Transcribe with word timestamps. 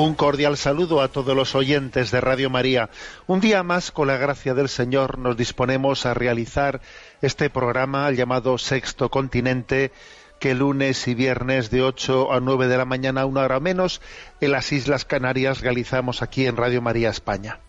Un 0.00 0.14
cordial 0.14 0.56
saludo 0.56 1.02
a 1.02 1.08
todos 1.08 1.36
los 1.36 1.54
oyentes 1.54 2.10
de 2.10 2.22
Radio 2.22 2.48
María. 2.48 2.88
Un 3.26 3.40
día 3.40 3.62
más, 3.62 3.90
con 3.90 4.08
la 4.08 4.16
gracia 4.16 4.54
del 4.54 4.70
Señor, 4.70 5.18
nos 5.18 5.36
disponemos 5.36 6.06
a 6.06 6.14
realizar 6.14 6.80
este 7.20 7.50
programa 7.50 8.10
llamado 8.10 8.56
Sexto 8.56 9.10
Continente, 9.10 9.92
que 10.38 10.54
lunes 10.54 11.06
y 11.06 11.14
viernes 11.14 11.68
de 11.68 11.82
8 11.82 12.32
a 12.32 12.40
9 12.40 12.66
de 12.68 12.78
la 12.78 12.86
mañana, 12.86 13.26
una 13.26 13.42
hora 13.42 13.60
menos, 13.60 14.00
en 14.40 14.52
las 14.52 14.72
Islas 14.72 15.04
Canarias 15.04 15.60
realizamos 15.60 16.22
aquí 16.22 16.46
en 16.46 16.56
Radio 16.56 16.80
María 16.80 17.10
España. 17.10 17.60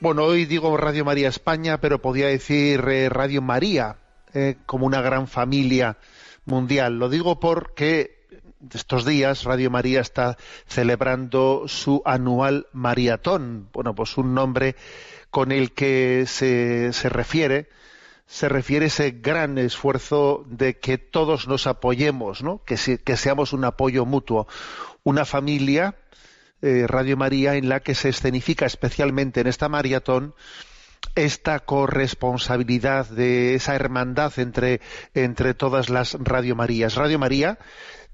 Bueno, 0.00 0.24
hoy 0.24 0.44
digo 0.44 0.76
Radio 0.76 1.04
María 1.04 1.28
España, 1.28 1.80
pero 1.80 2.02
podía 2.02 2.26
decir 2.26 2.80
eh, 2.88 3.08
Radio 3.10 3.42
María, 3.42 3.98
eh, 4.34 4.56
como 4.66 4.86
una 4.86 5.02
gran 5.02 5.28
familia 5.28 5.98
mundial. 6.46 6.98
Lo 6.98 7.08
digo 7.08 7.38
porque 7.38 8.15
estos 8.72 9.04
días 9.04 9.44
Radio 9.44 9.70
María 9.70 10.00
está 10.00 10.36
celebrando 10.66 11.64
su 11.66 12.02
anual 12.04 12.66
maratón. 12.72 13.68
Bueno, 13.72 13.94
pues 13.94 14.16
un 14.16 14.34
nombre 14.34 14.76
con 15.30 15.52
el 15.52 15.72
que 15.72 16.24
se, 16.26 16.92
se 16.92 17.08
refiere 17.08 17.68
se 18.26 18.48
refiere 18.48 18.86
ese 18.86 19.12
gran 19.12 19.56
esfuerzo 19.56 20.44
de 20.48 20.78
que 20.78 20.98
todos 20.98 21.46
nos 21.46 21.66
apoyemos, 21.68 22.42
¿no? 22.42 22.60
que, 22.64 22.98
que 22.98 23.16
seamos 23.16 23.52
un 23.52 23.64
apoyo 23.64 24.04
mutuo, 24.04 24.48
una 25.04 25.24
familia, 25.24 25.94
eh, 26.60 26.86
Radio 26.88 27.16
María, 27.16 27.54
en 27.54 27.68
la 27.68 27.80
que 27.80 27.94
se 27.94 28.08
escenifica 28.08 28.66
especialmente 28.66 29.40
en 29.40 29.46
esta 29.46 29.68
maratón 29.68 30.34
esta 31.14 31.60
corresponsabilidad 31.60 33.06
de 33.06 33.54
esa 33.54 33.74
hermandad 33.74 34.32
entre, 34.38 34.80
entre 35.14 35.54
todas 35.54 35.88
las 35.88 36.14
Radio 36.14 36.56
Marías. 36.56 36.94
Radio 36.96 37.18
María 37.18 37.58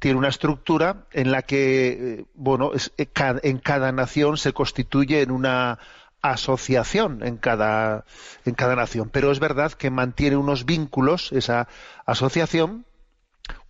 tiene 0.03 0.19
una 0.19 0.31
estructura 0.31 1.07
en 1.13 1.31
la 1.31 1.43
que, 1.43 1.89
eh, 1.93 2.25
bueno, 2.35 2.73
es- 2.75 2.91
eh, 2.99 3.07
en 3.45 3.59
cada 3.59 3.93
nación 3.93 4.37
se 4.37 4.53
constituye 4.53 5.23
en 5.23 5.31
una 5.31 5.79
asociación 6.23 7.23
en 7.25 7.37
cada, 7.37 8.05
en 8.45 8.55
cada 8.55 8.75
nación. 8.75 9.11
Pero 9.11 9.31
es 9.31 9.39
verdad 9.39 9.71
que 9.73 9.91
mantiene 9.91 10.37
unos 10.37 10.65
vínculos, 10.65 11.31
esa 11.31 11.69
asociación, 12.05 12.85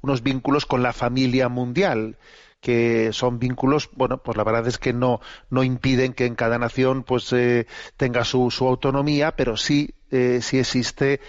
unos 0.00 0.22
vínculos 0.22 0.64
con 0.64 0.82
la 0.82 0.94
familia 0.94 1.50
mundial 1.50 2.16
que 2.62 3.12
son 3.12 3.38
vínculos, 3.38 3.90
bueno, 3.92 4.18
pues 4.22 4.36
la 4.38 4.44
verdad 4.44 4.66
es 4.68 4.78
que 4.78 4.94
no, 4.94 5.20
no 5.50 5.64
impiden 5.64 6.14
que 6.14 6.24
en 6.26 6.34
cada 6.36 6.58
nación 6.58 7.02
pues 7.02 7.30
eh, 7.34 7.66
tenga 7.98 8.24
su, 8.24 8.50
su 8.50 8.66
autonomía, 8.68 9.36
pero 9.36 9.58
sí, 9.58 9.94
eh, 10.10 10.38
sí 10.40 10.58
existe 10.60 11.20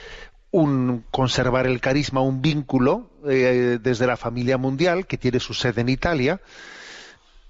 un 0.53 1.03
conservar 1.09 1.66
el 1.66 1.81
carisma, 1.81 2.22
un 2.22 2.44
vínculo 2.44 3.09
eh, 3.28 3.80
desde 3.81 4.06
la 4.06 4.18
familia 4.18 4.59
mundial 4.59 5.08
que 5.08 5.18
tiene 5.18 5.40
su 5.40 5.56
sede 5.56 5.81
en 5.81 5.90
Italia, 5.90 6.41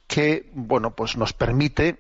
que 0.08 0.50
bueno, 0.54 0.96
pues 0.96 1.18
nos 1.18 1.34
permite 1.34 2.00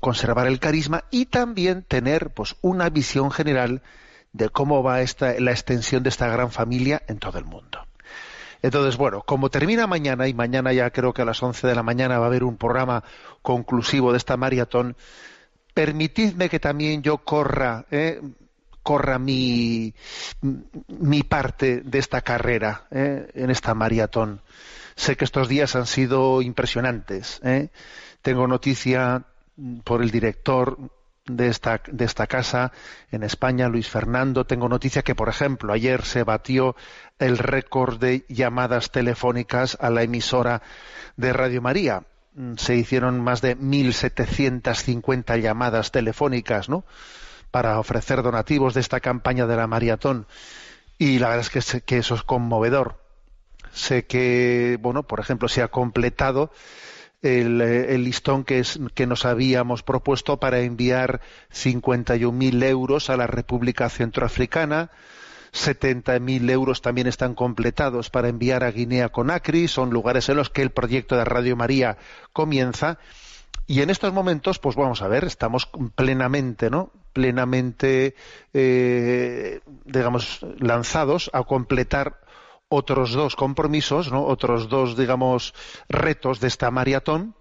conservar 0.00 0.46
el 0.46 0.60
carisma 0.60 1.04
y 1.10 1.26
también 1.26 1.82
tener 1.82 2.34
pues 2.34 2.56
una 2.60 2.90
visión 2.90 3.30
general 3.30 3.80
de 4.34 4.50
cómo 4.50 4.82
va 4.82 5.00
esta, 5.00 5.40
la 5.40 5.50
extensión 5.50 6.02
de 6.02 6.10
esta 6.10 6.28
gran 6.28 6.50
familia 6.50 7.02
en 7.08 7.18
todo 7.20 7.38
el 7.38 7.46
mundo. 7.46 7.86
Entonces, 8.60 8.98
bueno, 8.98 9.22
como 9.22 9.48
termina 9.48 9.86
mañana, 9.86 10.28
y 10.28 10.34
mañana 10.34 10.74
ya 10.74 10.90
creo 10.90 11.14
que 11.14 11.22
a 11.22 11.24
las 11.24 11.42
11 11.42 11.66
de 11.66 11.74
la 11.74 11.82
mañana 11.82 12.18
va 12.18 12.26
a 12.26 12.28
haber 12.28 12.44
un 12.44 12.58
programa 12.58 13.02
conclusivo 13.40 14.12
de 14.12 14.18
esta 14.18 14.36
maratón, 14.36 14.94
permitidme 15.72 16.50
que 16.50 16.60
también 16.60 17.02
yo 17.02 17.18
corra, 17.18 17.86
eh, 17.90 18.20
corra 18.84 19.18
mi, 19.18 19.92
mi 20.86 21.24
parte 21.24 21.80
de 21.80 21.98
esta 21.98 22.20
carrera 22.20 22.86
eh, 22.92 23.26
en 23.34 23.50
esta 23.50 23.74
maratón. 23.74 24.40
Sé 24.94 25.16
que 25.16 25.24
estos 25.24 25.48
días 25.48 25.74
han 25.74 25.86
sido 25.86 26.40
impresionantes. 26.42 27.40
eh. 27.42 27.70
Tengo 28.22 28.46
noticia 28.46 29.24
por 29.82 30.02
el 30.02 30.10
director 30.12 30.78
de 31.26 31.48
esta, 31.48 31.80
de 31.90 32.04
esta 32.04 32.26
casa 32.26 32.70
en 33.10 33.22
España, 33.22 33.68
Luis 33.68 33.88
Fernando. 33.88 34.44
Tengo 34.46 34.68
noticia 34.68 35.02
que, 35.02 35.14
por 35.14 35.28
ejemplo, 35.28 35.72
ayer 35.72 36.02
se 36.04 36.22
batió 36.22 36.76
el 37.18 37.38
récord 37.38 37.98
de 37.98 38.24
llamadas 38.28 38.90
telefónicas 38.90 39.76
a 39.80 39.90
la 39.90 40.02
emisora 40.02 40.62
de 41.16 41.32
Radio 41.32 41.60
María. 41.62 42.04
Mm, 42.34 42.54
Se 42.56 42.76
hicieron 42.76 43.20
más 43.20 43.40
de 43.40 43.56
1.750 43.56 45.40
llamadas 45.40 45.90
telefónicas, 45.90 46.68
¿no? 46.68 46.84
Para 47.54 47.78
ofrecer 47.78 48.20
donativos 48.24 48.74
de 48.74 48.80
esta 48.80 48.98
campaña 48.98 49.46
de 49.46 49.54
la 49.54 49.68
maratón. 49.68 50.26
Y 50.98 51.20
la 51.20 51.28
verdad 51.28 51.46
es 51.54 51.82
que, 51.84 51.98
eso 51.98 52.14
es 52.16 52.22
conmovedor. 52.24 52.98
Sé 53.72 54.06
que, 54.06 54.76
bueno, 54.82 55.04
por 55.04 55.20
ejemplo, 55.20 55.46
se 55.46 55.62
ha 55.62 55.68
completado 55.68 56.50
el, 57.22 57.60
eh, 57.60 57.96
listón 57.96 58.42
que, 58.42 58.58
es, 58.58 58.80
que 58.94 59.06
nos 59.06 59.24
habíamos 59.24 59.84
propuesto 59.84 60.40
para 60.40 60.62
enviar 60.62 61.20
51.000 61.52 62.64
euros 62.64 63.08
a 63.08 63.16
la 63.16 63.28
República 63.28 63.88
Centroafricana. 63.88 64.90
70.000 65.52 66.50
euros 66.50 66.82
también 66.82 67.06
están 67.06 67.36
completados 67.36 68.10
para 68.10 68.30
enviar 68.30 68.64
a 68.64 68.72
Guinea 68.72 69.10
Conakry. 69.10 69.68
Son 69.68 69.90
lugares 69.90 70.28
en 70.28 70.38
los 70.38 70.50
que 70.50 70.62
el 70.62 70.70
proyecto 70.70 71.16
de 71.16 71.24
Radio 71.24 71.54
María 71.54 71.98
comienza. 72.32 72.98
Y 73.68 73.82
en 73.82 73.90
estos 73.90 74.12
momentos, 74.12 74.58
pues 74.58 74.74
vamos 74.74 75.02
a 75.02 75.06
ver, 75.06 75.22
estamos 75.22 75.68
plenamente, 75.94 76.68
¿no? 76.68 76.90
Plenamente, 77.14 78.14
eh, 78.52 79.60
digamos, 79.86 80.40
lanzados 80.58 81.30
a 81.32 81.44
completar 81.44 82.20
otros 82.68 83.12
dos 83.12 83.36
compromisos, 83.36 84.12
¿no? 84.12 84.26
Otros 84.26 84.68
dos, 84.68 84.96
digamos, 84.96 85.54
retos 85.88 86.40
de 86.40 86.48
esta 86.48 86.70
maratón, 86.70 87.34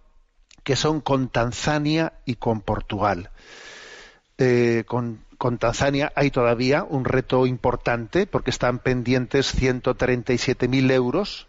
que 0.64 0.76
son 0.76 1.02
con 1.02 1.28
Tanzania 1.28 2.14
y 2.26 2.36
con 2.36 2.62
Portugal. 2.62 3.32
Eh, 4.38 4.84
con, 4.88 5.22
Tanzania 5.60 6.14
hay 6.16 6.32
todavía 6.32 6.84
un 6.84 7.04
reto 7.04 7.46
importante 7.46 8.26
porque 8.28 8.50
están 8.50 8.80
pendientes 8.80 9.54
137.000 9.54 10.92
euros 10.92 11.48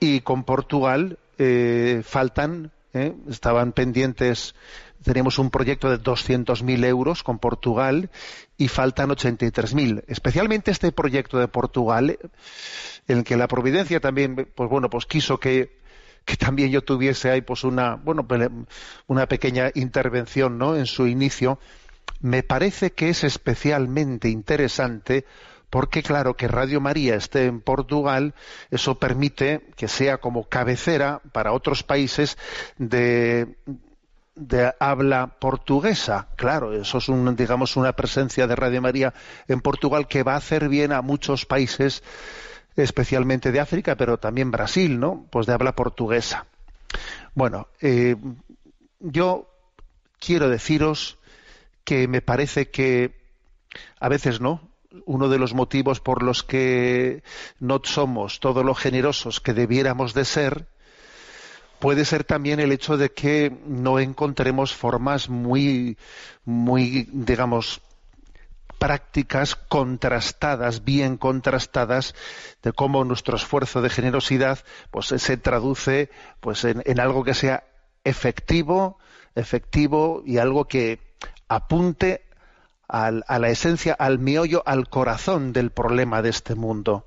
y 0.00 0.22
con 0.22 0.44
Portugal 0.44 1.18
eh, 1.36 2.02
faltan, 2.02 2.72
eh, 2.94 3.14
estaban 3.28 3.72
pendientes, 3.72 4.54
tenemos 5.02 5.38
un 5.38 5.50
proyecto 5.50 5.90
de 5.90 5.98
200.000 5.98 6.84
euros 6.84 7.22
con 7.22 7.38
Portugal 7.38 8.10
y 8.56 8.68
faltan 8.68 9.10
83.000. 9.10 10.04
Especialmente 10.06 10.70
este 10.70 10.92
proyecto 10.92 11.38
de 11.38 11.48
Portugal, 11.48 12.18
en 13.06 13.18
el 13.18 13.24
que 13.24 13.36
la 13.36 13.48
providencia 13.48 14.00
también, 14.00 14.48
pues 14.54 14.70
bueno, 14.70 14.90
pues 14.90 15.06
quiso 15.06 15.38
que 15.38 15.78
que 16.24 16.36
también 16.36 16.70
yo 16.70 16.82
tuviese 16.82 17.30
ahí 17.30 17.40
pues 17.40 17.64
una 17.64 17.94
bueno 17.94 18.26
una 19.06 19.26
pequeña 19.26 19.70
intervención 19.74 20.58
no 20.58 20.76
en 20.76 20.84
su 20.84 21.06
inicio 21.06 21.58
Me 22.20 22.42
parece 22.42 22.92
que 22.92 23.08
es 23.08 23.24
especialmente 23.24 24.28
interesante 24.28 25.24
porque 25.70 26.02
claro 26.02 26.34
que 26.34 26.48
Radio 26.48 26.80
María 26.80 27.14
esté 27.14 27.44
en 27.44 27.60
Portugal, 27.60 28.34
eso 28.70 28.98
permite 28.98 29.60
que 29.76 29.88
sea 29.88 30.18
como 30.18 30.48
cabecera 30.48 31.20
para 31.32 31.52
otros 31.52 31.82
países 31.82 32.38
de, 32.78 33.54
de 34.38 34.72
habla 34.78 35.26
portuguesa. 35.38 36.28
Claro, 36.36 36.72
eso 36.72 36.98
es 36.98 37.08
un, 37.08 37.34
digamos 37.36 37.76
una 37.76 37.92
presencia 37.92 38.46
de 38.46 38.56
Radio 38.56 38.80
María 38.80 39.12
en 39.48 39.60
Portugal 39.60 40.06
que 40.06 40.22
va 40.22 40.34
a 40.34 40.38
hacer 40.38 40.68
bien 40.68 40.92
a 40.92 41.02
muchos 41.02 41.44
países, 41.44 42.02
especialmente 42.76 43.52
de 43.52 43.60
África, 43.60 43.96
pero 43.96 44.18
también 44.18 44.50
Brasil, 44.50 44.98
¿no? 44.98 45.26
Pues 45.30 45.46
de 45.46 45.52
habla 45.52 45.72
portuguesa. 45.72 46.46
Bueno, 47.34 47.68
eh, 47.80 48.16
yo 49.00 49.50
quiero 50.18 50.48
deciros 50.48 51.18
que 51.84 52.08
me 52.08 52.22
parece 52.22 52.70
que 52.70 53.18
a 54.00 54.08
veces 54.08 54.40
no, 54.40 54.60
uno 55.04 55.28
de 55.28 55.38
los 55.38 55.54
motivos 55.54 56.00
por 56.00 56.22
los 56.22 56.42
que 56.42 57.22
no 57.60 57.80
somos 57.84 58.40
todo 58.40 58.62
lo 58.62 58.74
generosos 58.74 59.40
que 59.40 59.54
debiéramos 59.54 60.14
de 60.14 60.24
ser, 60.24 60.66
puede 61.78 62.04
ser 62.04 62.24
también 62.24 62.60
el 62.60 62.72
hecho 62.72 62.96
de 62.96 63.10
que 63.10 63.56
no 63.66 63.98
encontremos 63.98 64.74
formas 64.74 65.28
muy, 65.28 65.96
muy, 66.44 67.08
digamos, 67.12 67.80
prácticas 68.78 69.56
contrastadas, 69.56 70.84
bien 70.84 71.16
contrastadas, 71.16 72.14
de 72.62 72.72
cómo 72.72 73.04
nuestro 73.04 73.36
esfuerzo 73.36 73.82
de 73.82 73.90
generosidad 73.90 74.60
pues, 74.90 75.06
se 75.06 75.36
traduce 75.36 76.10
pues, 76.40 76.64
en, 76.64 77.00
algo 77.00 77.24
que 77.24 77.34
sea 77.34 77.64
efectivo, 78.04 78.98
efectivo 79.34 80.22
y 80.24 80.38
algo 80.38 80.66
que 80.66 81.00
apunte 81.48 82.22
a 82.88 83.38
la 83.38 83.48
esencia, 83.50 83.92
al 83.92 84.18
miollo, 84.18 84.62
al 84.64 84.88
corazón 84.88 85.52
del 85.52 85.70
problema 85.70 86.22
de 86.22 86.30
este 86.30 86.54
mundo. 86.54 87.06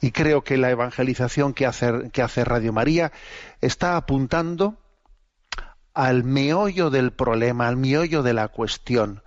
Y 0.00 0.12
creo 0.12 0.42
que 0.44 0.56
la 0.56 0.70
evangelización 0.70 1.54
que 1.54 1.66
hace, 1.66 2.44
Radio 2.44 2.72
María 2.72 3.12
está 3.60 3.96
apuntando 3.96 4.78
al 5.92 6.22
meollo 6.22 6.90
del 6.90 7.12
problema, 7.12 7.66
al 7.66 7.76
miollo 7.76 8.22
de 8.22 8.32
la 8.32 8.48
cuestión. 8.48 9.22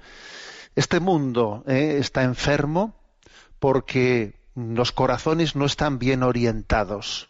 Este 0.75 1.01
mundo 1.01 1.65
eh, 1.67 1.97
está 1.99 2.23
enfermo 2.23 2.95
porque 3.59 4.39
los 4.55 4.93
corazones 4.93 5.57
no 5.57 5.65
están 5.65 5.99
bien 5.99 6.23
orientados. 6.23 7.29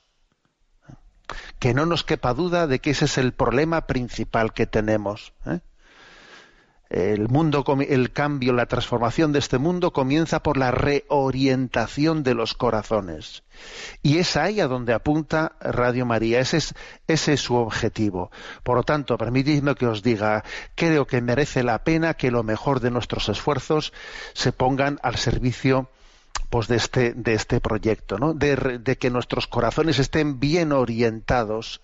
Que 1.57 1.73
no 1.73 1.87
nos 1.87 2.03
quepa 2.03 2.35
duda 2.35 2.67
de 2.67 2.79
que 2.79 2.91
ese 2.91 3.05
es 3.05 3.17
el 3.17 3.33
problema 3.33 3.87
principal 3.87 4.53
que 4.53 4.67
tenemos. 4.67 5.33
¿eh? 5.47 5.61
El 6.91 7.29
mundo, 7.29 7.63
el 7.87 8.11
cambio, 8.11 8.51
la 8.51 8.65
transformación 8.65 9.31
de 9.31 9.39
este 9.39 9.57
mundo 9.57 9.93
comienza 9.93 10.43
por 10.43 10.57
la 10.57 10.71
reorientación 10.71 12.21
de 12.21 12.33
los 12.33 12.53
corazones. 12.53 13.43
Y 14.01 14.17
es 14.17 14.35
ahí 14.35 14.59
a 14.59 14.67
donde 14.67 14.93
apunta 14.93 15.53
Radio 15.61 16.05
María. 16.05 16.41
Ese 16.41 16.57
es, 16.57 16.73
ese 17.07 17.33
es 17.33 17.39
su 17.39 17.55
objetivo. 17.55 18.29
Por 18.63 18.75
lo 18.75 18.83
tanto, 18.83 19.17
permitidme 19.17 19.75
que 19.75 19.87
os 19.87 20.03
diga, 20.03 20.43
creo 20.75 21.07
que 21.07 21.21
merece 21.21 21.63
la 21.63 21.85
pena 21.85 22.15
que 22.15 22.29
lo 22.29 22.43
mejor 22.43 22.81
de 22.81 22.91
nuestros 22.91 23.29
esfuerzos 23.29 23.93
se 24.33 24.51
pongan 24.51 24.99
al 25.01 25.15
servicio 25.15 25.89
pues, 26.49 26.67
de, 26.67 26.75
este, 26.75 27.15
este 27.25 27.61
proyecto, 27.61 28.17
¿no? 28.17 28.33
de 28.33 28.97
que 28.99 29.09
nuestros 29.09 29.47
corazones 29.47 29.97
estén 29.97 30.41
bien 30.41 30.73
orientados 30.73 31.81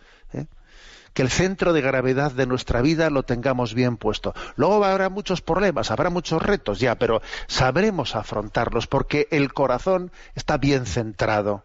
que 1.17 1.23
el 1.23 1.31
centro 1.31 1.73
de 1.73 1.81
gravedad 1.81 2.31
de 2.31 2.45
nuestra 2.45 2.79
vida 2.83 3.09
lo 3.09 3.23
tengamos 3.23 3.73
bien 3.73 3.97
puesto. 3.97 4.35
Luego 4.55 4.85
habrá 4.85 5.09
muchos 5.09 5.41
problemas, 5.41 5.89
habrá 5.89 6.11
muchos 6.11 6.39
retos, 6.43 6.79
ya, 6.79 6.93
pero 6.93 7.23
sabremos 7.47 8.15
afrontarlos 8.15 8.85
porque 8.85 9.27
el 9.31 9.51
corazón 9.51 10.11
está 10.35 10.59
bien 10.59 10.85
centrado. 10.85 11.63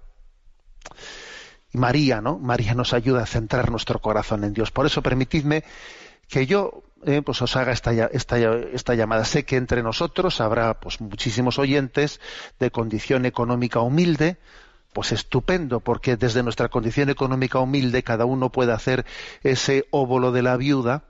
Y 1.70 1.76
María, 1.76 2.22
¿no? 2.22 2.38
María 2.38 2.72
nos 2.72 2.94
ayuda 2.94 3.24
a 3.24 3.26
centrar 3.26 3.70
nuestro 3.70 3.98
corazón 3.98 4.44
en 4.44 4.54
Dios. 4.54 4.70
Por 4.70 4.86
eso 4.86 5.02
permitidme 5.02 5.64
que 6.28 6.46
yo 6.46 6.82
eh, 7.04 7.20
pues 7.20 7.42
os 7.42 7.54
haga 7.54 7.72
esta, 7.72 7.92
esta, 8.06 8.38
esta, 8.38 8.94
llamada. 8.94 9.26
Sé 9.26 9.44
que 9.44 9.56
entre 9.56 9.82
nosotros 9.82 10.40
habrá 10.40 10.80
pues 10.80 10.98
muchísimos 11.02 11.58
oyentes 11.58 12.22
de 12.58 12.70
condición 12.70 13.26
económica 13.26 13.80
humilde, 13.80 14.38
pues 14.92 15.12
estupendo, 15.12 15.80
porque 15.80 16.16
desde 16.16 16.42
nuestra 16.42 16.68
condición 16.68 17.10
económica 17.10 17.58
humilde 17.58 18.02
cada 18.02 18.24
uno 18.24 18.50
puede 18.50 18.72
hacer 18.72 19.04
ese 19.42 19.86
óvulo 19.90 20.32
de 20.32 20.42
la 20.42 20.56
viuda. 20.56 21.04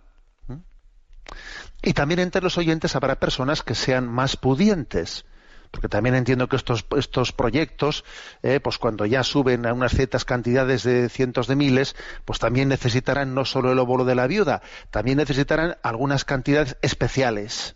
Y 1.83 1.95
también 1.95 2.21
entre 2.21 2.43
los 2.43 2.59
oyentes 2.59 2.95
habrá 2.95 3.17
personas 3.17 3.63
que 3.63 3.75
sean 3.75 4.09
más 4.09 4.37
pudientes, 4.37 5.25
porque 5.73 5.89
también 5.89 6.15
entiendo 6.15 6.49
que 6.49 6.55
estos, 6.55 6.85
estos 6.97 7.33
proyectos, 7.33 8.05
eh, 8.43 8.61
pues 8.61 8.79
cuando 8.79 9.05
ya 9.07 9.25
suben 9.25 9.67
a 9.67 9.73
unas 9.73 9.93
ciertas 9.93 10.25
cantidades 10.25 10.85
de 10.85 11.09
cientos 11.09 11.49
de 11.49 11.57
miles, 11.57 11.97
pues 12.25 12.39
también 12.39 12.69
necesitarán 12.69 13.35
no 13.35 13.45
solo 13.45 13.73
el 13.73 13.79
óvulo 13.79 14.05
de 14.05 14.15
la 14.15 14.29
viuda, 14.29 14.63
también 14.91 15.17
necesitarán 15.17 15.77
algunas 15.83 16.25
cantidades 16.25 16.77
especiales. 16.83 17.75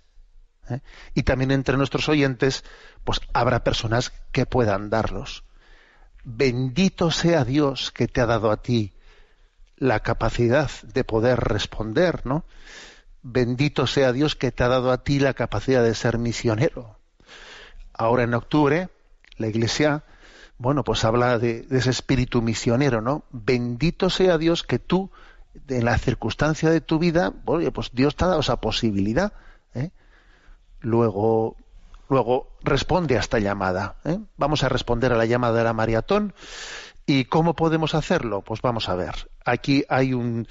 ¿eh? 0.70 0.80
Y 1.14 1.22
también 1.24 1.50
entre 1.50 1.76
nuestros 1.78 2.08
oyentes, 2.08 2.64
pues 3.02 3.20
habrá 3.32 3.64
personas 3.64 4.12
que 4.30 4.46
puedan 4.46 4.90
darlos. 4.90 5.42
Bendito 6.28 7.12
sea 7.12 7.44
Dios 7.44 7.92
que 7.92 8.08
te 8.08 8.20
ha 8.20 8.26
dado 8.26 8.50
a 8.50 8.60
ti 8.60 8.92
la 9.76 10.00
capacidad 10.00 10.68
de 10.82 11.04
poder 11.04 11.38
responder, 11.38 12.26
¿no? 12.26 12.44
Bendito 13.22 13.86
sea 13.86 14.12
Dios 14.12 14.34
que 14.34 14.50
te 14.50 14.64
ha 14.64 14.68
dado 14.68 14.90
a 14.90 15.04
ti 15.04 15.20
la 15.20 15.34
capacidad 15.34 15.84
de 15.84 15.94
ser 15.94 16.18
misionero. 16.18 16.98
Ahora 17.92 18.24
en 18.24 18.34
octubre, 18.34 18.88
la 19.36 19.46
Iglesia, 19.46 20.02
bueno, 20.58 20.82
pues 20.82 21.04
habla 21.04 21.38
de, 21.38 21.64
ese 21.70 21.90
espíritu 21.90 22.42
misionero, 22.42 23.00
¿no? 23.00 23.22
Bendito 23.30 24.10
sea 24.10 24.36
Dios 24.36 24.64
que 24.64 24.80
tú, 24.80 25.12
en 25.68 25.84
la 25.84 25.96
circunstancia 25.96 26.70
de 26.70 26.80
tu 26.80 26.98
vida, 26.98 27.32
bueno, 27.44 27.70
pues 27.70 27.92
Dios 27.92 28.16
te 28.16 28.24
ha 28.24 28.28
dado 28.28 28.40
esa 28.40 28.60
posibilidad. 28.60 29.32
¿eh? 29.74 29.90
Luego, 30.80 31.56
Luego, 32.08 32.48
responde 32.62 33.16
a 33.16 33.20
esta 33.20 33.38
llamada. 33.38 33.96
¿eh? 34.04 34.18
Vamos 34.36 34.62
a 34.62 34.68
responder 34.68 35.12
a 35.12 35.16
la 35.16 35.26
llamada 35.26 35.58
de 35.58 35.64
la 35.64 35.72
maratón. 35.72 36.34
¿Y 37.06 37.24
cómo 37.24 37.54
podemos 37.54 37.94
hacerlo? 37.94 38.42
Pues 38.42 38.62
vamos 38.62 38.88
a 38.88 38.96
ver. 38.96 39.30
Aquí 39.44 39.84
hay 39.88 40.12
un, 40.12 40.48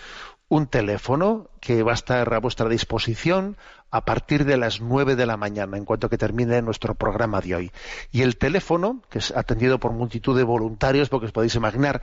teléfono 0.69 1.49
que 1.59 1.83
va 1.83 1.91
a 1.91 1.95
estar 1.95 2.33
a 2.33 2.39
vuestra 2.39 2.69
disposición 2.69 3.57
a 3.91 4.05
partir 4.05 4.45
de 4.45 4.55
las 4.55 4.79
nueve 4.79 5.17
de 5.17 5.25
la 5.25 5.35
mañana, 5.35 5.75
en 5.75 5.83
cuanto 5.83 6.09
que 6.09 6.17
termine 6.17 6.61
nuestro 6.61 6.95
programa 6.95 7.41
de 7.41 7.55
hoy. 7.55 7.71
Y 8.11 8.21
el 8.21 8.37
teléfono, 8.37 9.01
que 9.09 9.19
es 9.19 9.35
atendido 9.35 9.79
por 9.79 9.91
multitud 9.91 10.35
de 10.37 10.43
voluntarios, 10.43 11.09
porque 11.09 11.25
os 11.25 11.33
podéis 11.33 11.55
imaginar 11.55 12.01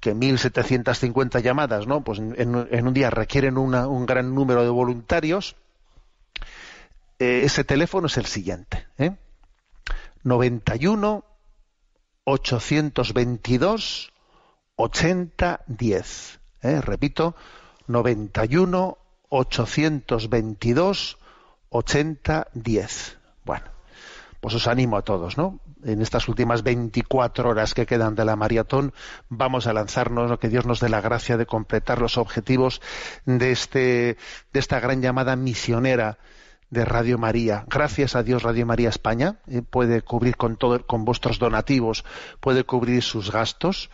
que 0.00 0.14
1.750 0.14 1.42
llamadas, 1.42 1.86
¿no? 1.86 2.02
Pues 2.02 2.18
en, 2.20 2.34
en 2.38 2.86
un 2.86 2.94
día 2.94 3.10
requieren 3.10 3.58
una, 3.58 3.86
un 3.86 4.06
gran 4.06 4.34
número 4.34 4.62
de 4.62 4.70
voluntarios 4.70 5.56
eh, 7.20 7.42
ese 7.44 7.62
teléfono 7.64 8.08
es 8.08 8.16
el 8.16 8.24
siguiente. 8.26 8.88
¿eh? 8.98 9.14
91 10.24 11.24
822 12.24 14.12
8010. 14.76 16.40
¿eh? 16.62 16.80
Repito, 16.80 17.36
91 17.86 18.98
822 19.28 21.18
8010. 21.68 23.18
Bueno, 23.44 23.66
pues 24.40 24.54
os 24.54 24.66
animo 24.66 24.96
a 24.96 25.02
todos, 25.02 25.36
¿no? 25.36 25.60
En 25.84 26.00
estas 26.00 26.26
últimas 26.28 26.62
24 26.62 27.50
horas 27.50 27.74
que 27.74 27.84
quedan 27.86 28.14
de 28.14 28.24
la 28.24 28.36
maratón, 28.36 28.94
vamos 29.28 29.66
a 29.66 29.74
lanzarnos, 29.74 30.38
que 30.38 30.48
Dios 30.48 30.64
nos 30.64 30.80
dé 30.80 30.88
la 30.88 31.02
gracia 31.02 31.36
de 31.36 31.44
completar 31.46 32.00
los 32.00 32.16
objetivos 32.16 32.80
de, 33.26 33.50
este, 33.50 34.16
de 34.52 34.60
esta 34.60 34.80
gran 34.80 35.02
llamada 35.02 35.36
misionera 35.36 36.18
de 36.70 36.84
Radio 36.84 37.18
María. 37.18 37.64
Gracias 37.68 38.14
a 38.16 38.22
Dios 38.22 38.42
Radio 38.42 38.64
María 38.64 38.88
España 38.88 39.36
eh, 39.48 39.62
puede 39.62 40.02
cubrir 40.02 40.36
con 40.36 40.56
todo, 40.56 40.86
con 40.86 41.04
vuestros 41.04 41.38
donativos, 41.38 42.04
puede 42.40 42.64
cubrir 42.64 43.02
sus 43.02 43.30
gastos. 43.30 43.90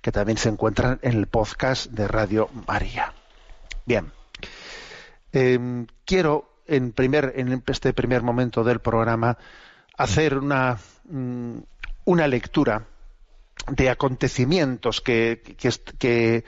que 0.00 0.12
también 0.12 0.38
se 0.38 0.48
encuentran 0.48 0.98
en 1.02 1.12
el 1.12 1.26
podcast 1.26 1.90
de 1.90 2.08
Radio 2.08 2.48
María. 2.66 3.12
Bien. 3.84 4.12
Em, 5.30 5.86
quiero 6.06 6.62
en, 6.66 6.92
primer, 6.92 7.34
en 7.36 7.62
este 7.66 7.92
primer 7.92 8.22
momento 8.22 8.64
del 8.64 8.80
programa 8.80 9.36
hacer 9.98 10.38
una, 10.38 10.78
mm, 11.04 11.58
una 12.06 12.28
lectura 12.28 12.86
de 13.68 13.90
acontecimientos 13.90 15.02
que, 15.02 15.42
que, 15.98 16.44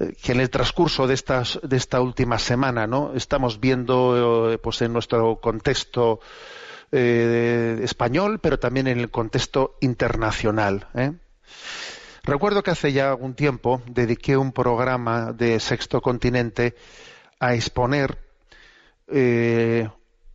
en 0.00 0.40
el 0.40 0.50
transcurso 0.50 1.06
de, 1.06 1.14
estas, 1.14 1.60
de 1.62 1.76
esta 1.76 2.00
última 2.00 2.38
semana 2.38 2.88
estamos 3.14 3.60
viendo 3.60 4.50
eh, 4.52 4.58
pues 4.58 4.80
en 4.82 4.92
nuestro 4.92 5.40
contexto 5.40 6.20
eh, 6.92 7.78
español, 7.82 8.40
pero 8.40 8.58
también 8.58 8.88
en 8.88 8.98
el 8.98 9.10
contexto 9.10 9.76
internacional. 9.80 10.88
¿eh? 10.94 11.12
Recuerdo 12.22 12.62
que 12.62 12.70
hace 12.70 12.92
ya 12.92 13.10
algún 13.10 13.34
tiempo 13.34 13.82
dediqué 13.86 14.36
un 14.36 14.52
programa 14.52 15.32
de 15.32 15.60
Sexto 15.60 16.00
Continente 16.00 16.74
a 17.38 17.54
exponer 17.54 18.18
eh, 19.08 19.88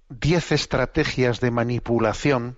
diez 0.10 0.51
estrategias 0.51 1.39
de 1.39 1.51
manipulación, 1.51 2.57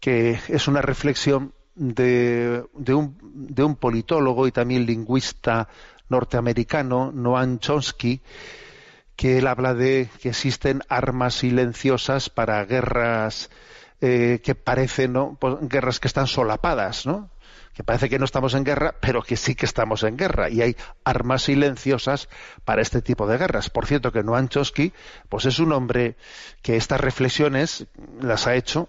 que 0.00 0.38
es 0.48 0.68
una 0.68 0.82
reflexión 0.82 1.54
de, 1.74 2.64
un, 2.72 3.16
de, 3.22 3.62
un, 3.64 3.76
politólogo 3.76 4.46
y 4.46 4.52
también 4.52 4.86
lingüista 4.86 5.68
norteamericano, 6.08 7.10
Noam 7.12 7.58
Chomsky, 7.58 8.20
que 9.16 9.38
él 9.38 9.46
habla 9.46 9.74
de 9.74 10.08
que 10.20 10.30
existen 10.30 10.82
armas 10.88 11.34
silenciosas 11.34 12.30
para 12.30 12.64
guerras 12.64 13.50
eh, 14.00 14.40
que 14.42 14.54
parecen 14.54 15.12
¿no? 15.12 15.36
Pues, 15.40 15.56
guerras 15.62 16.00
que 16.00 16.08
están 16.08 16.26
solapadas, 16.26 17.06
¿no? 17.06 17.30
que 17.74 17.82
parece 17.82 18.08
que 18.08 18.18
no 18.18 18.24
estamos 18.24 18.54
en 18.54 18.64
guerra, 18.64 18.94
pero 19.00 19.22
que 19.22 19.36
sí 19.36 19.56
que 19.56 19.66
estamos 19.66 20.04
en 20.04 20.16
guerra. 20.16 20.48
Y 20.48 20.62
hay 20.62 20.76
armas 21.02 21.42
silenciosas 21.42 22.28
para 22.64 22.80
este 22.80 23.02
tipo 23.02 23.26
de 23.26 23.36
guerras. 23.36 23.68
Por 23.68 23.86
cierto, 23.86 24.12
que 24.12 24.22
Noam 24.22 24.48
Chomsky, 24.48 24.92
pues 25.28 25.44
es 25.44 25.58
un 25.58 25.72
hombre 25.72 26.16
que 26.62 26.76
estas 26.76 27.00
reflexiones 27.00 27.86
las 28.20 28.46
ha 28.46 28.54
hecho, 28.54 28.88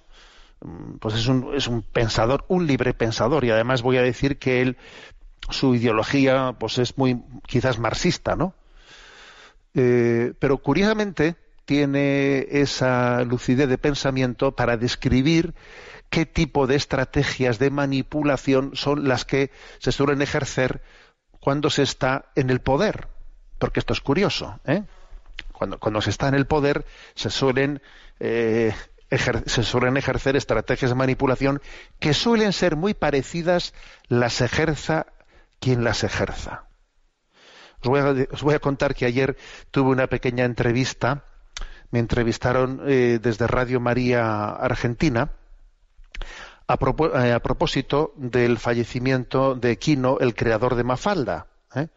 pues 1.00 1.16
es 1.16 1.28
un, 1.28 1.54
es 1.56 1.68
un 1.68 1.82
pensador, 1.82 2.46
un 2.48 2.68
libre 2.68 2.94
pensador. 2.94 3.44
Y 3.46 3.52
además 3.52 3.82
voy 3.82 3.98
a 3.98 4.02
decir 4.02 4.38
que 4.38 4.62
él, 4.62 4.78
su 5.50 5.76
ideología, 5.76 6.56
pues 6.60 6.78
es 6.78 6.98
muy, 6.98 7.22
quizás 7.48 7.80
marxista, 7.80 8.36
¿no? 8.36 8.54
Eh, 9.74 10.34
pero 10.40 10.58
curiosamente 10.60 11.36
tiene 11.66 12.48
esa 12.50 13.24
lucidez 13.24 13.68
de 13.68 13.78
pensamiento 13.78 14.56
para 14.56 14.78
describir 14.78 15.54
qué 16.10 16.26
tipo 16.26 16.68
de 16.68 16.76
estrategias 16.76 17.60
de 17.60 17.72
manipulación 17.72 18.72
son 18.76 19.08
las 19.08 19.26
que 19.26 19.52
se 19.80 19.92
suelen 19.92 20.22
ejercer 20.22 20.82
cuando 21.40 21.70
se 21.70 21.84
está 21.84 22.26
en 22.36 22.50
el 22.50 22.62
poder. 22.62 23.08
Porque 23.60 23.80
esto 23.80 23.94
es 23.94 24.02
curioso. 24.02 24.60
¿eh? 24.66 24.84
Cuando, 25.52 26.02
se 26.02 26.10
está 26.10 26.28
en 26.28 26.36
el 26.36 26.46
poder 26.46 26.86
se 27.16 27.30
suelen, 27.30 27.82
eh, 28.20 28.74
se 29.18 29.64
suelen 29.64 29.98
ejercer 29.98 30.36
estrategias 30.36 30.92
de 30.92 30.96
manipulación 30.96 31.62
que 32.00 32.14
suelen 32.14 32.54
ser 32.54 32.76
muy 32.76 32.94
parecidas 32.94 33.74
las 34.08 34.42
ejerza 34.42 35.08
quien 35.60 35.84
las 35.84 36.04
ejerza. 36.04 36.66
Os 37.82 37.90
voy, 37.90 38.00
a, 38.00 38.28
os 38.32 38.42
voy 38.42 38.56
a, 38.56 38.60
contar 38.60 38.96
que 38.96 39.06
ayer 39.06 39.38
tuve 39.72 39.92
una 39.92 40.08
pequeña 40.08 40.46
entrevista, 40.46 41.24
me 41.92 42.00
entrevistaron 42.00 42.82
eh, 42.86 43.20
desde 43.22 43.48
Radio 43.48 43.80
María 43.80 44.50
Argentina, 44.50 45.32
eh, 46.68 47.32
a, 47.32 47.40
propósito 47.40 48.14
del 48.16 48.58
fallecimiento 48.58 49.54
de 49.54 49.78
Quino, 49.78 50.18
el 50.20 50.34
creador 50.34 50.76
de 50.76 50.84
Mafalda, 50.84 51.46
¿eh? 51.76 51.90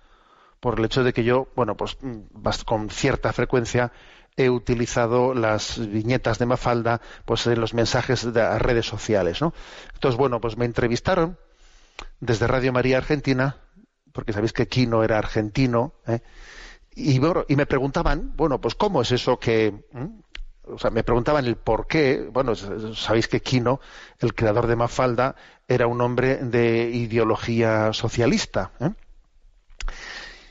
por 0.60 0.78
el 0.78 0.84
hecho 0.84 1.04
de 1.04 1.14
que 1.14 1.24
yo, 1.24 1.48
bueno, 1.56 1.74
pues 1.74 1.96
mm, 2.02 2.44
con 2.66 2.90
cierta 2.90 3.32
frecuencia 3.32 3.92
he 4.38 4.48
utilizado 4.48 5.34
las 5.34 5.78
viñetas 5.90 6.38
de 6.38 6.46
Mafalda 6.46 7.00
pues 7.24 7.46
en 7.46 7.60
los 7.60 7.74
mensajes 7.74 8.32
de 8.32 8.40
las 8.40 8.62
redes 8.62 8.86
sociales, 8.86 9.42
¿no? 9.42 9.52
Entonces, 9.94 10.16
bueno, 10.16 10.40
pues 10.40 10.56
me 10.56 10.64
entrevistaron 10.64 11.36
desde 12.20 12.46
Radio 12.46 12.72
María 12.72 12.98
Argentina, 12.98 13.56
porque 14.12 14.32
sabéis 14.32 14.52
que 14.52 14.68
Quino 14.68 15.02
era 15.02 15.18
argentino, 15.18 15.92
¿eh? 16.06 16.20
y, 16.94 17.20
me 17.20 17.66
preguntaban, 17.66 18.32
bueno, 18.36 18.60
pues 18.60 18.74
cómo 18.74 19.02
es 19.02 19.12
eso 19.12 19.38
que, 19.38 19.84
o 20.64 20.78
sea, 20.78 20.90
me 20.90 21.04
preguntaban 21.04 21.44
el 21.44 21.56
por 21.56 21.86
qué. 21.86 22.28
Bueno, 22.32 22.54
sabéis 22.54 23.28
que 23.28 23.40
Quino, 23.40 23.80
el 24.18 24.34
creador 24.34 24.66
de 24.66 24.76
Mafalda, 24.76 25.34
era 25.66 25.86
un 25.86 26.00
hombre 26.00 26.36
de 26.36 26.90
ideología 26.90 27.92
socialista. 27.92 28.72
¿eh? 28.80 28.90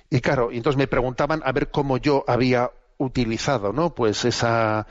Y 0.10 0.22
claro, 0.22 0.52
entonces 0.52 0.78
me 0.78 0.88
preguntaban 0.88 1.42
a 1.44 1.52
ver 1.52 1.70
cómo 1.70 1.98
yo 1.98 2.24
había 2.28 2.72
utilizado, 2.98 3.74
¿no? 3.74 3.94
Pues 3.96 4.26
esa, 4.26 4.88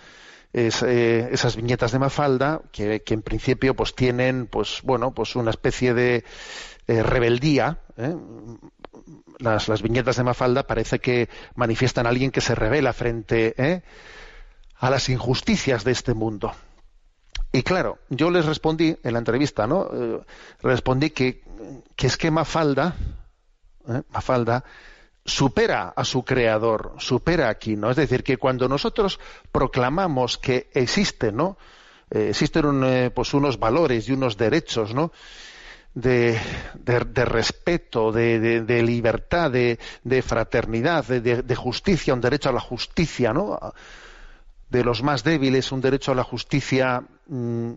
eh, 0.52 1.28
esas 1.32 1.56
viñetas 1.56 1.92
de 1.92 1.98
Mafalda, 1.98 2.62
que, 2.72 3.02
en 3.06 3.22
principio 3.22 3.74
pues 3.74 3.94
tienen, 3.94 4.46
pues 4.46 4.80
bueno, 4.82 5.12
pues 5.12 5.36
una 5.36 5.50
especie 5.50 5.94
de 5.94 6.24
rebeldía. 6.86 7.80
¿eh? 7.96 8.14
Las, 9.38 9.82
viñetas 9.82 10.16
de 10.16 10.24
Mafalda 10.24 10.66
parece 10.66 10.98
que 10.98 11.28
manifiestan 11.54 12.06
a 12.06 12.10
alguien 12.10 12.30
que 12.30 12.40
se 12.40 12.54
revela 12.54 12.92
frente, 12.92 13.54
¿eh? 13.58 13.82
a 14.78 14.90
las 14.90 15.08
injusticias 15.08 15.84
de 15.84 15.92
este 15.92 16.14
mundo. 16.14 16.52
Y 17.52 17.62
claro, 17.62 17.98
yo 18.08 18.30
les 18.30 18.44
respondí 18.44 18.96
en 19.02 19.12
la 19.12 19.18
entrevista, 19.18 19.66
¿no? 19.66 19.88
Eh, 19.92 20.20
respondí 20.60 21.10
que, 21.10 21.42
que 21.94 22.06
es 22.06 22.16
que 22.16 22.30
Mafalda, 22.30 22.96
¿eh? 23.88 24.02
Mafalda, 24.10 24.64
supera 25.26 25.92
a 25.94 26.04
su 26.04 26.24
creador, 26.24 26.94
supera 26.98 27.48
aquí, 27.48 27.76
¿no? 27.76 27.90
Es 27.90 27.96
decir, 27.96 28.22
que 28.22 28.38
cuando 28.38 28.68
nosotros 28.68 29.20
proclamamos 29.52 30.38
que 30.38 30.70
existen, 30.72 31.36
¿no? 31.36 31.58
Eh, 32.10 32.28
existen 32.30 33.12
pues 33.14 33.34
unos 33.34 33.58
valores 33.58 34.08
y 34.08 34.12
unos 34.12 34.36
derechos, 34.36 34.94
¿no? 34.94 35.12
De, 35.94 36.38
respeto, 36.84 38.12
de, 38.12 38.82
libertad, 38.84 39.50
de, 39.50 40.22
fraternidad, 40.22 41.04
de, 41.06 41.56
justicia, 41.56 42.12
un 42.14 42.20
derecho 42.20 42.50
a 42.50 42.52
la 42.52 42.60
justicia, 42.60 43.32
¿no? 43.32 43.58
de 44.68 44.84
los 44.84 45.02
más 45.02 45.24
débiles, 45.24 45.72
un 45.72 45.80
derecho 45.80 46.12
a 46.12 46.14
la 46.14 46.24
justicia 46.24 47.02
mm, 47.28 47.72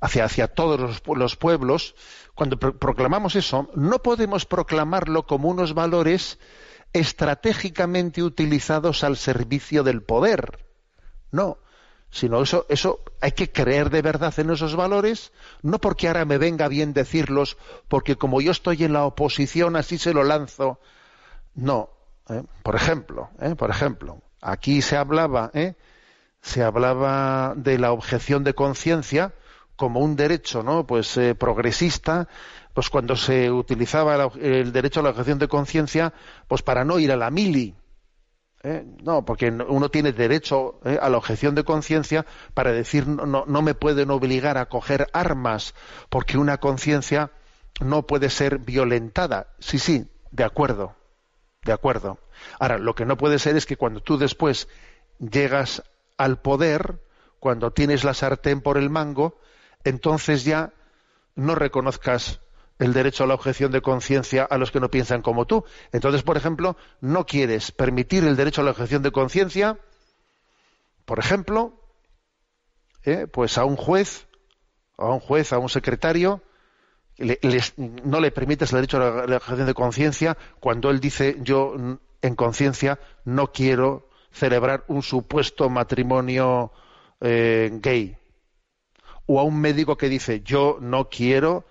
hacia, 0.00 0.24
hacia 0.24 0.48
todos 0.48 1.00
los, 1.06 1.36
pueblos, 1.36 1.94
cuando 2.34 2.58
proclamamos 2.58 3.36
eso, 3.36 3.70
no 3.74 4.02
podemos 4.02 4.44
proclamarlo 4.44 5.26
como 5.26 5.48
unos 5.48 5.72
valores 5.72 6.38
estratégicamente 6.98 8.22
utilizados 8.22 9.04
al 9.04 9.16
servicio 9.16 9.82
del 9.82 10.02
poder. 10.02 10.64
No, 11.30 11.58
sino 12.10 12.42
eso, 12.42 12.66
eso 12.68 13.00
hay 13.20 13.32
que 13.32 13.52
creer 13.52 13.90
de 13.90 14.02
verdad 14.02 14.32
en 14.38 14.50
esos 14.50 14.74
valores, 14.76 15.32
no 15.62 15.78
porque 15.78 16.08
ahora 16.08 16.24
me 16.24 16.38
venga 16.38 16.68
bien 16.68 16.92
decirlos, 16.92 17.56
porque 17.88 18.16
como 18.16 18.40
yo 18.40 18.52
estoy 18.52 18.84
en 18.84 18.92
la 18.92 19.04
oposición 19.04 19.76
así 19.76 19.98
se 19.98 20.14
lo 20.14 20.24
lanzo. 20.24 20.80
No, 21.54 21.90
¿eh? 22.28 22.42
por 22.62 22.76
ejemplo, 22.76 23.30
¿eh? 23.40 23.54
por 23.54 23.70
ejemplo, 23.70 24.22
aquí 24.40 24.82
se 24.82 24.96
hablaba 24.96 25.50
¿eh? 25.54 25.74
se 26.40 26.62
hablaba 26.62 27.54
de 27.56 27.78
la 27.78 27.92
objeción 27.92 28.44
de 28.44 28.54
conciencia 28.54 29.34
como 29.74 30.00
un 30.00 30.16
derecho 30.16 30.62
no 30.62 30.86
pues 30.86 31.16
eh, 31.16 31.34
progresista 31.34 32.28
pues 32.76 32.90
cuando 32.90 33.16
se 33.16 33.50
utilizaba 33.50 34.30
el 34.38 34.70
derecho 34.70 35.00
a 35.00 35.02
la 35.02 35.08
objeción 35.08 35.38
de 35.38 35.48
conciencia 35.48 36.12
pues 36.46 36.60
para 36.60 36.84
no 36.84 36.98
ir 36.98 37.10
a 37.10 37.16
la 37.16 37.30
mili 37.30 37.74
¿eh? 38.62 38.84
no 39.02 39.24
porque 39.24 39.48
uno 39.48 39.88
tiene 39.88 40.12
derecho 40.12 40.78
¿eh? 40.84 40.98
a 41.00 41.08
la 41.08 41.16
objeción 41.16 41.54
de 41.54 41.64
conciencia 41.64 42.26
para 42.52 42.72
decir 42.72 43.08
no, 43.08 43.46
no 43.46 43.62
me 43.62 43.72
pueden 43.72 44.10
obligar 44.10 44.58
a 44.58 44.66
coger 44.66 45.06
armas 45.14 45.74
porque 46.10 46.36
una 46.36 46.58
conciencia 46.58 47.30
no 47.80 48.06
puede 48.06 48.28
ser 48.28 48.58
violentada 48.58 49.54
sí 49.58 49.78
sí 49.78 50.06
de 50.30 50.44
acuerdo 50.44 50.94
de 51.64 51.72
acuerdo 51.72 52.18
ahora 52.60 52.76
lo 52.76 52.94
que 52.94 53.06
no 53.06 53.16
puede 53.16 53.38
ser 53.38 53.56
es 53.56 53.64
que 53.64 53.78
cuando 53.78 54.00
tú 54.00 54.18
después 54.18 54.68
llegas 55.18 55.82
al 56.18 56.42
poder, 56.42 57.00
cuando 57.40 57.70
tienes 57.70 58.04
la 58.04 58.12
sartén 58.12 58.60
por 58.60 58.76
el 58.76 58.90
mango, 58.90 59.40
entonces 59.82 60.44
ya 60.44 60.74
no 61.36 61.54
reconozcas 61.54 62.40
el 62.78 62.92
derecho 62.92 63.24
a 63.24 63.26
la 63.26 63.34
objeción 63.34 63.72
de 63.72 63.80
conciencia 63.80 64.44
a 64.44 64.58
los 64.58 64.70
que 64.70 64.80
no 64.80 64.90
piensan 64.90 65.22
como 65.22 65.46
tú. 65.46 65.64
Entonces, 65.92 66.22
por 66.22 66.36
ejemplo, 66.36 66.76
no 67.00 67.26
quieres 67.26 67.72
permitir 67.72 68.24
el 68.24 68.36
derecho 68.36 68.60
a 68.60 68.64
la 68.64 68.72
objeción 68.72 69.02
de 69.02 69.12
conciencia, 69.12 69.78
por 71.04 71.18
ejemplo, 71.18 71.80
¿eh? 73.04 73.26
pues 73.26 73.58
a 73.58 73.64
un 73.64 73.76
juez, 73.76 74.26
a 74.98 75.06
un 75.06 75.20
juez, 75.20 75.52
a 75.52 75.58
un 75.58 75.68
secretario, 75.68 76.42
no 78.04 78.20
le 78.20 78.30
permites 78.30 78.72
el 78.72 78.76
derecho 78.76 78.98
a 78.98 79.26
la 79.26 79.36
objeción 79.36 79.66
de 79.66 79.74
conciencia 79.74 80.36
cuando 80.60 80.90
él 80.90 81.00
dice 81.00 81.38
yo 81.40 81.74
en 82.20 82.34
conciencia 82.34 82.98
no 83.24 83.52
quiero 83.52 84.10
celebrar 84.30 84.84
un 84.88 85.02
supuesto 85.02 85.70
matrimonio 85.70 86.72
eh, 87.20 87.70
gay. 87.80 88.18
O 89.24 89.40
a 89.40 89.44
un 89.44 89.58
médico 89.60 89.96
que 89.96 90.10
dice 90.10 90.42
yo 90.42 90.76
no 90.80 91.08
quiero 91.08 91.64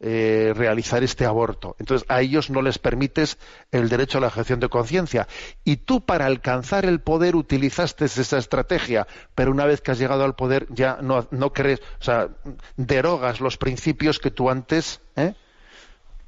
eh, 0.00 0.52
realizar 0.54 1.02
este 1.02 1.24
aborto. 1.24 1.74
Entonces, 1.80 2.06
a 2.08 2.20
ellos 2.20 2.50
no 2.50 2.62
les 2.62 2.78
permites 2.78 3.36
el 3.72 3.88
derecho 3.88 4.18
a 4.18 4.20
la 4.20 4.28
objeción 4.28 4.60
de 4.60 4.68
conciencia. 4.68 5.26
Y 5.64 5.78
tú, 5.78 6.04
para 6.04 6.26
alcanzar 6.26 6.84
el 6.84 7.00
poder, 7.00 7.34
utilizaste 7.34 8.04
esa 8.04 8.38
estrategia, 8.38 9.08
pero 9.34 9.50
una 9.50 9.66
vez 9.66 9.80
que 9.80 9.90
has 9.90 9.98
llegado 9.98 10.24
al 10.24 10.36
poder, 10.36 10.68
ya 10.70 10.98
no, 11.02 11.26
no 11.32 11.52
crees, 11.52 11.80
o 12.00 12.04
sea, 12.04 12.28
derogas 12.76 13.40
los 13.40 13.56
principios 13.56 14.20
que 14.20 14.30
tú 14.30 14.50
antes, 14.50 15.00
¿eh? 15.16 15.34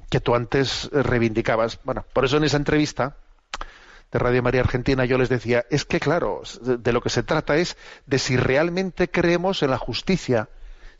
que 0.09 0.19
tú 0.19 0.35
antes 0.35 0.89
reivindicabas. 0.91 1.79
Bueno, 1.85 2.05
por 2.11 2.25
eso 2.25 2.35
en 2.35 2.43
esa 2.43 2.57
entrevista 2.57 3.15
de 4.11 4.19
Radio 4.19 4.43
María 4.43 4.59
Argentina 4.59 5.05
yo 5.05 5.17
les 5.17 5.29
decía, 5.29 5.65
es 5.69 5.85
que 5.85 6.01
claro, 6.01 6.41
de 6.61 6.91
lo 6.91 6.99
que 6.99 7.09
se 7.09 7.23
trata 7.23 7.55
es 7.55 7.77
de 8.05 8.19
si 8.19 8.35
realmente 8.35 9.09
creemos 9.09 9.63
en 9.63 9.71
la 9.71 9.77
justicia, 9.77 10.49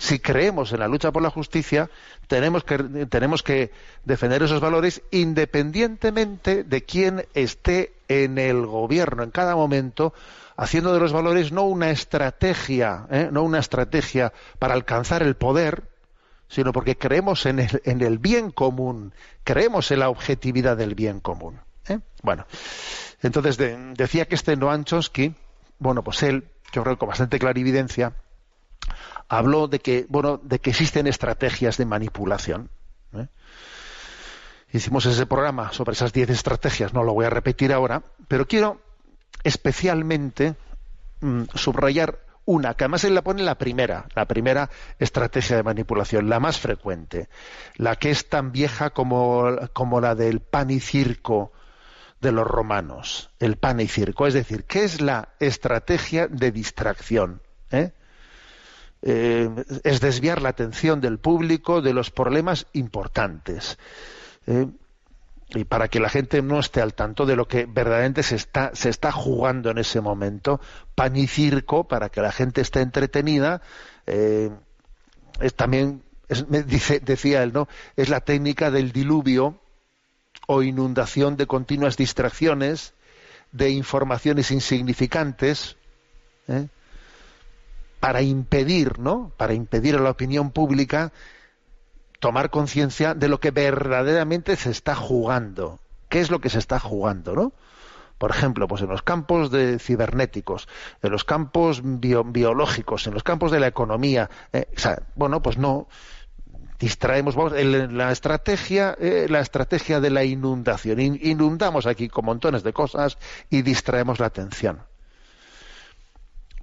si 0.02 0.18
creemos 0.18 0.74
en 0.74 0.80
la 0.80 0.88
lucha 0.88 1.12
por 1.12 1.22
la 1.22 1.30
justicia, 1.30 1.88
tenemos 2.28 2.64
que, 2.64 2.80
tenemos 3.06 3.44
que 3.44 3.72
defender 4.04 4.42
esos 4.42 4.60
valores 4.60 5.04
independientemente 5.12 6.64
de 6.64 6.84
quién 6.84 7.28
esté 7.36 7.94
en 8.08 8.40
el 8.40 8.66
gobierno 8.66 9.22
en 9.22 9.30
cada 9.30 9.56
momento, 9.56 10.12
haciendo 10.58 10.92
de 10.92 11.00
los 11.00 11.14
valores 11.14 11.52
no 11.52 11.66
una 11.66 11.92
estrategia, 11.92 13.06
¿eh? 13.12 13.30
no 13.32 13.44
una 13.44 13.60
estrategia 13.60 14.34
para 14.58 14.74
alcanzar 14.74 15.22
el 15.22 15.36
poder, 15.36 15.84
sino 16.48 16.74
porque 16.74 16.98
creemos 16.98 17.46
en 17.46 17.60
el, 17.60 17.80
en 17.86 18.02
el 18.02 18.18
bien 18.18 18.50
común, 18.50 19.14
creemos 19.44 19.92
en 19.92 20.00
la 20.00 20.10
objetividad 20.10 20.78
del 20.78 20.96
bien 20.96 21.20
común. 21.20 21.60
¿eh? 21.88 22.00
Bueno, 22.24 22.48
entonces 23.22 23.56
decía 23.94 24.26
que 24.26 24.34
este 24.34 24.56
Noam 24.56 24.84
Chomsky, 24.84 25.36
bueno, 25.78 26.04
pues 26.04 26.24
él, 26.24 26.46
yo 26.74 26.82
creo 26.82 26.96
que 26.96 27.00
con 27.00 27.10
bastante 27.10 27.38
clarividencia, 27.38 28.14
habló 29.32 29.70
de 29.70 29.80
que, 29.80 30.06
bueno, 30.10 30.42
de 30.44 30.60
que 30.60 30.72
existen 30.72 31.08
estrategias 31.08 31.78
de 31.78 31.86
manipulación. 31.86 32.70
¿eh? 33.14 33.28
Hicimos 34.74 35.06
ese 35.06 35.26
programa 35.26 35.72
sobre 35.72 35.94
esas 35.94 36.12
diez 36.12 36.30
estrategias, 36.30 36.94
no 36.94 37.04
lo 37.04 37.14
voy 37.14 37.26
a 37.26 37.30
repetir 37.30 37.72
ahora, 37.72 38.04
pero 38.28 38.46
quiero 38.46 38.82
especialmente 39.46 40.56
mm, 41.22 41.44
subrayar 41.56 42.20
una, 42.44 42.74
que 42.74 42.84
además 42.84 43.06
él 43.06 43.16
la 43.16 43.22
pone 43.22 43.42
la 43.44 43.58
primera, 43.58 44.08
la 44.16 44.28
primera 44.28 44.70
estrategia 45.00 45.56
de 45.56 45.64
manipulación, 45.64 46.28
la 46.28 46.42
más 46.42 46.60
frecuente, 46.60 47.30
la 47.76 47.96
que 47.96 48.12
es 48.12 48.28
tan 48.28 48.52
vieja 48.52 48.90
como, 48.90 49.46
como 49.72 50.02
la 50.02 50.14
del 50.14 50.42
pan 50.42 50.72
y 50.72 50.82
circo 50.82 51.54
de 52.20 52.34
los 52.34 52.46
romanos, 52.46 53.32
el 53.40 53.56
pan 53.56 53.80
y 53.80 53.88
circo, 53.88 54.28
es 54.28 54.34
decir, 54.34 54.66
¿qué 54.66 54.84
es 54.84 55.00
la 55.00 55.30
estrategia 55.40 56.28
de 56.28 56.52
distracción? 56.52 57.42
¿Eh? 57.72 57.94
Eh, 59.04 59.50
es 59.84 60.00
desviar 60.00 60.42
la 60.42 60.50
atención 60.50 61.02
del 61.02 61.18
público 61.18 61.82
de 61.82 61.94
los 61.94 62.12
problemas 62.12 62.68
importantes. 62.74 63.78
¿eh? 64.48 64.68
y 65.54 65.66
para 65.66 65.90
que 65.90 66.00
la 66.00 66.10
gente 66.10 66.42
no 66.42 66.60
esté 66.60 66.82
al 66.82 66.94
tanto 66.94 67.26
de 67.26 67.36
lo 67.36 67.48
que 67.48 67.66
verdaderamente 67.66 68.24
se 68.24 68.36
está, 68.36 68.72
se 68.74 68.90
está 68.90 69.12
jugando 69.12 69.70
en 69.70 69.80
ese 69.80 70.00
momento, 70.00 70.62
pan 70.96 71.16
y 71.16 71.28
circo, 71.28 71.88
para 71.88 72.10
que 72.10 72.22
la 72.22 72.32
gente 72.32 72.62
esté 72.62 72.80
entretenida, 72.80 73.62
eh, 74.08 74.50
es 75.42 75.54
también, 75.54 76.04
me 76.48 76.64
dice, 76.64 77.00
decía 77.02 77.44
él, 77.44 77.52
¿no? 77.52 77.68
Es 77.98 78.08
la 78.08 78.22
técnica 78.22 78.72
del 78.72 78.94
diluvio 78.94 79.60
o 80.48 80.64
inundación 80.64 81.36
de 81.36 81.48
continuas 81.48 81.98
distracciones, 81.98 82.94
de 83.52 83.72
informaciones 83.72 84.52
insignificantes. 84.52 85.76
Para 88.02 88.24
impedir, 88.24 89.00
¿no? 89.00 89.32
Para 89.38 89.54
impedir 89.54 89.96
a 89.96 90.00
la 90.00 90.10
opinión 90.10 90.50
pública 90.52 91.14
tomar 92.20 92.50
conciencia 92.50 93.14
de 93.14 93.30
lo 93.30 93.40
que 93.40 93.52
verdaderamente 93.52 94.56
se 94.58 94.72
está 94.72 94.96
jugando. 94.96 95.80
¿Qué 96.10 96.20
es 96.20 96.32
lo 96.32 96.42
que 96.42 96.50
se 96.50 96.60
está 96.60 96.80
jugando, 96.80 97.36
no? 97.36 97.54
Por 98.18 98.32
ejemplo, 98.32 98.68
pues 98.68 98.82
en 98.82 98.90
los 98.90 99.04
campos 99.04 99.52
de 99.52 99.78
cibernéticos, 99.80 100.68
en 101.04 101.12
los 101.12 101.24
campos 101.24 101.82
biológicos, 101.84 103.06
en 103.06 103.14
los 103.14 103.24
campos 103.24 103.52
de 103.52 103.60
la 103.60 103.68
economía, 103.68 104.30
eh, 104.52 104.68
o 104.76 104.80
sea, 104.80 105.04
bueno, 105.16 105.42
pues 105.44 105.60
no 105.60 105.88
distraemos, 106.80 107.36
vamos, 107.36 107.54
la 107.54 108.12
estrategia, 108.12 108.96
eh, 109.00 109.28
la 109.30 109.42
estrategia 109.42 110.00
de 110.00 110.10
la 110.10 110.24
inundación, 110.24 111.00
inundamos 111.00 111.86
aquí 111.86 112.10
con 112.10 112.26
montones 112.26 112.64
de 112.64 112.74
cosas 112.74 113.20
y 113.52 113.62
distraemos 113.62 114.20
la 114.20 114.26
atención. 114.26 114.82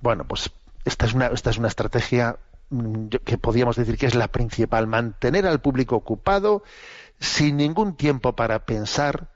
Bueno, 0.01 0.25
pues 0.27 0.51
esta 0.85 1.07
es 1.07 1.15
una, 1.15 1.27
esta 1.29 1.51
es 1.51 1.59
una 1.59 1.69
estrategia 1.69 2.39
mm, 2.71 3.09
que 3.25 3.39
podríamos 3.39 3.77
decir 3.77 3.97
que 3.97 4.07
es 4.07 4.15
la 4.15 4.29
principal, 4.29 4.87
mantener 4.87 5.47
al 5.47 5.61
público 5.61 5.97
ocupado 5.97 6.63
sin 7.21 7.57
ningún 7.57 7.97
tiempo 7.97 8.35
para 8.35 8.65
pensar. 8.65 9.29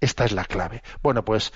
Esta 0.00 0.24
es 0.24 0.32
la 0.32 0.44
clave. 0.44 0.82
Bueno, 1.02 1.24
pues 1.24 1.52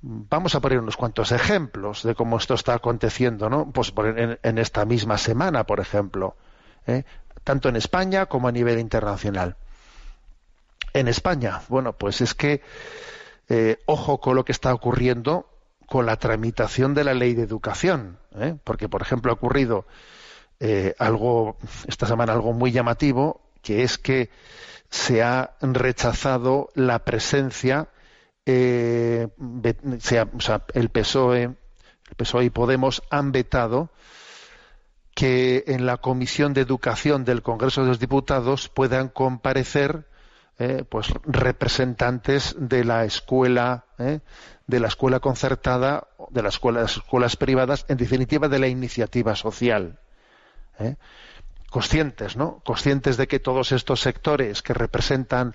vamos 0.00 0.54
a 0.54 0.60
poner 0.60 0.78
unos 0.78 0.96
cuantos 0.96 1.32
ejemplos 1.32 2.02
de 2.02 2.14
cómo 2.14 2.38
esto 2.38 2.54
está 2.54 2.74
aconteciendo, 2.74 3.48
¿no? 3.50 3.70
Pues 3.70 3.92
en, 3.96 4.38
en 4.42 4.58
esta 4.58 4.84
misma 4.84 5.18
semana, 5.18 5.64
por 5.64 5.80
ejemplo, 5.80 6.36
¿eh? 6.86 7.04
tanto 7.44 7.68
en 7.68 7.76
España 7.76 8.26
como 8.26 8.48
a 8.48 8.52
nivel 8.52 8.78
internacional. 8.78 9.56
En 10.92 11.08
España, 11.08 11.62
bueno, 11.68 11.92
pues 11.92 12.20
es 12.20 12.34
que 12.34 12.62
eh, 13.48 13.78
ojo 13.86 14.20
con 14.20 14.36
lo 14.36 14.44
que 14.44 14.52
está 14.52 14.74
ocurriendo 14.74 15.46
con 15.88 16.04
la 16.04 16.16
tramitación 16.16 16.92
de 16.92 17.02
la 17.02 17.14
ley 17.14 17.34
de 17.34 17.42
educación, 17.42 18.18
¿eh? 18.38 18.54
porque 18.62 18.88
por 18.88 19.00
ejemplo 19.00 19.32
ha 19.32 19.34
ocurrido 19.34 19.86
eh, 20.60 20.94
algo 20.98 21.56
esta 21.86 22.06
semana 22.06 22.34
algo 22.34 22.52
muy 22.52 22.72
llamativo, 22.72 23.40
que 23.62 23.82
es 23.82 23.96
que 23.96 24.28
se 24.90 25.22
ha 25.22 25.56
rechazado 25.62 26.68
la 26.74 27.04
presencia, 27.04 27.88
eh, 28.44 29.28
o 29.38 30.40
sea, 30.40 30.64
el 30.74 30.90
PSOE, 30.90 31.42
el 31.44 32.16
PSOE 32.16 32.44
y 32.44 32.50
Podemos 32.50 33.02
han 33.10 33.32
vetado 33.32 33.90
que 35.14 35.64
en 35.68 35.86
la 35.86 35.96
Comisión 35.96 36.52
de 36.52 36.60
Educación 36.60 37.24
del 37.24 37.42
Congreso 37.42 37.82
de 37.82 37.88
los 37.88 37.98
Diputados 37.98 38.68
puedan 38.68 39.08
comparecer 39.08 40.07
eh, 40.60 40.84
pues 40.88 41.12
representantes 41.24 42.56
de 42.58 42.82
la 42.82 43.04
escuela 43.04 43.84
eh, 43.96 44.18
de 44.66 44.80
la 44.80 44.88
escuela 44.88 45.20
concertada 45.20 46.08
de 46.30 46.42
las 46.42 46.54
escuelas, 46.54 47.36
privadas 47.36 47.86
en 47.86 47.96
definitiva 47.96 48.48
de 48.48 48.58
la 48.58 48.66
iniciativa 48.66 49.36
social 49.36 50.00
eh. 50.80 50.96
conscientes 51.70 52.36
no 52.36 52.60
conscientes 52.64 53.16
de 53.16 53.28
que 53.28 53.38
todos 53.38 53.70
estos 53.70 54.00
sectores 54.00 54.60
que 54.62 54.74
representan 54.74 55.54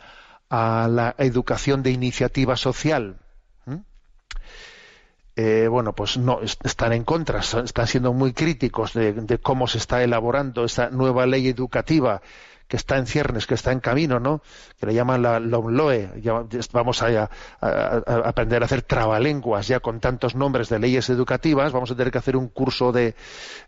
a 0.49 0.87
la 0.89 1.15
educación 1.17 1.83
de 1.83 1.91
iniciativa 1.91 2.55
social 2.55 3.19
bueno, 5.35 5.93
pues 5.93 6.15
no 6.17 6.41
están 6.41 6.93
en 6.93 7.03
contra, 7.03 7.39
están 7.39 7.87
siendo 7.87 8.13
muy 8.13 8.33
críticos 8.33 8.93
de, 8.93 9.13
de, 9.13 9.39
cómo 9.39 9.65
se 9.65 9.79
está 9.79 10.03
elaborando 10.03 10.63
esa 10.63 10.91
nueva 10.91 11.25
ley 11.25 11.47
educativa 11.47 12.21
que 12.67 12.77
está 12.77 12.97
en 12.97 13.05
ciernes, 13.05 13.45
que 13.45 13.53
está 13.53 13.71
en 13.71 13.79
camino, 13.79 14.19
¿no? 14.19 14.41
Que 14.79 14.87
le 14.87 14.93
llaman 14.93 15.21
la 15.21 15.39
LOMLOE. 15.39 16.09
vamos 16.71 17.03
a, 17.03 17.29
aprender 17.61 18.61
a 18.61 18.65
hacer 18.65 18.81
trabalenguas 18.81 19.67
ya 19.67 19.79
con 19.79 19.99
tantos 19.99 20.35
nombres 20.35 20.69
de 20.69 20.79
leyes 20.79 21.09
educativas. 21.09 21.71
Vamos 21.71 21.91
a 21.91 21.95
tener 21.95 22.11
que 22.11 22.17
hacer 22.17 22.35
un 22.35 22.47
curso 22.47 22.91
de, 22.91 23.15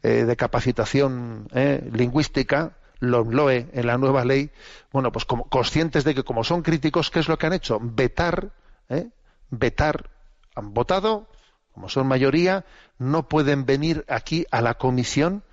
eh, 0.03 0.35
capacitación 0.37 1.47
eh, 1.53 1.87
lingüística, 1.91 2.73
LOMLOE, 2.99 3.67
en 3.73 3.87
la 3.87 3.97
nueva 3.97 4.25
ley. 4.25 4.51
Bueno, 4.91 5.11
pues 5.11 5.25
como 5.25 5.47
conscientes 5.49 6.03
de 6.03 6.15
que 6.15 6.23
como 6.23 6.43
son 6.43 6.61
críticos, 6.61 7.11
¿qué 7.11 7.19
es 7.19 7.27
lo 7.27 7.37
que 7.37 7.47
han 7.47 7.53
hecho? 7.53 7.79
Vetar, 7.81 8.51
¿eh? 8.89 9.09
vetar. 9.49 10.09
Han 10.55 10.73
votado, 10.73 11.27
como 11.73 11.89
son 11.89 12.07
mayoría, 12.07 12.65
no 12.97 13.27
pueden 13.27 13.65
venir 13.65 14.05
aquí 14.07 14.45
a 14.51 14.61
la 14.61 14.75
comisión 14.75 15.43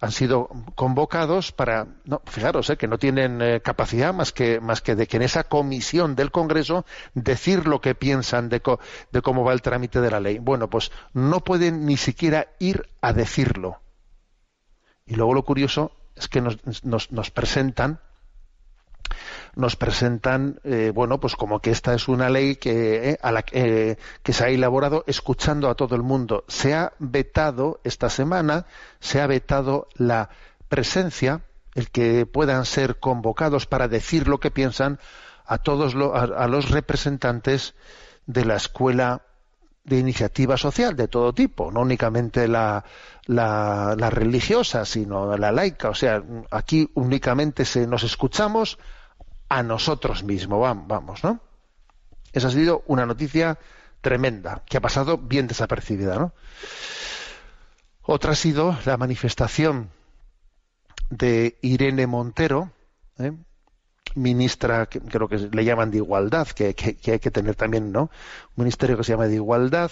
han 0.00 0.12
sido 0.12 0.48
convocados 0.74 1.52
para, 1.52 1.86
no, 2.06 2.22
fijaros, 2.24 2.70
eh, 2.70 2.76
que 2.76 2.88
no 2.88 2.98
tienen 2.98 3.42
eh, 3.42 3.60
capacidad 3.60 4.14
más 4.14 4.32
que, 4.32 4.58
más 4.58 4.80
que 4.80 4.94
de 4.94 5.06
que 5.06 5.18
en 5.18 5.22
esa 5.22 5.44
comisión 5.44 6.16
del 6.16 6.30
Congreso 6.30 6.86
decir 7.12 7.68
lo 7.68 7.82
que 7.82 7.94
piensan 7.94 8.48
de, 8.48 8.62
de 9.12 9.22
cómo 9.22 9.44
va 9.44 9.52
el 9.52 9.60
trámite 9.60 10.00
de 10.00 10.10
la 10.10 10.18
ley. 10.18 10.38
Bueno, 10.38 10.70
pues 10.70 10.90
no 11.12 11.40
pueden 11.40 11.84
ni 11.84 11.98
siquiera 11.98 12.48
ir 12.58 12.88
a 13.02 13.12
decirlo. 13.12 13.82
Y 15.04 15.16
luego 15.16 15.34
lo 15.34 15.44
curioso 15.44 15.92
es 16.16 16.28
que 16.28 16.40
nos, 16.40 16.58
nos, 16.82 17.12
nos 17.12 17.30
presentan 17.30 18.00
nos 19.56 19.76
presentan 19.76 20.60
eh, 20.64 20.92
bueno 20.94 21.18
pues 21.20 21.36
como 21.36 21.60
que 21.60 21.70
esta 21.70 21.94
es 21.94 22.08
una 22.08 22.28
ley 22.28 22.56
que 22.56 23.10
eh, 23.10 23.18
a 23.22 23.32
la 23.32 23.44
eh, 23.52 23.96
que 24.22 24.32
se 24.32 24.44
ha 24.44 24.48
elaborado 24.48 25.04
escuchando 25.06 25.68
a 25.68 25.74
todo 25.74 25.96
el 25.96 26.02
mundo 26.02 26.44
se 26.48 26.74
ha 26.74 26.92
vetado 26.98 27.80
esta 27.84 28.10
semana 28.10 28.66
se 29.00 29.20
ha 29.20 29.26
vetado 29.26 29.88
la 29.96 30.30
presencia 30.68 31.42
el 31.74 31.90
que 31.90 32.26
puedan 32.26 32.64
ser 32.64 32.98
convocados 32.98 33.66
para 33.66 33.88
decir 33.88 34.28
lo 34.28 34.38
que 34.38 34.50
piensan 34.50 34.98
a 35.46 35.58
todos 35.58 35.94
lo- 35.94 36.14
a, 36.16 36.22
a 36.22 36.46
los 36.48 36.70
representantes 36.70 37.74
de 38.26 38.44
la 38.44 38.56
escuela 38.56 39.22
de 39.82 39.98
iniciativa 39.98 40.56
social 40.56 40.94
de 40.94 41.08
todo 41.08 41.32
tipo, 41.32 41.72
no 41.72 41.80
únicamente 41.80 42.46
la, 42.46 42.84
la, 43.26 43.94
la 43.98 44.10
religiosa, 44.10 44.84
sino 44.84 45.36
la 45.36 45.50
laica. 45.50 45.88
O 45.88 45.94
sea, 45.94 46.22
aquí 46.50 46.88
únicamente 46.94 47.64
se, 47.64 47.86
nos 47.86 48.02
escuchamos 48.04 48.78
a 49.50 49.62
nosotros 49.62 50.22
mismos, 50.24 50.60
vam- 50.60 50.84
vamos, 50.86 51.22
¿no? 51.22 51.40
Esa 52.32 52.48
ha 52.48 52.50
sido 52.52 52.82
una 52.86 53.04
noticia 53.04 53.58
tremenda, 54.00 54.62
que 54.66 54.78
ha 54.78 54.80
pasado 54.80 55.18
bien 55.18 55.46
desapercibida, 55.46 56.16
¿no? 56.18 56.32
Otra 58.02 58.32
ha 58.32 58.36
sido 58.36 58.76
la 58.86 58.96
manifestación 58.96 59.90
de 61.10 61.58
Irene 61.60 62.06
Montero, 62.06 62.72
¿eh? 63.18 63.32
ministra, 64.14 64.86
que 64.86 65.00
creo 65.00 65.28
que 65.28 65.36
le 65.38 65.64
llaman 65.64 65.90
de 65.90 65.98
igualdad, 65.98 66.48
que, 66.48 66.74
que- 66.74 66.96
que 66.96 67.12
hay 67.12 67.18
que 67.20 67.30
tener 67.30 67.54
también, 67.54 67.92
¿no? 67.92 68.02
Un 68.56 68.64
ministerio 68.64 68.96
que 68.96 69.04
se 69.04 69.12
llama 69.12 69.26
de 69.26 69.34
igualdad, 69.34 69.90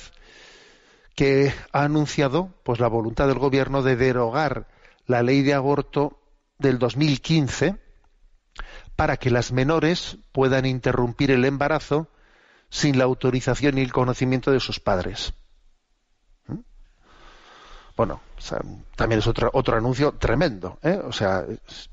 que 1.14 1.52
ha 1.72 1.82
anunciado 1.82 2.54
pues 2.62 2.78
la 2.80 2.88
voluntad 2.88 3.26
del 3.26 3.38
gobierno 3.38 3.82
de 3.82 3.96
derogar 3.96 4.68
la 5.06 5.22
ley 5.22 5.42
de 5.42 5.54
aborto 5.54 6.20
del 6.58 6.78
2015 6.78 7.76
para 8.98 9.16
que 9.16 9.30
las 9.30 9.52
menores 9.52 10.18
puedan 10.32 10.66
interrumpir 10.66 11.30
el 11.30 11.44
embarazo 11.44 12.08
sin 12.68 12.98
la 12.98 13.04
autorización 13.04 13.78
y 13.78 13.82
el 13.82 13.92
conocimiento 13.92 14.50
de 14.50 14.58
sus 14.58 14.80
padres. 14.80 15.34
¿Mm? 16.48 16.56
Bueno, 17.96 18.20
también 18.96 19.20
es 19.20 19.28
otro, 19.28 19.50
otro 19.52 19.76
anuncio 19.76 20.14
tremendo. 20.18 20.80
¿eh? 20.82 21.00
O 21.04 21.12
sea, 21.12 21.44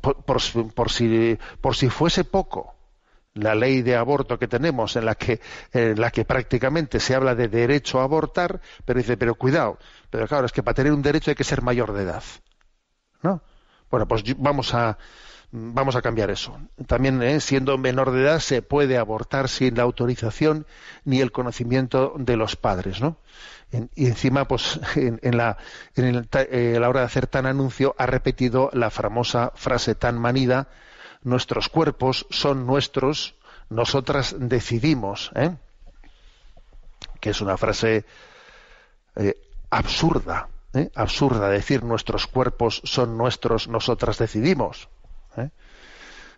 por, 0.02 0.24
por 0.24 0.41
si- 0.41 0.63
por 0.63 0.91
si, 0.91 1.38
por 1.62 1.76
si 1.76 1.89
fuese 1.91 2.24
poco 2.24 2.74
la 3.36 3.54
ley 3.54 3.84
de 3.84 3.96
aborto 3.96 4.39
que 4.39 4.48
tenemos 4.48 4.96
en 4.96 5.06
la 5.06 5.13
que, 5.13 5.39
en 5.74 6.02
la 6.02 6.10
que 6.10 6.26
prácticamente 6.26 7.00
se 7.00 7.13
habla 7.13 7.36
de 7.36 7.50
derecho 7.50 8.00
a 8.00 8.04
abortar, 8.06 8.62
pero 8.84 8.98
dice, 8.98 9.15
pero 9.15 9.36
cuidado, 9.36 9.78
pero 10.10 10.28
claro, 10.28 10.48
es 10.48 10.52
que 10.52 10.63
para 10.63 10.74
tener 10.74 10.91
un 10.91 11.04
derecho 11.04 11.30
hay 11.30 11.36
que 11.36 11.44
ser 11.44 11.62
mayor 11.62 11.94
de 11.94 12.02
edad. 12.02 12.24
¿No? 13.22 13.44
Bueno, 13.91 14.08
pues 14.08 14.24
vamos 14.39 14.74
a 14.74 14.98
vamos 15.56 15.96
a 15.96 16.02
cambiar 16.02 16.30
eso. 16.30 16.60
También 16.86 17.22
¿eh? 17.24 17.39
siendo 17.39 17.78
menor 17.78 18.12
de 18.12 18.24
edad 18.24 18.39
se 18.39 18.62
puede 18.62 18.98
abortar 18.98 19.48
sin 19.48 19.76
la 19.76 19.84
autorización 19.84 20.65
ni 21.06 21.22
el 21.22 21.32
conocimiento 21.32 22.13
de 22.18 22.36
los 22.36 22.56
padres, 22.56 23.00
¿no? 23.00 23.18
Y 23.96 24.08
encima, 24.08 24.48
pues, 24.48 24.80
en, 24.96 25.38
la, 25.38 25.58
en 25.96 26.06
el 26.06 26.30
eh, 26.34 26.78
la 26.80 26.89
hora 26.89 27.02
de 27.02 27.06
hacer 27.06 27.28
tan 27.28 27.46
anuncio, 27.46 27.96
ha 27.98 28.06
repetido 28.06 28.70
la 28.74 28.89
famosa 28.89 29.52
frase 29.56 29.96
tan 29.96 30.20
manida: 30.20 30.68
"Nuestros 31.24 31.70
cuerpos 31.70 32.28
son 32.30 32.65
nuestros, 32.65 33.36
nosotras 33.70 34.36
decidimos", 34.38 35.32
¿eh? 35.36 35.56
que 37.20 37.30
es 37.32 37.41
una 37.41 37.58
frase 37.58 38.06
eh, 39.15 39.38
absurda, 39.70 40.50
absurda 40.94 41.50
decir 41.50 41.84
nuestros 41.84 42.28
cuerpos 42.28 42.82
son 42.84 43.18
nuestros, 43.18 43.68
nosotras 43.68 44.18
decidimos. 44.18 44.89
¿Eh? 45.38 45.52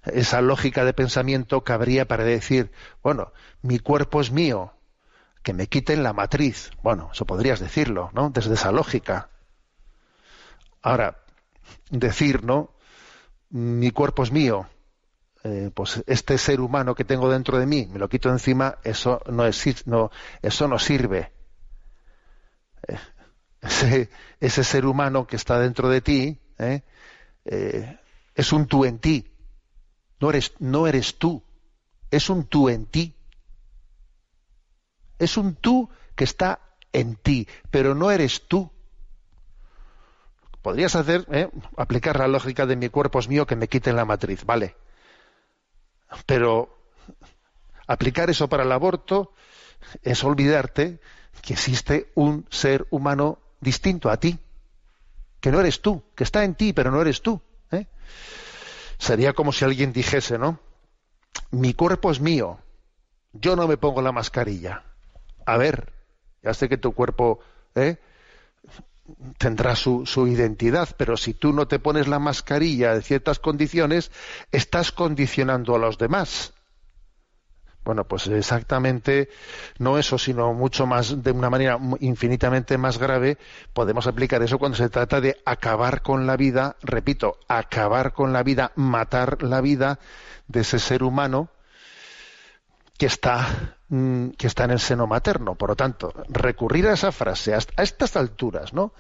Esa 0.06 0.42
lógica 0.42 0.86
de 0.86 0.94
pensamiento 0.94 1.64
cabría 1.64 2.08
para 2.08 2.24
decir, 2.24 2.72
bueno, 3.04 3.34
mi 3.62 3.80
cuerpo 3.80 4.22
es 4.22 4.32
mío, 4.32 4.74
que 5.44 5.54
me 5.54 5.68
quiten 5.68 6.04
la 6.04 6.14
matriz. 6.14 6.72
Bueno, 6.82 7.10
eso 7.12 7.26
podrías 7.26 7.60
decirlo, 7.60 8.10
¿no? 8.14 8.30
Desde 8.30 8.54
esa 8.54 8.72
lógica. 8.72 9.30
Ahora, 10.82 11.18
decir, 11.90 12.44
¿no? 12.44 12.74
Mi 13.50 13.92
cuerpo 13.92 14.24
es 14.24 14.32
mío, 14.32 14.68
eh, 15.44 15.72
pues 15.74 16.04
este 16.08 16.38
ser 16.38 16.62
humano 16.62 16.96
que 16.96 17.06
tengo 17.06 17.30
dentro 17.30 17.58
de 17.58 17.66
mí, 17.66 17.88
me 17.92 18.00
lo 18.00 18.10
quito 18.10 18.30
encima, 18.30 18.78
eso 18.84 19.22
no, 19.28 19.44
no, 19.86 20.12
eso 20.42 20.68
no 20.68 20.80
sirve 20.80 21.32
ese, 23.62 24.10
ese 24.40 24.64
ser 24.64 24.86
humano 24.86 25.28
que 25.28 25.36
está 25.36 25.60
dentro 25.60 25.90
de 25.90 26.02
ti 26.02 26.40
¿eh? 26.58 26.82
Eh, 27.46 27.98
es 28.38 28.54
un 28.54 28.68
tú 28.68 28.86
en 28.86 29.00
ti. 29.00 29.28
No 30.20 30.30
eres, 30.30 30.54
no 30.60 30.88
eres 30.88 31.18
tú, 31.18 31.44
es 32.12 32.30
un 32.30 32.46
tú 32.46 32.70
en 32.70 32.86
ti. 32.86 33.16
Es 35.20 35.38
un 35.38 35.56
tú 35.56 35.90
que 36.16 36.24
está 36.24 36.60
en 36.94 37.16
ti, 37.16 37.48
pero 37.72 37.96
no 37.96 38.12
eres 38.12 38.48
tú. 38.48 38.72
Podrías 40.62 40.96
hacer, 40.96 41.26
¿eh? 41.32 41.50
aplicar 41.78 42.20
la 42.20 42.28
lógica 42.28 42.68
de 42.68 42.76
mi 42.76 42.90
cuerpo 42.90 43.20
es 43.20 43.28
mío 43.28 43.48
que 43.48 43.56
me 43.56 43.68
quiten 43.68 43.96
la 43.96 44.06
matriz, 44.06 44.46
vale. 44.46 44.76
Pero 46.28 46.78
aplicar 47.88 48.30
eso 48.30 48.48
para 48.48 48.64
el 48.64 48.72
aborto 48.72 49.34
es 50.04 50.24
olvidarte 50.24 51.00
que 51.42 51.54
existe 51.54 52.12
un 52.14 52.46
ser 52.52 52.86
humano 52.92 53.40
distinto 53.62 54.12
a 54.12 54.18
ti, 54.18 54.38
que 55.40 55.52
no 55.52 55.60
eres 55.60 55.82
tú, 55.82 56.04
que 56.16 56.24
está 56.24 56.44
en 56.44 56.54
ti, 56.54 56.74
pero 56.74 56.92
no 56.92 57.02
eres 57.02 57.24
tú. 57.24 57.42
Sería 58.98 59.34
como 59.34 59.52
si 59.52 59.66
alguien 59.66 59.94
dijese, 59.94 60.38
¿no? 60.38 60.60
Mi 61.52 61.74
cuerpo 61.74 62.12
es 62.12 62.20
mío, 62.20 62.60
yo 63.34 63.56
no 63.56 63.68
me 63.68 63.78
pongo 63.78 64.02
la 64.02 64.12
mascarilla. 64.12 64.84
A 65.46 65.58
ver, 65.58 65.94
ya 66.42 66.54
sé 66.54 66.68
que 66.68 66.78
tu 66.78 66.94
cuerpo 66.94 67.40
¿eh? 67.76 67.98
tendrá 69.38 69.76
su, 69.76 70.06
su 70.06 70.28
identidad, 70.28 70.90
pero 70.98 71.16
si 71.18 71.34
tú 71.34 71.54
no 71.54 71.68
te 71.68 71.80
pones 71.80 72.08
la 72.08 72.20
mascarilla 72.20 72.96
en 72.96 73.02
ciertas 73.02 73.40
condiciones, 73.40 74.12
estás 74.52 74.92
condicionando 74.92 75.76
a 75.76 75.80
los 75.80 75.98
demás. 75.98 76.54
Bueno, 77.88 78.04
pues 78.04 78.28
exactamente 78.28 79.30
no 79.80 79.98
eso, 79.98 80.18
sino 80.18 80.52
mucho 80.52 80.86
más, 80.86 81.24
de 81.24 81.32
una 81.32 81.50
manera 81.50 81.80
infinitamente 82.02 82.78
más 82.78 82.98
grave, 82.98 83.38
podemos 83.72 84.08
aplicar 84.08 84.44
eso 84.44 84.60
cuando 84.60 84.76
se 84.78 84.90
trata 84.90 85.22
de 85.22 85.38
acabar 85.46 86.02
con 86.02 86.28
la 86.28 86.36
vida, 86.36 86.76
repito, 86.82 87.38
acabar 87.48 88.12
con 88.12 88.34
la 88.34 88.44
vida, 88.44 88.74
matar 88.76 89.42
la 89.42 89.62
vida 89.62 90.00
de 90.50 90.60
ese 90.60 90.80
ser 90.80 91.02
humano 91.02 91.48
que 92.98 93.06
está, 93.06 93.78
mm, 93.88 94.32
que 94.32 94.48
está 94.48 94.66
en 94.66 94.72
el 94.72 94.82
seno 94.82 95.08
materno. 95.08 95.56
Por 95.56 95.70
lo 95.70 95.78
tanto, 95.78 96.12
recurrir 96.28 96.88
a 96.90 96.94
esa 96.94 97.14
frase 97.14 97.54
a 97.56 97.60
estas 97.84 98.18
alturas, 98.18 98.74
no- 98.74 98.92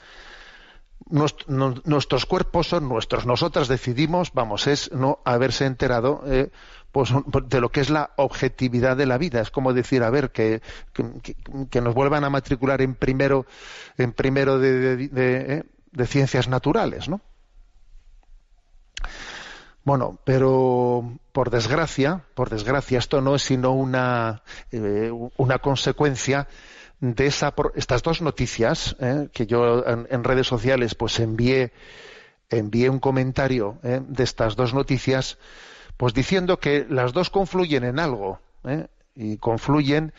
nuestros 1.09 2.25
cuerpos 2.25 2.67
son 2.67 2.89
nuestros, 2.89 3.25
nosotras 3.25 3.67
decidimos, 3.67 4.31
vamos, 4.33 4.67
es 4.67 4.91
no 4.91 5.19
haberse 5.23 5.65
enterado 5.65 6.21
eh, 6.25 6.51
pues, 6.97 7.13
de 7.47 7.61
lo 7.61 7.69
que 7.69 7.81
es 7.81 7.91
la 7.91 8.09
objetividad 8.15 8.97
de 8.97 9.05
la 9.05 9.19
vida. 9.19 9.39
Es 9.39 9.51
como 9.51 9.71
decir, 9.71 10.01
a 10.01 10.09
ver, 10.09 10.31
que, 10.31 10.63
que, 11.69 11.81
nos 11.81 11.93
vuelvan 11.93 12.23
a 12.23 12.31
matricular 12.31 12.81
en 12.81 12.95
primero, 12.95 13.45
en 13.99 14.13
primero 14.13 14.57
de, 14.57 15.11
eh, 15.15 15.63
de 15.91 16.07
ciencias 16.07 16.47
naturales, 16.47 17.07
¿no? 17.07 17.21
Bueno, 19.83 20.17
pero 20.23 21.19
por 21.31 21.51
desgracia, 21.51 22.23
por 22.33 22.49
desgracia, 22.49 22.97
esto 22.97 23.21
no 23.21 23.35
es 23.35 23.43
sino 23.43 23.73
una, 23.73 24.41
eh, 24.71 25.11
una 25.37 25.59
consecuencia 25.59 26.47
de 26.99 27.27
esa, 27.27 27.53
estas 27.75 28.01
dos 28.01 28.23
noticias 28.23 28.95
eh, 28.99 29.29
que 29.31 29.45
yo 29.45 29.85
en, 29.85 30.23
redes 30.23 30.47
sociales 30.47 30.95
pues 30.95 31.19
envié, 31.19 31.73
envié 32.49 32.89
un 32.89 32.99
comentario 32.99 33.77
de 33.83 34.23
estas 34.23 34.55
dos 34.55 34.73
noticias, 34.73 35.37
pues 35.97 36.13
diciendo 36.13 36.59
que 36.59 36.85
las 36.89 37.11
dos 37.11 37.29
confluyen 37.29 37.83
en 37.83 37.99
algo 37.99 38.39
eh, 38.63 38.87
y 39.15 39.37
confluyen 39.37 40.13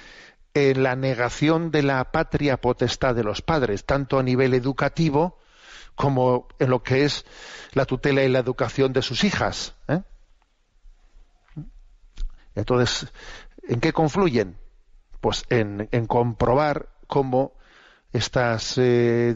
en 0.55 0.83
la 0.83 0.97
negación 0.97 1.71
de 1.71 1.83
la 1.83 2.11
patria 2.11 2.61
potestad 2.61 3.15
de 3.15 3.23
los 3.23 3.43
padres, 3.43 3.85
tanto 3.85 4.19
a 4.19 4.23
nivel 4.23 4.55
educativo 4.55 5.39
como 5.95 6.49
en 6.59 6.71
lo 6.71 6.83
que 6.83 7.05
es 7.05 7.25
la 7.73 7.85
tutela 7.85 8.23
y 8.23 8.29
la 8.29 8.41
educación 8.41 8.93
de 8.93 9.03
sus 9.03 9.25
hijas. 9.25 9.75
¿eh? 9.87 10.03
Entonces, 12.55 13.13
¿en 13.69 13.81
qué 13.81 13.93
confluyen? 13.93 14.57
Pues 15.21 15.45
en, 15.49 15.89
en 15.93 16.07
comprobar 16.07 16.89
cómo 17.07 17.53
estas 18.13 18.79
eh, 18.79 19.35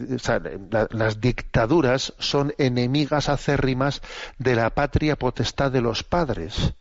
las 0.90 1.20
dictaduras 1.20 2.14
son 2.18 2.54
enemigas 2.58 3.28
acérrimas 3.28 4.00
de 4.38 4.56
la 4.56 4.70
patria 4.70 5.16
potestad 5.16 5.70
de 5.70 5.82
los 5.82 6.02
padres. 6.02 6.74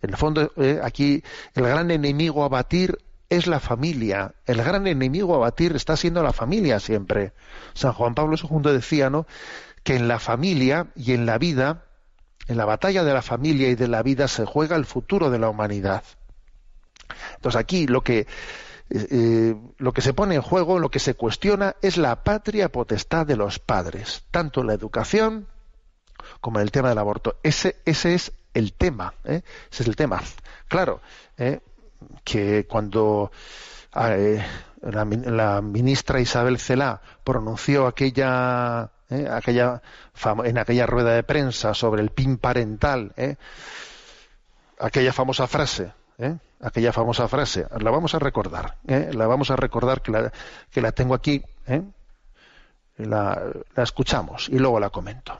En 0.00 0.10
el 0.10 0.16
fondo, 0.16 0.52
eh, 0.56 0.80
aquí 0.82 1.22
el 1.54 1.64
gran 1.64 1.90
enemigo 1.90 2.44
a 2.44 2.48
batir 2.48 2.98
es 3.28 3.46
la 3.46 3.60
familia. 3.60 4.34
El 4.46 4.62
gran 4.62 4.86
enemigo 4.86 5.34
a 5.34 5.38
batir 5.38 5.76
está 5.76 5.96
siendo 5.96 6.22
la 6.22 6.32
familia 6.32 6.80
siempre. 6.80 7.32
San 7.72 7.92
Juan 7.92 8.14
Pablo 8.14 8.36
II 8.36 8.72
decía, 8.72 9.10
¿no? 9.10 9.26
Que 9.84 9.96
en 9.96 10.08
la 10.08 10.18
familia 10.18 10.88
y 10.96 11.12
en 11.12 11.24
la 11.24 11.38
vida, 11.38 11.84
en 12.48 12.56
la 12.56 12.64
batalla 12.64 13.04
de 13.04 13.14
la 13.14 13.22
familia 13.22 13.68
y 13.68 13.74
de 13.74 13.88
la 13.88 14.02
vida 14.02 14.28
se 14.28 14.44
juega 14.44 14.76
el 14.76 14.84
futuro 14.86 15.30
de 15.30 15.38
la 15.38 15.48
humanidad. 15.48 16.02
Entonces 17.36 17.58
aquí 17.58 17.86
lo 17.86 18.02
que 18.02 18.26
eh, 18.94 19.56
lo 19.78 19.92
que 19.92 20.02
se 20.02 20.12
pone 20.12 20.34
en 20.34 20.42
juego, 20.42 20.78
lo 20.78 20.90
que 20.90 20.98
se 20.98 21.14
cuestiona 21.14 21.76
es 21.80 21.96
la 21.96 22.24
patria 22.24 22.70
potestad 22.70 23.26
de 23.26 23.36
los 23.36 23.58
padres, 23.58 24.24
tanto 24.30 24.60
en 24.60 24.66
la 24.66 24.74
educación 24.74 25.46
como 26.40 26.58
en 26.58 26.64
el 26.64 26.70
tema 26.70 26.90
del 26.90 26.98
aborto. 26.98 27.36
Ese, 27.42 27.76
ese 27.84 28.14
es 28.14 28.32
el 28.52 28.74
tema, 28.74 29.14
¿eh? 29.24 29.42
ese 29.70 29.82
es 29.82 29.88
el 29.88 29.96
tema. 29.96 30.22
Claro, 30.68 31.00
¿eh? 31.38 31.60
que 32.22 32.66
cuando 32.66 33.32
la, 33.94 35.60
ministra 35.62 36.20
Isabel 36.20 36.58
Celá 36.58 37.00
pronunció 37.24 37.86
aquella, 37.86 38.90
aquella 39.30 39.80
en 40.44 40.58
aquella 40.58 40.86
rueda 40.86 41.14
de 41.14 41.22
prensa 41.22 41.72
sobre 41.72 42.02
el 42.02 42.10
PIN 42.10 42.36
parental, 42.36 43.14
aquella 44.78 45.12
famosa 45.12 45.46
frase, 45.46 45.92
¿eh? 46.18 46.36
Aquella 46.62 46.92
famosa 46.92 47.28
frase. 47.28 47.66
La 47.80 47.90
vamos 47.90 48.14
a 48.14 48.18
recordar, 48.18 48.76
¿eh? 48.86 49.10
la 49.12 49.26
vamos 49.26 49.50
a 49.50 49.56
recordar 49.56 50.00
que 50.00 50.12
la, 50.12 50.32
que 50.70 50.80
la 50.80 50.92
tengo 50.92 51.14
aquí, 51.14 51.42
¿eh? 51.66 51.82
la, 52.96 53.42
la 53.74 53.82
escuchamos 53.82 54.48
y 54.48 54.58
luego 54.58 54.80
la 54.80 54.90
comento. 54.90 55.38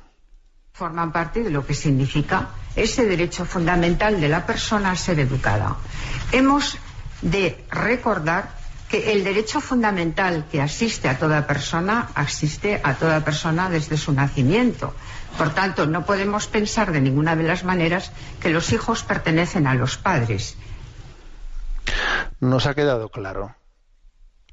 Forman 0.72 1.12
parte 1.12 1.42
de 1.42 1.50
lo 1.50 1.64
que 1.64 1.74
significa 1.74 2.48
ese 2.74 3.06
derecho 3.06 3.44
fundamental 3.44 4.20
de 4.20 4.28
la 4.28 4.46
persona 4.46 4.90
a 4.90 4.96
ser 4.96 5.20
educada. 5.20 5.76
Hemos 6.32 6.76
de 7.20 7.64
recordar 7.70 8.50
que 8.88 9.12
el 9.12 9.22
derecho 9.22 9.60
fundamental 9.60 10.46
que 10.50 10.60
asiste 10.60 11.08
a 11.08 11.18
toda 11.18 11.46
persona 11.46 12.08
asiste 12.14 12.80
a 12.82 12.94
toda 12.94 13.24
persona 13.24 13.70
desde 13.70 13.96
su 13.96 14.12
nacimiento. 14.12 14.94
Por 15.38 15.54
tanto, 15.54 15.86
no 15.86 16.04
podemos 16.04 16.46
pensar 16.46 16.92
de 16.92 17.00
ninguna 17.00 17.36
de 17.36 17.44
las 17.44 17.64
maneras 17.64 18.12
que 18.40 18.50
los 18.50 18.72
hijos 18.72 19.02
pertenecen 19.02 19.66
a 19.66 19.74
los 19.74 19.96
padres 19.96 20.56
nos 22.40 22.66
ha 22.66 22.74
quedado 22.74 23.08
claro. 23.08 23.54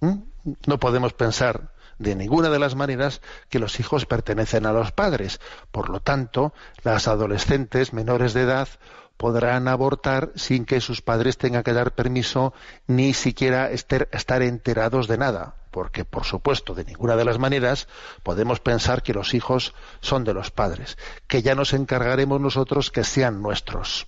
¿Mm? 0.01 0.19
No 0.65 0.79
podemos 0.79 1.13
pensar 1.13 1.73
de 1.99 2.15
ninguna 2.15 2.49
de 2.49 2.59
las 2.59 2.75
maneras 2.75 3.21
que 3.49 3.59
los 3.59 3.79
hijos 3.79 4.05
pertenecen 4.05 4.65
a 4.65 4.71
los 4.71 4.91
padres. 4.91 5.39
Por 5.71 5.89
lo 5.89 5.99
tanto, 5.99 6.53
las 6.83 7.07
adolescentes 7.07 7.93
menores 7.93 8.33
de 8.33 8.43
edad 8.43 8.69
podrán 9.17 9.67
abortar 9.67 10.31
sin 10.35 10.65
que 10.65 10.79
sus 10.79 11.01
padres 11.01 11.37
tengan 11.37 11.63
que 11.63 11.73
dar 11.73 11.93
permiso 11.93 12.53
ni 12.87 13.13
siquiera 13.13 13.69
estar 13.69 14.41
enterados 14.41 15.09
de 15.09 15.17
nada. 15.17 15.55
Porque, 15.71 16.05
por 16.05 16.23
supuesto, 16.23 16.73
de 16.73 16.85
ninguna 16.85 17.17
de 17.17 17.25
las 17.25 17.37
maneras 17.37 17.89
podemos 18.23 18.61
pensar 18.61 19.03
que 19.03 19.13
los 19.13 19.33
hijos 19.33 19.75
son 19.99 20.23
de 20.23 20.33
los 20.33 20.51
padres, 20.51 20.97
que 21.27 21.41
ya 21.41 21.53
nos 21.53 21.73
encargaremos 21.73 22.39
nosotros 22.39 22.91
que 22.91 23.03
sean 23.03 23.41
nuestros. 23.41 24.07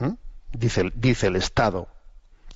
¿Mm? 0.00 0.14
Dice, 0.52 0.90
dice 0.94 1.28
el 1.28 1.36
Estado 1.36 1.88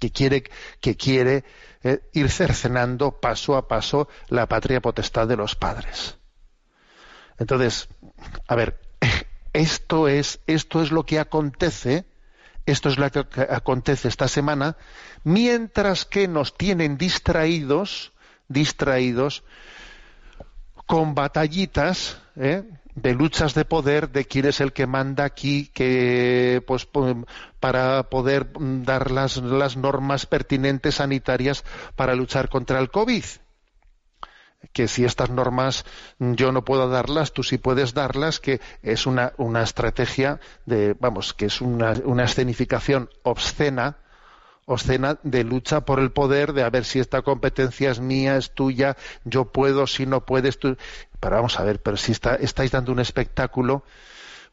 que 0.03 0.11
quiere, 0.11 0.43
que 0.81 0.97
quiere 0.97 1.45
eh, 1.85 2.01
ir 2.12 2.29
cercenando 2.29 3.21
paso 3.21 3.57
a 3.57 3.69
paso 3.69 4.09
la 4.27 4.49
patria 4.49 4.81
potestad 4.81 5.29
de 5.29 5.37
los 5.37 5.55
padres. 5.55 6.19
Entonces, 7.38 7.88
a 8.49 8.57
ver, 8.57 8.81
esto 9.53 10.09
es, 10.09 10.41
esto 10.49 10.83
es 10.83 10.91
lo 10.91 11.07
que 11.07 11.21
acontece, 11.21 12.05
esto 12.67 12.88
es 12.88 12.99
lo 12.99 13.09
que 13.12 13.21
acontece 13.49 14.09
esta 14.09 14.27
semana, 14.27 14.77
mientras 15.23 16.05
que 16.05 16.27
nos 16.27 16.57
tienen 16.59 16.99
distraídos, 16.99 18.12
distraídos 18.49 19.45
con 20.85 21.15
batallitas, 21.15 22.19
¿eh? 22.35 22.65
De 22.94 23.14
luchas 23.14 23.55
de 23.55 23.64
poder 23.64 24.11
de 24.11 24.24
quién 24.24 24.46
es 24.46 24.61
el 24.61 24.72
que 24.72 24.87
manda 24.87 25.24
aquí 25.24 25.68
que 25.72 26.62
pues 26.66 26.87
para 27.61 28.02
poder 28.05 28.50
dar 28.59 29.11
las, 29.11 29.38
las 29.38 29.76
normas 29.76 30.26
pertinentes 30.26 30.96
sanitarias 30.96 31.64
para 31.96 32.14
luchar 32.14 32.48
contra 32.48 32.78
el 32.78 32.90
covid. 32.90 33.24
Que 34.72 34.87
si 34.87 35.05
estas 35.05 35.31
normas 35.31 35.85
yo 36.18 36.52
no 36.52 36.64
puedo 36.64 36.88
darlas, 36.88 37.33
tú 37.33 37.42
sí 37.42 37.59
puedes 37.59 37.94
darlas, 37.94 38.38
que 38.38 38.61
es 38.83 39.07
una, 39.07 39.33
una 39.37 39.62
estrategia 39.62 40.38
de, 40.66 40.94
vamos, 40.98 41.35
que 41.35 41.46
es 41.46 41.61
una, 41.61 41.94
una 42.05 42.24
escenificación 42.24 43.11
obscena 43.24 43.96
escena 44.74 45.18
de 45.22 45.44
lucha 45.44 45.82
por 45.82 46.00
el 46.00 46.11
poder, 46.12 46.52
de 46.52 46.62
a 46.62 46.70
ver 46.70 46.85
si 46.85 46.98
esta 46.98 47.22
competencia 47.22 47.90
es 47.90 48.00
mía, 48.00 48.37
es 48.37 48.52
tuya, 48.52 48.96
yo 49.24 49.46
puedo, 49.46 49.87
si 49.87 50.06
no 50.06 50.24
puedes 50.24 50.58
tú. 50.58 50.76
Pero 51.20 51.37
vamos 51.37 51.58
a 51.58 51.64
ver, 51.64 51.80
pero 51.80 51.96
si 51.96 52.12
estáis 52.12 52.70
dando 52.70 52.92
un 52.92 53.00
espectáculo, 53.00 53.85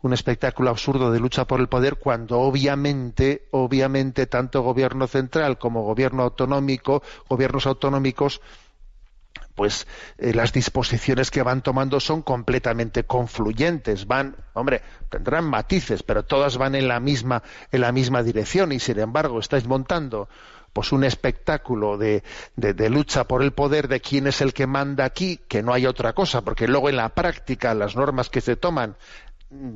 un 0.02 0.14
espectáculo 0.14 0.70
absurdo 0.70 1.12
de 1.12 1.20
lucha 1.20 1.46
por 1.46 1.60
el 1.60 1.68
poder, 1.68 1.98
cuando 1.98 2.40
obviamente, 2.40 3.48
obviamente, 3.52 4.28
tanto 4.28 4.62
gobierno 4.62 5.08
central 5.08 5.58
como 5.58 5.84
gobierno 5.84 6.24
autonómico, 6.24 7.04
gobiernos 7.28 7.66
autonómicos, 7.66 8.42
pues 9.60 9.88
eh, 10.18 10.34
las 10.34 10.54
disposiciones 10.54 11.32
que 11.32 11.44
van 11.44 11.62
tomando 11.62 12.00
son 12.00 12.22
completamente 12.22 13.04
confluyentes, 13.04 14.08
van, 14.08 14.38
hombre, 14.54 14.82
tendrán 15.10 15.44
matices, 15.44 16.02
pero 16.02 16.24
todas 16.24 16.56
van 16.56 16.76
en 16.76 16.88
la 16.88 17.02
misma, 17.02 17.44
en 17.70 17.82
la 17.82 17.92
misma 17.92 18.24
dirección 18.24 18.72
y 18.72 18.80
sin 18.80 19.00
embargo 19.00 19.38
estáis 19.38 19.68
montando 19.68 20.30
pues 20.72 20.94
un 20.94 21.04
espectáculo 21.04 21.98
de, 21.98 22.24
de, 22.56 22.90
lucha 22.90 23.26
por 23.26 23.44
el 23.44 23.52
poder 23.52 23.90
de 23.90 24.00
quién 24.00 24.28
es 24.28 24.40
el 24.40 24.54
que 24.54 24.66
manda 24.66 25.04
aquí, 25.04 25.42
que 25.50 25.62
no 25.62 25.74
hay 25.74 25.88
otra 25.88 26.14
cosa, 26.14 26.40
porque 26.40 26.66
luego 26.66 26.88
en 26.88 26.96
la 26.96 27.10
práctica 27.10 27.74
las 27.74 27.98
normas 27.98 28.30
que 28.30 28.40
se 28.40 28.56
toman 28.56 28.96
mm, 29.50 29.76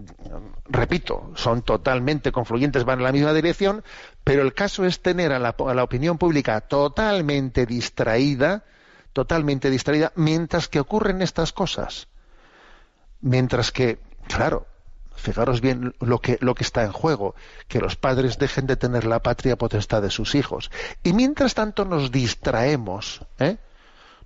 repito, 0.69 1.34
son 1.36 1.62
totalmente 1.62 2.32
confluyentes, 2.32 2.86
van 2.86 3.00
en 3.00 3.04
la 3.04 3.12
misma 3.12 3.34
dirección, 3.34 3.84
pero 4.24 4.43
el 4.43 4.54
caso 4.54 4.86
es 4.86 5.02
tener 5.02 5.34
a 5.34 5.39
la, 5.39 5.54
a 5.60 5.74
la 5.74 5.84
opinión 5.84 6.17
pública 6.17 6.62
totalmente 6.62 7.65
distraída 7.65 8.63
totalmente 9.13 9.69
distraída 9.69 10.12
mientras 10.15 10.67
que 10.67 10.80
ocurren 10.80 11.21
estas 11.21 11.54
cosas. 11.54 12.08
Mientras 13.21 13.71
que, 13.71 13.99
claro, 14.28 14.67
fijaros 15.15 15.62
bien 15.62 15.95
lo 15.99 16.19
que, 16.19 16.38
lo 16.41 16.56
que 16.56 16.63
está 16.63 16.84
en 16.84 16.91
juego, 16.91 17.36
que 17.67 17.80
los 17.80 17.95
padres 17.95 18.38
dejen 18.38 18.67
de 18.67 18.76
tener 18.76 19.06
la 19.06 19.21
patria 19.21 19.58
potestad 19.58 20.02
de 20.02 20.12
sus 20.12 20.36
hijos. 20.36 20.71
Y 21.04 21.13
mientras 21.13 21.54
tanto 21.54 21.86
nos 21.86 22.12
distraemos, 22.12 23.21
¿eh? 23.39 23.58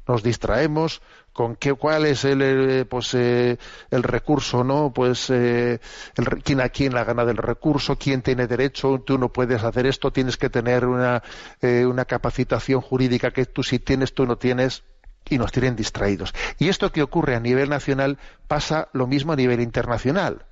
Nos 0.08 0.24
distraemos 0.24 1.02
con 1.34 1.56
qué 1.56 1.74
cuál 1.74 2.06
es 2.06 2.26
el, 2.26 2.42
eh, 2.42 2.86
pues 2.86 3.14
eh, 3.14 3.58
el 3.92 4.04
recurso 4.04 4.64
no 4.64 4.92
pues 4.94 5.30
eh, 5.30 5.80
el, 6.16 6.26
quién 6.44 6.62
a 6.62 6.70
quién 6.70 6.94
la 6.94 7.04
gana 7.04 7.26
del 7.26 7.38
recurso 7.38 7.98
quién 7.98 8.22
tiene 8.22 8.48
derecho 8.48 9.04
tú 9.06 9.18
no 9.18 9.32
puedes 9.32 9.64
hacer 9.64 9.86
esto 9.86 10.12
tienes 10.12 10.38
que 10.38 10.50
tener 10.50 10.86
una, 10.86 11.22
una 11.62 12.06
capacitación 12.06 12.82
jurídica 12.82 13.32
que 13.32 13.46
tú 13.46 13.64
sí 13.64 13.80
tienes 13.80 14.14
tú 14.14 14.26
no 14.26 14.38
tienes 14.38 14.84
y 15.30 15.38
nos 15.38 15.52
tienen 15.52 15.76
distraídos. 15.76 16.34
Y 16.58 16.70
esto 16.70 16.90
que 16.94 17.02
ocurre 17.02 17.36
a 17.36 17.42
nivel 17.42 17.68
nacional 17.68 18.18
pasa 18.48 18.88
lo 18.94 19.08
mismo 19.08 19.34
a 19.34 19.36
nivel 19.36 19.60
internacional 19.60 20.47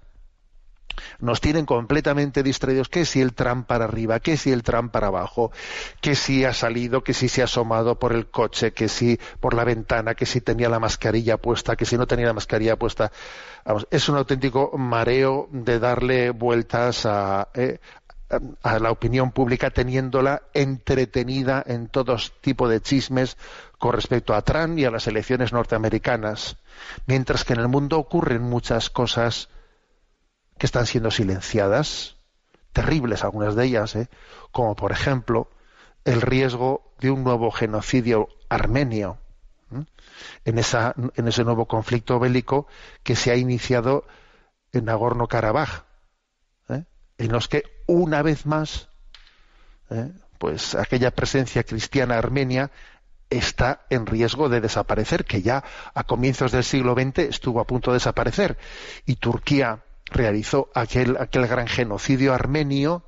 nos 1.19 1.41
tienen 1.41 1.65
completamente 1.65 2.43
distraídos, 2.43 2.89
que 2.89 3.05
si 3.05 3.21
el 3.21 3.33
tram 3.33 3.63
para 3.63 3.85
arriba, 3.85 4.19
que 4.19 4.37
si 4.37 4.51
el 4.51 4.63
tram 4.63 4.89
para 4.89 5.07
abajo, 5.07 5.51
que 6.01 6.15
si 6.15 6.45
ha 6.45 6.53
salido, 6.53 7.03
que 7.03 7.13
si 7.13 7.29
se 7.29 7.41
ha 7.41 7.45
asomado 7.45 7.99
por 7.99 8.13
el 8.13 8.27
coche, 8.27 8.73
que 8.73 8.87
si 8.87 9.19
por 9.39 9.53
la 9.53 9.63
ventana, 9.63 10.15
que 10.15 10.25
si 10.25 10.41
tenía 10.41 10.69
la 10.69 10.79
mascarilla 10.79 11.37
puesta, 11.37 11.75
que 11.75 11.85
si 11.85 11.97
no 11.97 12.07
tenía 12.07 12.27
la 12.27 12.33
mascarilla 12.33 12.77
puesta. 12.77 13.11
es 13.89 14.09
un 14.09 14.17
auténtico 14.17 14.77
mareo 14.77 15.47
de 15.51 15.79
darle 15.79 16.31
vueltas 16.31 17.05
a, 17.05 17.49
eh, 17.53 17.79
a 18.63 18.79
la 18.79 18.91
opinión 18.91 19.31
pública 19.31 19.69
teniéndola 19.69 20.43
entretenida 20.53 21.63
en 21.65 21.87
todo 21.87 22.17
tipo 22.41 22.67
de 22.67 22.81
chismes 22.81 23.37
con 23.77 23.93
respecto 23.93 24.33
a 24.33 24.41
Trump 24.41 24.77
y 24.79 24.85
a 24.85 24.91
las 24.91 25.07
elecciones 25.07 25.53
norteamericanas, 25.53 26.57
mientras 27.05 27.43
que 27.43 27.53
en 27.53 27.59
el 27.59 27.67
mundo 27.67 27.99
ocurren 27.99 28.41
muchas 28.41 28.89
cosas 28.89 29.49
que 30.57 30.65
están 30.65 30.85
siendo 30.85 31.11
silenciadas, 31.11 32.17
terribles 32.73 33.23
algunas 33.23 33.55
de 33.55 33.65
ellas, 33.65 33.95
¿eh? 33.95 34.09
como 34.51 34.75
por 34.75 34.91
ejemplo 34.91 35.49
el 36.03 36.21
riesgo 36.21 36.93
de 36.99 37.11
un 37.11 37.23
nuevo 37.23 37.51
genocidio 37.51 38.29
armenio 38.49 39.17
en, 40.45 40.57
esa, 40.57 40.93
en 41.15 41.27
ese 41.27 41.43
nuevo 41.43 41.67
conflicto 41.67 42.19
bélico 42.19 42.67
que 43.03 43.15
se 43.15 43.31
ha 43.31 43.35
iniciado 43.35 44.05
en 44.71 44.85
Nagorno-Karabaj, 44.85 45.85
¿eh? 46.69 46.83
en 47.17 47.31
los 47.31 47.47
que 47.47 47.63
una 47.87 48.21
vez 48.21 48.45
más, 48.45 48.89
¿eh? 49.89 50.11
pues 50.37 50.75
aquella 50.75 51.11
presencia 51.11 51.63
cristiana 51.63 52.17
armenia 52.17 52.71
está 53.29 53.85
en 53.89 54.05
riesgo 54.05 54.49
de 54.49 54.61
desaparecer, 54.61 55.25
que 55.25 55.41
ya 55.41 55.63
a 55.93 56.03
comienzos 56.03 56.51
del 56.51 56.63
siglo 56.63 56.93
XX 56.93 57.19
estuvo 57.29 57.59
a 57.59 57.67
punto 57.67 57.91
de 57.91 57.95
desaparecer. 57.95 58.57
Y 59.05 59.15
Turquía 59.15 59.84
realizó 60.05 60.69
aquel, 60.73 61.17
aquel 61.17 61.47
gran 61.47 61.67
genocidio 61.67 62.33
armenio 62.33 63.03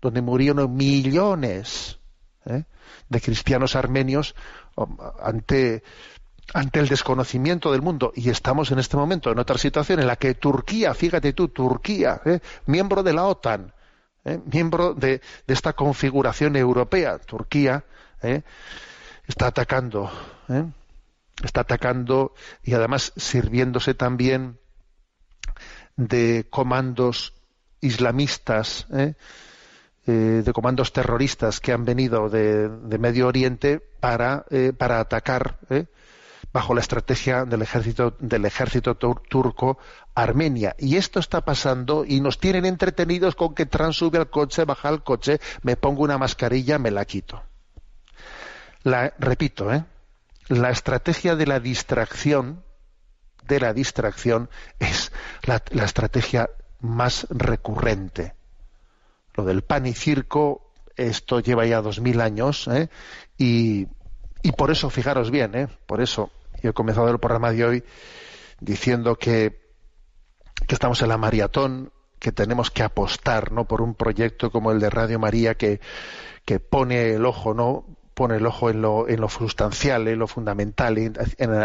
donde 0.00 0.22
murieron 0.22 0.74
millones, 0.76 1.98
¿eh? 2.44 2.64
de 3.08 3.20
cristianos 3.20 3.76
armenios 3.76 4.34
ante 5.20 5.82
ante 6.54 6.80
el 6.80 6.88
desconocimiento 6.88 7.72
del 7.72 7.82
mundo 7.82 8.12
y 8.14 8.30
estamos 8.30 8.70
en 8.70 8.78
este 8.78 8.96
momento 8.96 9.30
en 9.30 9.38
otra 9.38 9.58
situación 9.58 10.00
en 10.00 10.06
la 10.06 10.16
que 10.16 10.34
Turquía, 10.34 10.94
fíjate 10.94 11.32
tú, 11.32 11.48
Turquía, 11.48 12.20
¿eh? 12.24 12.40
miembro 12.66 13.02
de 13.02 13.12
la 13.12 13.26
OTAN, 13.26 13.74
¿eh? 14.24 14.40
miembro 14.50 14.94
de, 14.94 15.20
esta 15.46 15.74
configuración 15.74 16.56
europea, 16.56 17.18
Turquía, 17.18 17.84
está 19.26 19.48
atacando, 19.48 20.10
está 21.44 21.60
atacando 21.60 22.34
y 22.62 22.72
además 22.72 23.12
sirviéndose 23.16 23.94
también 23.94 24.57
de 25.98 26.46
comandos 26.48 27.34
islamistas, 27.82 28.86
de 30.06 30.52
comandos 30.54 30.94
terroristas 30.94 31.60
que 31.60 31.72
han 31.72 31.84
venido 31.84 32.30
de, 32.30 32.98
Medio 32.98 33.26
Oriente 33.26 33.80
para, 34.00 34.46
para 34.78 35.00
atacar 35.00 35.58
bajo 36.52 36.74
la 36.74 36.80
estrategia 36.80 37.44
del 37.44 37.62
ejército 37.62 38.16
del 38.18 38.44
ejército 38.44 38.94
turco 38.94 39.78
Armenia. 40.14 40.74
Y 40.78 40.96
esto 40.96 41.20
está 41.20 41.42
pasando 41.42 42.04
y 42.06 42.20
nos 42.20 42.38
tienen 42.38 42.64
entretenidos 42.64 43.34
con 43.34 43.54
que 43.54 43.66
Trump 43.66 43.92
sube 43.92 44.18
al 44.18 44.30
coche 44.30 44.64
baja 44.64 44.88
al 44.88 45.02
coche 45.02 45.40
me 45.62 45.76
pongo 45.76 46.02
una 46.02 46.18
mascarilla 46.18 46.78
me 46.78 46.90
la 46.90 47.04
quito. 47.04 47.42
La 48.82 49.12
repito 49.18 49.72
¿eh? 49.72 49.84
la 50.48 50.70
estrategia 50.70 51.36
de 51.36 51.46
la 51.46 51.60
distracción 51.60 52.64
de 53.48 53.60
la 53.60 53.72
distracción 53.72 54.48
es 54.78 55.10
la, 55.42 55.62
estrategia 55.84 56.50
más 56.80 57.26
recurrente 57.30 58.34
lo 59.34 59.44
del 59.44 59.62
pan 59.62 59.86
y 59.86 59.94
circo 59.94 60.72
esto 60.96 61.40
lleva 61.40 61.66
ya 61.66 61.80
dos 61.80 62.00
mil 62.00 62.20
años 62.20 62.68
¿eh? 62.68 62.88
y, 63.36 63.88
y 64.42 64.52
por 64.52 64.70
eso 64.70 64.90
fijaros 64.90 65.30
bien 65.30 65.54
¿eh? 65.56 65.68
por 65.86 66.00
eso 66.00 66.30
yo 66.62 66.70
he 66.70 66.72
comenzado 66.72 67.08
el 67.08 67.18
programa 67.18 67.52
de 67.52 67.64
hoy 67.64 67.84
diciendo 68.60 69.16
que, 69.16 69.60
que 70.66 70.74
estamos 70.74 71.00
en 71.02 71.08
la 71.08 71.18
maratón, 71.18 71.92
que 72.18 72.32
tenemos 72.32 72.70
que 72.70 72.82
apostar 72.82 73.52
¿no? 73.52 73.66
por 73.66 73.80
un 73.80 73.94
proyecto 73.94 74.50
como 74.50 74.72
el 74.72 74.80
de 74.80 74.90
Radio 74.90 75.18
María 75.18 75.54
que, 75.54 75.80
que 76.44 76.58
pone 76.58 77.14
el 77.14 77.24
ojo, 77.24 77.54
¿no? 77.54 77.86
Pone 78.18 78.34
el 78.34 78.46
ojo 78.46 78.68
en 78.68 78.82
lo, 78.82 79.08
en 79.08 79.20
lo 79.20 79.28
sustancial, 79.28 80.08
en 80.08 80.18
lo 80.18 80.26
fundamental, 80.26 80.98
en, 80.98 81.14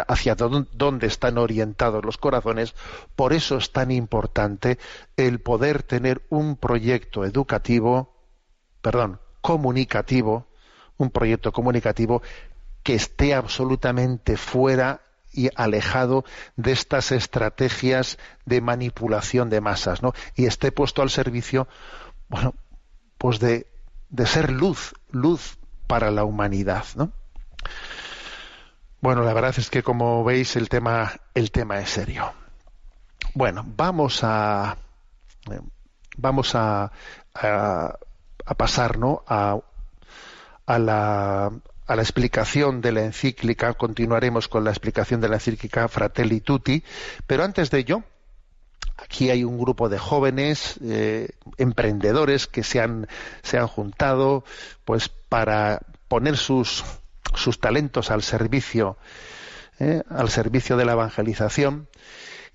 hacia 0.08 0.36
dónde 0.36 1.08
están 1.08 1.40
orientados 1.40 2.06
los 2.06 2.20
corazones. 2.20 2.76
Por 3.16 3.34
eso 3.34 3.58
es 3.58 3.72
tan 3.72 3.90
importante 3.90 4.78
el 5.18 5.40
poder 5.40 5.82
tener 5.82 6.22
un 6.30 6.56
proyecto 6.56 7.26
educativo, 7.26 8.14
perdón, 8.84 9.20
comunicativo, 9.42 10.46
un 10.98 11.10
proyecto 11.10 11.52
comunicativo 11.52 12.22
que 12.84 12.94
esté 12.94 13.34
absolutamente 13.34 14.38
fuera 14.38 15.02
y 15.32 15.50
alejado 15.56 16.24
de 16.56 16.74
estas 16.74 17.12
estrategias 17.12 18.20
de 18.46 18.62
manipulación 18.62 19.50
de 19.50 19.60
masas, 19.60 20.04
¿no? 20.04 20.14
Y 20.36 20.46
esté 20.46 20.72
puesto 20.72 21.02
al 21.02 21.10
servicio, 21.10 21.68
bueno, 22.30 22.54
pues 23.18 23.40
de, 23.40 23.66
de 24.10 24.28
ser 24.28 24.52
luz, 24.52 24.94
luz 25.10 25.58
para 25.88 26.12
la 26.12 26.24
humanidad, 26.24 26.86
¿no? 26.96 27.12
Bueno, 29.02 29.24
la 29.24 29.34
verdad 29.34 29.54
es 29.58 29.70
que 29.70 29.84
como 29.84 30.24
veis 30.24 30.56
el 30.56 30.70
tema, 30.70 31.12
el 31.34 31.52
tema 31.52 31.80
es 31.80 31.90
serio. 31.90 32.32
Bueno, 33.34 33.66
vamos 33.66 34.20
a 34.24 34.78
eh, 35.52 35.60
vamos 36.18 36.56
a, 36.56 36.92
a, 37.34 37.98
a 38.46 38.54
pasar, 38.56 38.98
¿no? 38.98 39.24
a, 39.28 39.58
a 40.66 40.80
la, 40.80 41.52
a 41.88 41.96
la 41.96 42.02
explicación 42.02 42.82
de 42.82 42.92
la 42.92 43.04
encíclica, 43.04 43.74
continuaremos 43.74 44.48
con 44.48 44.64
la 44.64 44.72
explicación 44.72 45.22
de 45.22 45.30
la 45.30 45.36
encíclica 45.36 45.88
Fratelli 45.88 46.42
Tutti, 46.42 46.84
pero 47.28 47.44
antes 47.44 47.72
de 47.72 47.80
ello, 47.80 48.04
aquí 48.98 49.30
hay 49.30 49.44
un 49.44 49.58
grupo 49.58 49.90
de 49.90 49.98
jóvenes 49.98 50.80
eh, 50.84 51.30
emprendedores 51.58 52.48
que 52.48 52.64
se 52.64 52.80
han, 52.80 53.08
se 53.42 53.58
han 53.58 53.68
juntado 53.68 54.44
pues 54.86 55.12
para 55.34 55.80
poner 56.10 56.38
sus, 56.38 56.84
sus 57.34 57.60
talentos 57.60 58.12
al 58.12 58.22
servicio, 58.22 58.98
eh, 59.80 60.04
al 60.08 60.30
servicio 60.30 60.78
de 60.78 60.86
la 60.86 60.92
evangelización. 60.92 61.88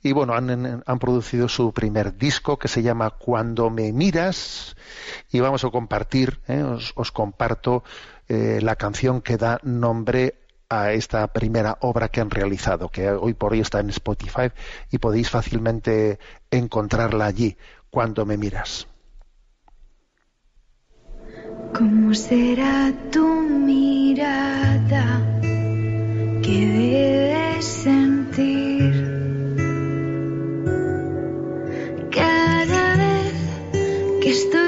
Y 0.00 0.12
bueno, 0.12 0.34
han, 0.34 0.84
han, 0.86 0.98
producido 1.00 1.48
su 1.48 1.72
primer 1.72 2.16
disco 2.16 2.56
que 2.56 2.68
se 2.68 2.82
llama 2.82 3.10
Cuando 3.10 3.68
me 3.68 3.92
miras 3.92 4.76
y 5.32 5.40
vamos 5.40 5.64
a 5.64 5.70
compartir, 5.70 6.38
eh, 6.46 6.62
os, 6.62 7.10
comparto 7.10 7.82
eh, 8.28 8.60
la 8.62 8.76
canción 8.76 9.22
que 9.22 9.38
da 9.38 9.58
nombre 9.64 10.36
a 10.68 10.92
esta 10.92 11.26
primera 11.32 11.78
obra 11.80 12.10
que 12.10 12.20
han 12.20 12.30
realizado, 12.30 12.90
que 12.90 13.10
hoy 13.10 13.34
por 13.34 13.54
hoy 13.54 13.60
está 13.60 13.80
en 13.80 13.90
Spotify 13.90 14.52
y 14.92 14.98
podéis 14.98 15.30
fácilmente 15.30 16.20
encontrarla 16.52 17.26
allí, 17.26 17.56
cuando 17.90 18.24
me 18.24 18.36
miras. 18.36 18.87
¿Cómo 21.76 22.14
será 22.14 22.92
tu 23.12 23.26
mirada 23.70 25.22
que 26.42 26.66
debes 26.78 27.64
sentir 27.64 28.92
cada 32.10 32.96
vez 32.96 33.34
que 34.22 34.30
estoy 34.30 34.67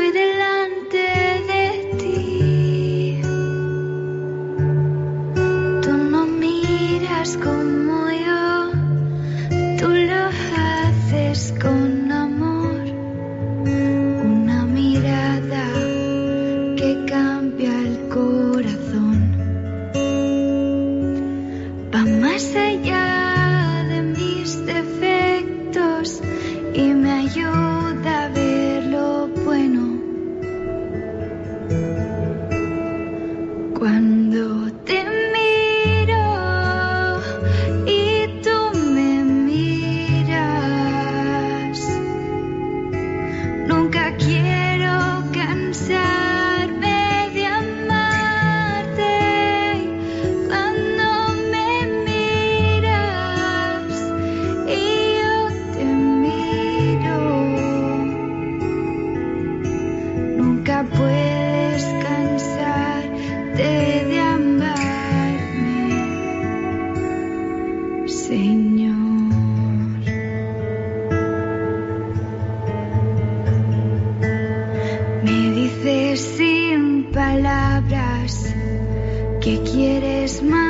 ¿Qué 79.40 79.58
quieres 79.62 80.42
más? 80.42 80.69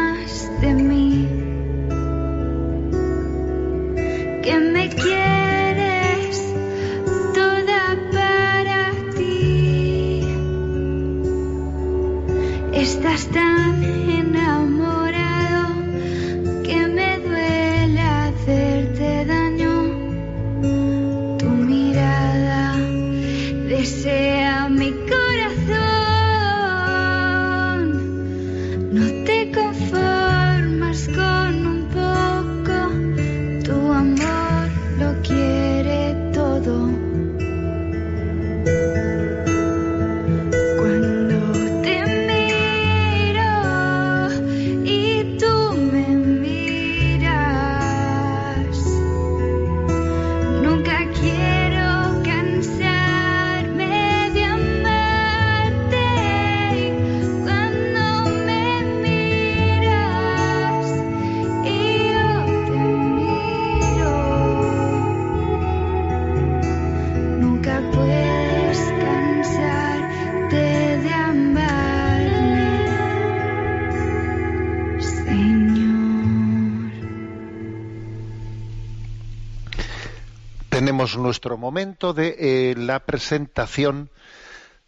Nuestro 81.30 81.56
momento 81.56 82.12
de 82.12 82.34
eh, 82.40 82.74
la 82.76 83.06
presentación 83.06 84.10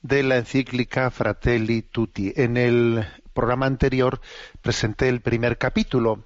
de 0.00 0.24
la 0.24 0.38
encíclica 0.38 1.08
Fratelli 1.12 1.82
Tutti. 1.82 2.32
En 2.34 2.56
el 2.56 3.06
programa 3.32 3.66
anterior 3.66 4.20
presenté 4.60 5.08
el 5.08 5.20
primer 5.20 5.56
capítulo, 5.56 6.24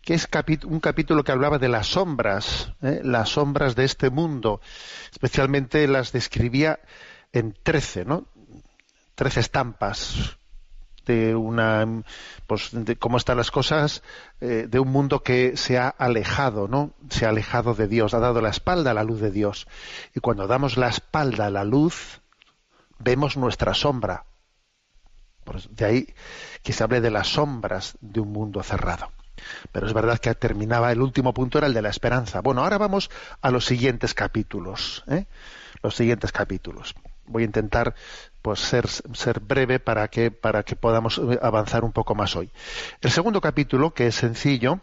que 0.00 0.14
es 0.14 0.28
un 0.64 0.80
capítulo 0.80 1.22
que 1.22 1.30
hablaba 1.30 1.58
de 1.58 1.68
las 1.68 1.86
sombras, 1.86 2.72
¿eh? 2.82 3.02
las 3.04 3.28
sombras 3.28 3.76
de 3.76 3.84
este 3.84 4.10
mundo. 4.10 4.60
Especialmente 5.12 5.86
las 5.86 6.10
describía 6.10 6.80
en 7.32 7.54
trece, 7.62 8.04
¿no? 8.04 8.26
Trece 9.14 9.38
estampas 9.38 10.38
de 11.06 11.34
una 11.34 12.02
pues 12.46 12.70
de 12.72 12.96
cómo 12.96 13.16
están 13.16 13.36
las 13.36 13.50
cosas 13.50 14.02
eh, 14.40 14.66
de 14.68 14.78
un 14.78 14.88
mundo 14.88 15.22
que 15.22 15.56
se 15.56 15.78
ha 15.78 15.88
alejado 15.88 16.68
no 16.68 16.92
se 17.10 17.26
ha 17.26 17.30
alejado 17.30 17.74
de 17.74 17.88
Dios 17.88 18.14
ha 18.14 18.18
dado 18.18 18.40
la 18.40 18.50
espalda 18.50 18.90
a 18.90 18.94
la 18.94 19.04
luz 19.04 19.20
de 19.20 19.30
Dios. 19.30 19.66
Y 20.14 20.20
cuando 20.20 20.46
damos 20.46 20.76
la 20.76 20.88
espalda 20.88 21.46
a 21.46 21.50
la 21.50 21.64
luz 21.64 22.20
vemos 22.98 23.36
nuestra 23.36 23.74
sombra. 23.74 24.24
De 25.70 25.84
ahí 25.84 26.14
que 26.62 26.72
se 26.72 26.84
hable 26.84 27.00
de 27.00 27.10
las 27.10 27.28
sombras 27.28 27.96
de 28.00 28.20
un 28.20 28.32
mundo 28.32 28.62
cerrado. 28.62 29.10
Pero 29.72 29.86
es 29.86 29.92
verdad 29.92 30.18
que 30.18 30.34
terminaba 30.34 30.92
el 30.92 31.00
último 31.00 31.34
punto 31.34 31.58
era 31.58 31.66
el 31.66 31.74
de 31.74 31.82
la 31.82 31.90
esperanza. 31.90 32.40
Bueno 32.40 32.62
ahora 32.62 32.78
vamos 32.78 33.10
a 33.40 33.50
los 33.50 33.64
siguientes 33.64 34.14
capítulos 34.14 35.04
¿eh? 35.08 35.26
los 35.82 35.96
siguientes 35.96 36.32
capítulos. 36.32 36.94
Voy 37.26 37.42
a 37.42 37.46
intentar 37.46 37.94
pues 38.42 38.58
ser, 38.58 38.88
ser 38.88 39.40
breve 39.40 39.78
para 39.78 40.08
que, 40.08 40.30
para 40.30 40.64
que 40.64 40.76
podamos 40.76 41.18
eh, 41.18 41.38
avanzar 41.40 41.84
un 41.84 41.92
poco 41.92 42.14
más 42.14 42.34
hoy. 42.36 42.50
El 43.00 43.10
segundo 43.10 43.40
capítulo, 43.40 43.94
que 43.94 44.08
es 44.08 44.16
sencillo, 44.16 44.80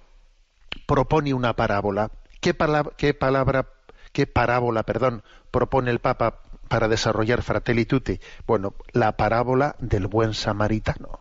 propone 0.86 1.34
una 1.34 1.56
parábola. 1.56 2.10
¿Qué, 2.40 2.54
palabra, 2.54 2.94
qué 2.98 3.14
palabra, 3.14 3.68
qué 4.14 4.26
parábola, 4.26 4.84
perdón, 4.84 5.24
propone 5.52 5.92
el 5.92 6.00
Papa 6.00 6.40
para 6.70 6.88
desarrollar 6.88 7.42
Fratelli 7.42 7.86
Tutti? 7.86 8.20
Bueno, 8.48 8.74
la 8.94 9.18
parábola 9.18 9.76
del 9.80 10.08
buen 10.08 10.34
samaritano, 10.34 11.20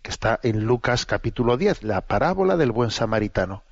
que 0.00 0.10
está 0.10 0.40
en 0.42 0.64
Lucas 0.64 1.04
capítulo 1.04 1.58
10, 1.58 1.82
la 1.82 2.00
parábola 2.00 2.56
del 2.56 2.72
buen 2.72 2.90
samaritano, 2.90 3.62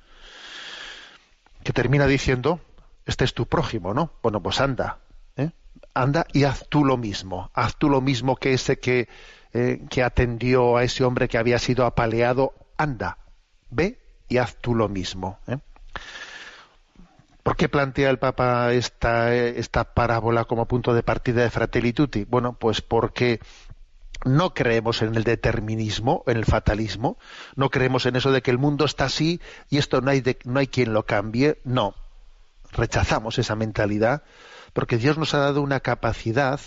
que 1.63 1.73
termina 1.73 2.05
diciendo, 2.05 2.59
este 3.07 3.25
es 3.25 3.33
tu 3.33 3.47
prójimo, 3.47 3.95
¿no? 3.95 4.11
Bueno, 4.21 4.43
pues 4.43 4.61
anda, 4.61 4.99
anda 5.95 6.27
y 6.33 6.43
haz 6.43 6.67
tú 6.69 6.85
lo 6.85 6.97
mismo, 6.97 7.49
haz 7.53 7.77
tú 7.77 7.89
lo 7.89 8.01
mismo 8.01 8.35
que 8.35 8.53
ese 8.53 8.77
que, 8.77 9.07
eh, 9.53 9.81
que 9.89 10.03
atendió 10.03 10.77
a 10.77 10.83
ese 10.83 11.03
hombre 11.03 11.27
que 11.27 11.37
había 11.39 11.57
sido 11.57 11.85
apaleado, 11.85 12.53
anda, 12.77 13.17
ve 13.71 13.99
y 14.27 14.37
haz 14.37 14.57
tú 14.57 14.75
lo 14.75 14.89
mismo. 14.89 15.39
¿eh? 15.47 15.57
¿Por 17.41 17.55
qué 17.55 17.69
plantea 17.69 18.09
el 18.09 18.19
Papa 18.19 18.73
esta, 18.73 19.33
esta 19.33 19.93
parábola 19.93 20.45
como 20.45 20.67
punto 20.67 20.93
de 20.93 21.03
partida 21.03 21.43
de 21.43 21.49
Fratelli 21.49 21.93
Tutti? 21.93 22.25
Bueno, 22.25 22.57
pues 22.59 22.81
porque 22.81 23.39
no 24.25 24.53
creemos 24.53 25.01
en 25.01 25.15
el 25.15 25.23
determinismo, 25.23 26.23
en 26.27 26.37
el 26.37 26.45
fatalismo, 26.45 27.17
no 27.55 27.69
creemos 27.69 28.05
en 28.05 28.15
eso 28.15 28.31
de 28.31 28.41
que 28.41 28.51
el 28.51 28.57
mundo 28.57 28.85
está 28.85 29.05
así 29.05 29.39
y 29.69 29.77
esto 29.77 30.01
no 30.01 30.11
hay, 30.11 30.23
no 30.43 30.59
hay 30.59 30.67
quien 30.67 30.93
lo 30.93 31.05
cambie, 31.05 31.59
no. 31.63 31.95
Rechazamos 32.73 33.37
esa 33.39 33.55
mentalidad 33.55 34.23
porque 34.75 34.97
Dios 34.97 35.17
nos 35.17 35.33
ha 35.33 35.37
dado 35.37 35.61
una 35.61 35.79
capacidad 35.79 36.59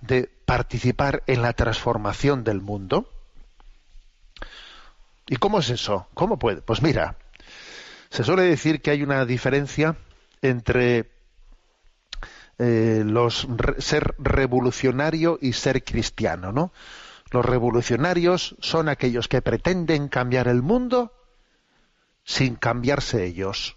de 0.00 0.30
participar 0.46 1.22
en 1.26 1.42
la 1.42 1.52
transformación 1.52 2.42
del 2.42 2.62
mundo. 2.62 3.06
¿Y 5.26 5.36
cómo 5.36 5.58
es 5.58 5.68
eso? 5.68 6.08
¿Cómo 6.14 6.38
puede? 6.38 6.62
Pues 6.62 6.80
mira, 6.80 7.18
se 8.08 8.24
suele 8.24 8.44
decir 8.44 8.80
que 8.80 8.92
hay 8.92 9.02
una 9.02 9.26
diferencia 9.26 9.94
entre 10.40 11.10
eh, 12.58 13.02
los 13.04 13.46
ser 13.76 14.14
revolucionario 14.16 15.38
y 15.38 15.52
ser 15.52 15.84
cristiano, 15.84 16.50
¿no? 16.50 16.72
Los 17.30 17.44
revolucionarios 17.44 18.56
son 18.60 18.88
aquellos 18.88 19.28
que 19.28 19.42
pretenden 19.42 20.08
cambiar 20.08 20.48
el 20.48 20.62
mundo 20.62 21.12
sin 22.24 22.56
cambiarse 22.56 23.26
ellos 23.26 23.76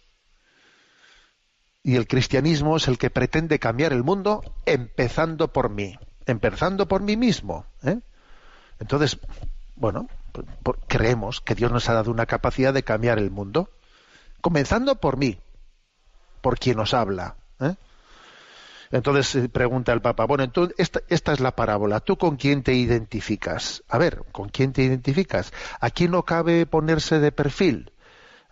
y 1.87 1.95
el 1.95 2.05
cristianismo 2.05 2.75
es 2.75 2.89
el 2.89 2.97
que 2.97 3.09
pretende 3.09 3.59
cambiar 3.59 3.93
el 3.93 4.03
mundo 4.03 4.43
empezando 4.65 5.53
por 5.53 5.69
mí, 5.69 5.97
empezando 6.25 6.85
por 6.89 7.01
mí 7.01 7.15
mismo. 7.15 7.65
¿eh? 7.81 8.01
Entonces, 8.77 9.17
bueno, 9.77 10.09
creemos 10.89 11.39
que 11.39 11.55
Dios 11.55 11.71
nos 11.71 11.87
ha 11.87 11.93
dado 11.93 12.11
una 12.11 12.25
capacidad 12.25 12.73
de 12.73 12.83
cambiar 12.83 13.19
el 13.19 13.31
mundo, 13.31 13.69
comenzando 14.41 14.95
por 14.95 15.15
mí, 15.15 15.39
por 16.41 16.59
quien 16.59 16.75
nos 16.75 16.93
habla. 16.93 17.37
¿eh? 17.61 17.75
Entonces 18.91 19.33
eh, 19.35 19.47
pregunta 19.47 19.93
el 19.93 20.01
Papa, 20.01 20.25
bueno, 20.25 20.43
entonces 20.43 20.75
esta, 20.77 20.99
esta, 21.07 21.31
es 21.31 21.39
la 21.39 21.55
parábola, 21.55 22.01
¿tú 22.01 22.17
con 22.17 22.35
quién 22.35 22.63
te 22.63 22.73
identificas? 22.73 23.81
A 23.87 23.97
ver, 23.97 24.25
¿con 24.33 24.49
quién 24.49 24.73
te 24.73 24.83
identificas? 24.83 25.53
Aquí 25.79 26.09
no 26.09 26.23
cabe 26.23 26.65
ponerse 26.65 27.19
de 27.21 27.31
perfil. 27.31 27.93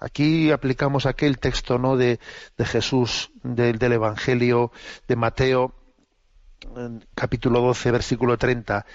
Aquí 0.05 0.51
aplicamos 0.51 1.07
aquel 1.07 1.39
texto 1.39 1.79
¿no? 1.79 1.97
de, 1.97 2.19
Jesús 2.59 3.31
del, 3.41 3.81
Evangelio 3.91 4.71
de 5.07 5.15
Mateo, 5.15 5.73
capítulo 7.15 7.59
12, 7.61 7.89
versículo 7.89 8.37
30. 8.37 8.85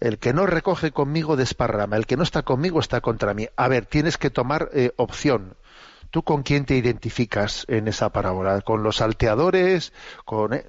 El 0.00 0.18
que 0.18 0.34
no 0.34 0.44
recoge 0.44 0.90
conmigo 0.90 1.36
desparrama, 1.36 1.96
el 1.96 2.04
que 2.04 2.18
no 2.18 2.22
está 2.22 2.42
conmigo 2.42 2.78
está 2.78 3.00
contra 3.00 3.32
mí. 3.32 3.48
A 3.56 3.68
ver, 3.68 3.86
tienes 3.86 4.18
que 4.18 4.28
tomar 4.28 4.68
eh, 4.74 4.92
opción. 4.96 5.56
¿Tú 6.10 6.22
con 6.22 6.42
quién 6.42 6.66
te 6.66 6.76
identificas 6.76 7.64
en 7.66 7.88
esa 7.88 8.10
parábola? 8.10 8.60
¿Con 8.60 8.82
los 8.82 8.96
salteadores? 8.96 9.94
¿Con, 10.26 10.52
eh, 10.52 10.66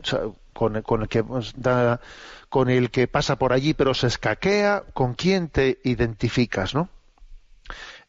con, 0.53 0.77
el 0.77 1.09
que 1.09 1.25
da, 1.57 1.99
con 2.47 2.69
el 2.69 2.91
que 2.91 3.09
pasa 3.09 3.35
por 3.35 3.51
allí 3.51 3.73
pero 3.73 3.93
se 3.93 4.07
escaquea? 4.07 4.85
¿Con 4.93 5.15
quién 5.15 5.49
te 5.49 5.79
identificas, 5.83 6.73
no? 6.73 6.87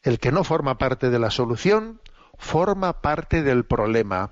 El 0.03 0.19
que 0.19 0.31
no 0.31 0.43
forma 0.43 0.77
parte 0.77 1.09
de 1.09 1.19
la 1.19 1.31
solución 1.31 2.01
forma 2.37 3.01
parte 3.01 3.43
del 3.43 3.65
problema. 3.65 4.31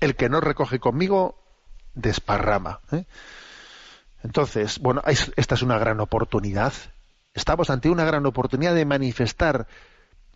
El 0.00 0.16
que 0.16 0.28
no 0.28 0.40
recoge 0.40 0.78
conmigo 0.78 1.42
desparrama. 1.94 2.80
¿eh? 2.92 3.04
Entonces, 4.22 4.78
bueno, 4.78 5.02
esta 5.06 5.54
es 5.54 5.62
una 5.62 5.78
gran 5.78 6.00
oportunidad. 6.00 6.72
Estamos 7.34 7.70
ante 7.70 7.90
una 7.90 8.04
gran 8.04 8.24
oportunidad 8.26 8.74
de 8.74 8.84
manifestar 8.84 9.66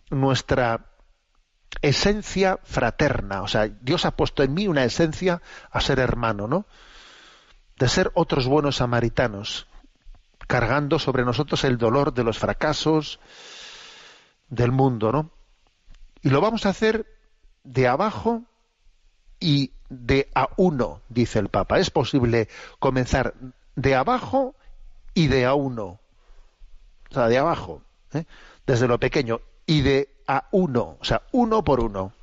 nuestra 0.09 0.85
esencia 1.81 2.59
fraterna. 2.63 3.41
O 3.41 3.47
sea, 3.47 3.67
Dios 3.67 4.05
ha 4.05 4.11
puesto 4.11 4.43
en 4.43 4.53
mí 4.53 4.67
una 4.67 4.83
esencia 4.83 5.41
a 5.71 5.81
ser 5.81 5.99
hermano, 5.99 6.47
¿no? 6.47 6.65
De 7.77 7.87
ser 7.87 8.11
otros 8.13 8.47
buenos 8.47 8.77
samaritanos, 8.77 9.67
cargando 10.47 10.99
sobre 10.99 11.23
nosotros 11.23 11.63
el 11.63 11.77
dolor 11.77 12.13
de 12.13 12.23
los 12.23 12.37
fracasos, 12.37 13.19
del 14.51 14.71
mundo, 14.71 15.11
¿no? 15.11 15.31
Y 16.21 16.29
lo 16.29 16.41
vamos 16.41 16.67
a 16.67 16.69
hacer 16.69 17.07
de 17.63 17.87
abajo 17.87 18.43
y 19.39 19.71
de 19.89 20.29
a 20.35 20.49
uno, 20.57 21.01
dice 21.09 21.39
el 21.39 21.49
Papa. 21.49 21.79
Es 21.79 21.89
posible 21.89 22.47
comenzar 22.77 23.33
de 23.75 23.95
abajo 23.95 24.53
y 25.15 25.27
de 25.27 25.45
a 25.45 25.55
uno. 25.55 25.99
O 27.09 27.13
sea, 27.13 27.27
de 27.27 27.39
abajo, 27.39 27.81
¿eh? 28.13 28.25
desde 28.67 28.87
lo 28.87 28.99
pequeño, 28.99 29.41
y 29.65 29.81
de 29.81 30.09
a 30.27 30.47
uno, 30.51 30.97
o 30.99 31.03
sea, 31.03 31.23
uno 31.31 31.63
por 31.63 31.79
uno. 31.79 32.13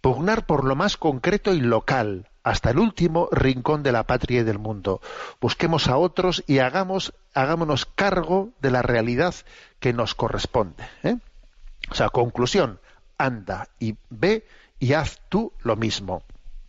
Pugnar 0.00 0.46
por 0.46 0.64
lo 0.64 0.76
más 0.76 0.96
concreto 0.96 1.52
y 1.52 1.60
local, 1.60 2.28
hasta 2.48 2.70
el 2.70 2.78
último 2.78 3.28
rincón 3.30 3.82
de 3.82 3.92
la 3.92 4.04
patria 4.04 4.40
y 4.40 4.44
del 4.44 4.58
mundo. 4.58 5.02
Busquemos 5.38 5.86
a 5.88 5.98
otros 5.98 6.42
y 6.46 6.60
hagamos, 6.60 7.12
hagámonos 7.34 7.84
cargo 7.84 8.50
de 8.60 8.70
la 8.70 8.80
realidad 8.80 9.34
que 9.80 9.92
nos 9.92 10.14
corresponde. 10.14 10.88
¿eh? 11.02 11.16
O 11.90 11.94
sea, 11.94 12.08
conclusión, 12.08 12.80
anda 13.18 13.68
y 13.78 13.96
ve 14.08 14.46
y 14.78 14.94
haz 14.94 15.20
tú 15.28 15.52
lo 15.60 15.76
mismo. 15.76 16.22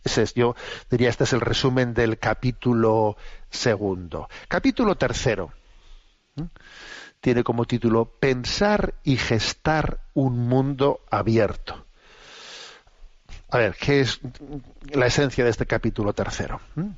Ese 0.04 0.22
es, 0.22 0.34
yo 0.34 0.54
diría, 0.90 1.08
este 1.08 1.24
es 1.24 1.32
el 1.32 1.40
resumen 1.40 1.94
del 1.94 2.18
capítulo 2.18 3.16
segundo. 3.48 4.28
Capítulo 4.48 4.96
tercero. 4.96 5.50
¿eh? 6.36 6.42
Tiene 7.20 7.42
como 7.42 7.64
título 7.64 8.04
Pensar 8.04 8.94
y 9.02 9.16
gestar 9.16 10.00
un 10.12 10.46
mundo 10.46 11.00
abierto. 11.10 11.86
A 13.50 13.58
ver, 13.58 13.74
¿qué 13.74 14.00
es 14.00 14.20
la 14.92 15.06
esencia 15.06 15.44
de 15.44 15.50
este 15.50 15.66
capítulo 15.66 16.12
tercero? 16.12 16.60
¿Mm? 16.76 16.90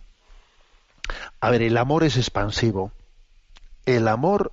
A 1.41 1.51
ver, 1.51 1.63
el 1.63 1.77
amor 1.79 2.05
es 2.05 2.17
expansivo. 2.17 2.93
El 3.87 4.07
amor, 4.07 4.53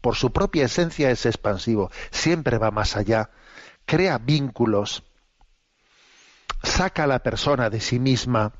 por 0.00 0.14
su 0.14 0.30
propia 0.30 0.66
esencia, 0.66 1.10
es 1.10 1.24
expansivo. 1.24 1.90
Siempre 2.10 2.58
va 2.58 2.70
más 2.70 2.96
allá. 2.96 3.30
Crea 3.86 4.18
vínculos. 4.18 5.04
Saca 6.62 7.04
a 7.04 7.08
la 7.08 7.20
persona 7.20 7.70
de 7.70 7.80
sí 7.80 7.98
misma. 7.98 8.52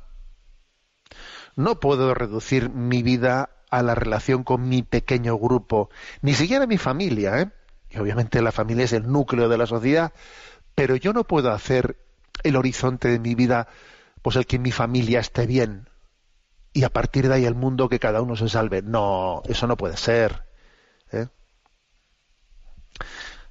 No 1.57 1.79
puedo 1.79 2.15
reducir 2.15 2.71
mi 2.71 3.03
vida 3.03 3.51
a 3.71 3.83
la 3.83 3.95
relación 3.95 4.45
con 4.45 4.69
mi 4.69 4.83
pequeño 4.83 5.37
grupo, 5.37 5.91
ni 6.23 6.35
siquiera 6.35 6.67
mi 6.67 6.79
familia, 6.79 7.41
¿eh? 7.41 7.51
Y 7.91 7.99
obviamente 7.99 8.43
la 8.43 8.53
familia 8.53 8.85
es 8.85 8.93
el 8.93 9.11
núcleo 9.11 9.49
de 9.49 9.59
la 9.59 9.67
sociedad, 9.67 10.13
pero 10.75 10.97
yo 10.97 11.13
no 11.13 11.25
puedo 11.25 11.53
hacer 11.53 12.04
el 12.43 12.57
horizonte 12.57 13.09
de 13.09 13.19
mi 13.19 13.35
vida, 13.35 13.69
pues 14.23 14.37
el 14.37 14.47
que 14.47 14.59
mi 14.59 14.73
familia 14.73 15.21
esté 15.21 15.47
bien. 15.47 15.89
Y 16.73 16.85
a 16.85 16.91
partir 16.91 17.29
de 17.29 17.35
ahí 17.35 17.45
el 17.45 17.55
mundo 17.55 17.89
que 17.89 18.01
cada 18.01 18.21
uno 18.21 18.37
se 18.37 18.49
salve. 18.49 18.83
No, 18.83 19.43
eso 19.47 19.67
no 19.67 19.77
puede 19.77 19.97
ser. 19.97 20.45
¿eh? 21.13 21.29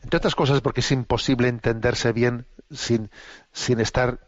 Entre 0.03 0.17
otras 0.17 0.36
cosas 0.36 0.61
porque 0.61 0.81
es 0.81 0.91
imposible 0.91 1.47
entenderse 1.47 2.11
bien 2.11 2.45
sin, 2.69 3.09
sin 3.53 3.79
estar, 3.79 4.19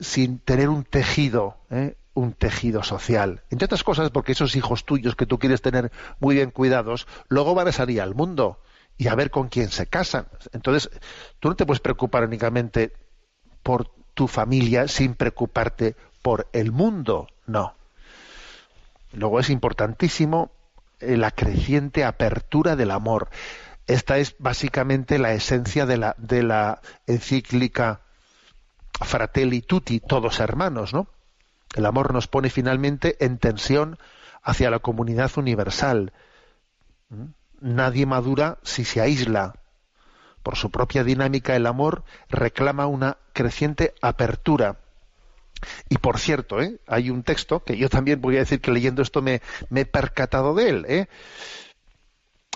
sin 0.00 0.38
tener 0.38 0.70
un 0.70 0.84
tejido, 0.84 1.58
¿eh? 1.70 1.96
un 2.14 2.32
tejido 2.32 2.82
social. 2.82 3.42
Entre 3.50 3.66
otras 3.66 3.84
cosas 3.84 4.10
porque 4.10 4.32
esos 4.32 4.56
hijos 4.56 4.86
tuyos 4.86 5.14
que 5.14 5.26
tú 5.26 5.38
quieres 5.38 5.60
tener 5.60 5.92
muy 6.18 6.36
bien 6.36 6.50
cuidados, 6.50 7.06
luego 7.28 7.54
van 7.54 7.68
a 7.68 7.72
salir 7.72 8.00
al 8.00 8.14
mundo 8.14 8.62
y 8.96 9.08
a 9.08 9.14
ver 9.14 9.30
con 9.30 9.48
quién 9.48 9.70
se 9.70 9.86
casan. 9.86 10.26
Entonces, 10.52 10.90
tú 11.38 11.48
no 11.48 11.56
te 11.56 11.66
puedes 11.66 11.80
preocupar 11.80 12.24
únicamente 12.24 12.94
por 13.66 13.90
tu 14.14 14.28
familia 14.28 14.86
sin 14.86 15.16
preocuparte 15.16 15.96
por 16.22 16.46
el 16.52 16.70
mundo, 16.70 17.26
no. 17.46 17.74
Luego 19.12 19.40
es 19.40 19.50
importantísimo 19.50 20.52
eh, 21.00 21.16
la 21.16 21.32
creciente 21.32 22.04
apertura 22.04 22.76
del 22.76 22.92
amor. 22.92 23.28
Esta 23.88 24.18
es 24.18 24.36
básicamente 24.38 25.18
la 25.18 25.32
esencia 25.32 25.84
de 25.84 25.96
la, 25.96 26.14
de 26.16 26.44
la 26.44 26.80
encíclica 27.08 28.02
Fratelli 29.00 29.62
Tutti, 29.62 29.98
todos 29.98 30.38
hermanos, 30.38 30.94
¿no? 30.94 31.08
El 31.74 31.86
amor 31.86 32.14
nos 32.14 32.28
pone 32.28 32.50
finalmente 32.50 33.16
en 33.18 33.38
tensión 33.38 33.98
hacia 34.44 34.70
la 34.70 34.78
comunidad 34.78 35.32
universal. 35.38 36.12
¿Mm? 37.08 37.24
Nadie 37.62 38.06
madura 38.06 38.58
si 38.62 38.84
se 38.84 39.00
aísla. 39.00 39.54
Por 40.46 40.54
su 40.54 40.70
propia 40.70 41.02
dinámica, 41.02 41.56
el 41.56 41.66
amor 41.66 42.04
reclama 42.28 42.86
una 42.86 43.16
creciente 43.32 43.94
apertura. 44.00 44.76
Y 45.88 45.98
por 45.98 46.20
cierto, 46.20 46.62
¿eh? 46.62 46.78
hay 46.86 47.10
un 47.10 47.24
texto 47.24 47.64
que 47.64 47.76
yo 47.76 47.88
también 47.88 48.20
voy 48.20 48.36
a 48.36 48.38
decir 48.38 48.60
que 48.60 48.70
leyendo 48.70 49.02
esto 49.02 49.22
me, 49.22 49.42
me 49.70 49.80
he 49.80 49.86
percatado 49.86 50.54
de 50.54 50.68
él, 50.68 50.86
¿eh? 50.88 51.08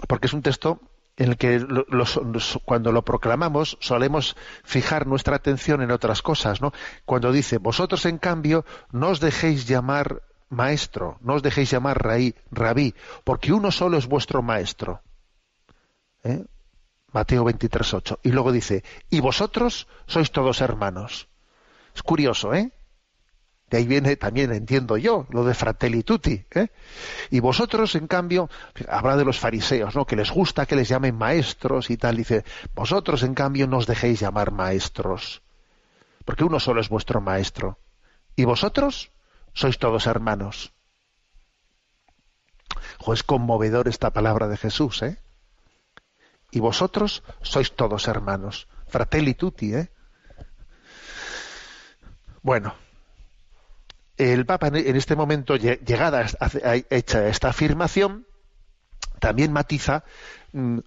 porque 0.07 0.29
es 0.29 0.33
un 0.35 0.43
texto 0.43 0.81
en 1.17 1.31
el 1.31 1.37
que 1.37 1.67
cuando 2.65 2.93
lo 2.93 3.05
proclamamos 3.05 3.77
solemos 3.81 4.37
fijar 4.63 5.09
nuestra 5.09 5.35
atención 5.35 5.83
en 5.83 5.91
otras 5.91 6.23
cosas, 6.23 6.61
¿no? 6.61 6.73
Cuando 7.05 7.33
dice, 7.33 7.59
vosotros 7.59 8.07
en 8.07 8.19
cambio 8.19 8.65
no 8.93 9.09
os 9.09 9.19
dejéis 9.19 9.67
llamar 9.67 10.23
maestro, 10.49 11.19
no 11.23 11.35
os 11.35 11.43
dejéis 11.43 11.73
llamar 11.73 12.01
raí, 12.01 12.37
rabí, 12.53 12.95
porque 13.25 13.53
uno 13.53 13.73
solo 13.73 13.99
es 13.99 14.07
vuestro 14.07 14.43
maestro. 14.43 15.03
¿Eh? 16.23 16.45
Mateo 17.13 17.45
23.8. 17.45 18.19
Y 18.23 18.31
luego 18.31 18.53
dice, 18.53 18.85
y 19.09 19.21
vosotros 19.21 19.89
sois 20.07 20.31
todos 20.31 20.61
hermanos. 20.61 21.29
Es 21.95 22.03
curioso, 22.03 22.55
¿eh? 22.55 22.73
De 23.71 23.79
ahí 23.79 23.87
viene 23.87 24.17
también, 24.17 24.53
entiendo 24.53 24.97
yo, 24.97 25.27
lo 25.31 25.45
de 25.45 25.55
fratelli 25.55 26.03
tutti. 26.03 26.45
¿eh? 26.51 26.69
Y 27.31 27.39
vosotros, 27.39 27.95
en 27.95 28.09
cambio, 28.09 28.51
habla 28.89 29.17
de 29.17 29.25
los 29.25 29.39
fariseos, 29.39 29.95
¿no? 29.95 30.07
Que 30.07 30.17
les 30.17 30.31
gusta 30.31 30.67
que 30.67 30.75
les 30.75 30.89
llamen 30.89 31.17
maestros 31.17 31.89
y 31.91 31.97
tal. 31.97 32.17
Dice, 32.17 32.45
vosotros, 32.75 33.23
en 33.23 33.35
cambio, 33.35 33.69
no 33.69 33.79
os 33.79 33.87
dejéis 33.87 34.19
llamar 34.19 34.51
maestros. 34.51 35.43
Porque 36.25 36.43
uno 36.43 36.59
solo 36.59 36.81
es 36.81 36.89
vuestro 36.89 37.21
maestro. 37.21 37.79
Y 38.35 38.45
vosotros 38.45 39.13
sois 39.53 39.79
todos 39.79 40.07
hermanos. 40.07 40.73
Jo, 42.99 43.13
es 43.13 43.23
conmovedor 43.23 43.87
esta 43.87 44.11
palabra 44.11 44.49
de 44.49 44.57
Jesús, 44.57 45.03
¿eh? 45.03 45.19
Y 46.51 46.61
vosotros 46.61 47.23
sois 47.43 47.73
todos 47.73 48.09
hermanos. 48.09 48.69
Fratelli 48.89 49.35
tutti, 49.35 49.75
¿eh? 49.75 49.91
Bueno, 52.43 52.75
el 54.17 54.47
Papa 54.47 54.69
en 54.69 54.97
este 54.97 55.17
momento, 55.17 55.57
llegada 55.57 56.27
a 56.41 56.75
hecha 56.91 57.29
esta 57.29 57.49
afirmación, 57.51 58.27
también 59.21 59.53
matiza 59.53 60.05
mm, 60.53 60.79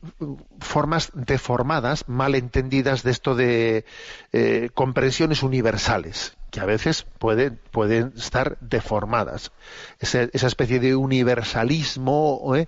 formas 0.60 1.12
deformadas, 1.14 2.10
mal 2.10 2.36
entendidas 2.36 3.04
de 3.04 3.12
esto 3.12 3.36
de 3.36 3.86
eh, 4.34 4.70
comprensiones 4.74 5.44
universales, 5.44 6.36
que 6.54 6.60
a 6.60 6.66
veces 6.66 7.08
pueden, 7.18 7.60
pueden 7.72 8.14
estar 8.16 8.60
deformadas. 8.62 9.52
Esa, 10.00 10.22
especie 10.22 10.80
de 10.80 10.96
universalismo, 10.96 12.54
¿eh? 12.56 12.68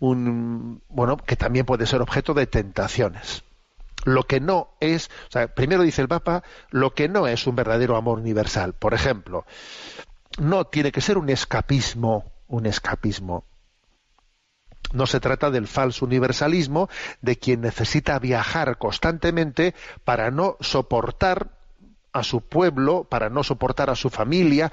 bueno, 0.00 1.18
que 1.18 1.36
también 1.36 1.66
puede 1.66 1.86
ser 1.86 2.00
objeto 2.00 2.32
de 2.32 2.46
tentaciones 2.46 3.44
lo 4.06 4.22
que 4.22 4.40
no 4.40 4.70
es, 4.80 5.10
primero 5.54 5.82
dice 5.82 6.00
el 6.00 6.08
Papa, 6.08 6.42
lo 6.70 6.94
que 6.94 7.10
no 7.10 7.26
es 7.26 7.46
un 7.46 7.54
verdadero 7.54 7.96
amor 7.96 8.18
universal. 8.18 8.72
Por 8.72 8.94
ejemplo, 8.94 9.44
no 10.38 10.64
tiene 10.64 10.90
que 10.90 11.02
ser 11.02 11.18
un 11.18 11.28
escapismo, 11.28 12.32
un 12.48 12.64
escapismo. 12.64 13.44
No 14.94 15.06
se 15.06 15.20
trata 15.20 15.50
del 15.50 15.66
falso 15.66 16.06
universalismo 16.06 16.88
de 17.20 17.36
quien 17.36 17.60
necesita 17.60 18.18
viajar 18.18 18.78
constantemente 18.78 19.74
para 20.02 20.30
no 20.30 20.56
soportar 20.60 21.59
a 22.12 22.22
su 22.22 22.40
pueblo, 22.40 23.04
para 23.04 23.30
no 23.30 23.42
soportar 23.42 23.90
a 23.90 23.94
su 23.94 24.10
familia. 24.10 24.70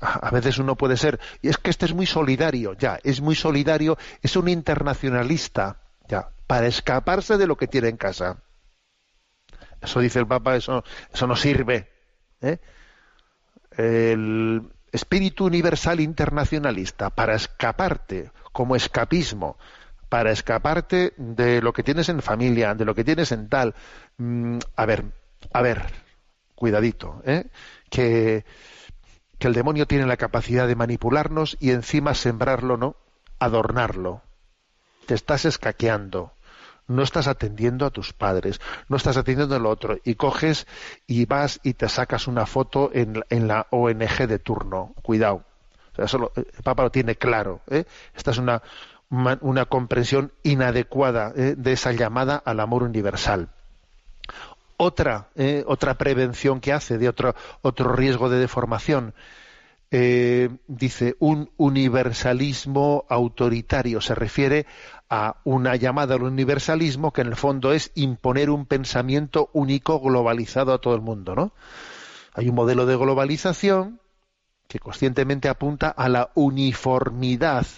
A 0.00 0.30
veces 0.30 0.58
uno 0.58 0.76
puede 0.76 0.96
ser, 0.96 1.20
y 1.40 1.48
es 1.48 1.58
que 1.58 1.70
este 1.70 1.86
es 1.86 1.94
muy 1.94 2.06
solidario, 2.06 2.74
ya, 2.74 2.98
es 3.02 3.20
muy 3.20 3.34
solidario, 3.34 3.96
es 4.22 4.36
un 4.36 4.48
internacionalista, 4.48 5.78
ya, 6.08 6.28
para 6.46 6.66
escaparse 6.66 7.36
de 7.36 7.46
lo 7.46 7.56
que 7.56 7.68
tiene 7.68 7.88
en 7.88 7.96
casa. 7.96 8.42
Eso 9.80 10.00
dice 10.00 10.20
el 10.20 10.26
Papa, 10.26 10.56
eso, 10.56 10.84
eso 11.12 11.26
no 11.26 11.34
sirve. 11.34 11.88
¿eh? 12.40 12.58
El 13.76 14.70
espíritu 14.92 15.46
universal 15.46 16.00
internacionalista, 16.00 17.10
para 17.10 17.34
escaparte, 17.34 18.30
como 18.52 18.76
escapismo, 18.76 19.56
para 20.08 20.30
escaparte 20.30 21.14
de 21.16 21.62
lo 21.62 21.72
que 21.72 21.82
tienes 21.82 22.08
en 22.10 22.20
familia, 22.20 22.74
de 22.74 22.84
lo 22.84 22.94
que 22.94 23.02
tienes 23.02 23.32
en 23.32 23.48
tal. 23.48 23.74
Mm, 24.18 24.58
a 24.76 24.86
ver, 24.86 25.04
a 25.52 25.62
ver, 25.62 25.82
cuidadito, 26.62 27.20
¿eh? 27.24 27.50
que, 27.90 28.44
el 29.40 29.52
demonio 29.52 29.88
tiene 29.88 30.06
la 30.06 30.16
capacidad 30.16 30.68
de 30.68 30.76
manipularnos 30.76 31.56
y 31.58 31.72
encima 31.72 32.14
sembrarlo, 32.14 32.76
¿no? 32.76 32.94
Adornarlo. 33.40 34.22
Te 35.06 35.14
estás 35.14 35.44
escaqueando 35.44 36.32
no 36.86 37.02
estás 37.02 37.26
atendiendo 37.26 37.86
a 37.86 37.90
tus 37.90 38.12
padres, 38.12 38.60
no 38.88 38.96
estás 38.96 39.16
atendiendo 39.16 39.56
al 39.56 39.66
otro, 39.66 39.96
y 40.04 40.14
coges 40.16 40.66
y 41.06 41.24
vas 41.26 41.58
y 41.62 41.74
te 41.74 41.88
sacas 41.88 42.26
una 42.26 42.44
foto 42.44 42.90
en, 42.92 43.24
la 43.48 43.66
ONG 43.70 44.26
de 44.28 44.38
turno. 44.38 44.94
Cuidado. 45.02 45.44
eso 45.96 46.32
el 46.36 46.44
Papa 46.62 46.82
lo 46.82 46.90
tiene 46.90 47.16
claro. 47.16 47.60
¿eh? 47.68 47.84
Esta 48.14 48.32
es 48.32 48.38
una, 48.38 48.62
una, 49.10 49.64
comprensión 49.64 50.32
inadecuada 50.42 51.32
¿eh? 51.34 51.54
de 51.56 51.72
esa 51.72 51.92
llamada 51.92 52.36
al 52.36 52.60
amor 52.60 52.82
universal. 52.82 53.48
Otra, 54.84 55.28
¿eh? 55.36 55.62
otra 55.68 55.94
prevención 55.94 56.60
que 56.60 56.72
hace 56.72 56.98
de 56.98 57.08
otro, 57.08 57.36
otro 57.60 57.92
riesgo 57.92 58.28
de 58.28 58.40
deformación 58.40 59.14
eh, 59.92 60.48
dice 60.66 61.14
un 61.20 61.52
universalismo 61.56 63.04
autoritario. 63.08 64.00
Se 64.00 64.16
refiere 64.16 64.66
a 65.08 65.36
una 65.44 65.76
llamada 65.76 66.16
al 66.16 66.24
universalismo 66.24 67.12
que 67.12 67.20
en 67.20 67.28
el 67.28 67.36
fondo 67.36 67.72
es 67.72 67.92
imponer 67.94 68.50
un 68.50 68.66
pensamiento 68.66 69.50
único 69.52 70.00
globalizado 70.00 70.72
a 70.72 70.80
todo 70.80 70.96
el 70.96 71.00
mundo, 71.00 71.36
¿no? 71.36 71.52
Hay 72.34 72.48
un 72.48 72.56
modelo 72.56 72.84
de 72.84 72.96
globalización 72.96 74.00
que 74.66 74.80
conscientemente 74.80 75.48
apunta 75.48 75.90
a 75.90 76.08
la 76.08 76.32
uniformidad, 76.34 77.68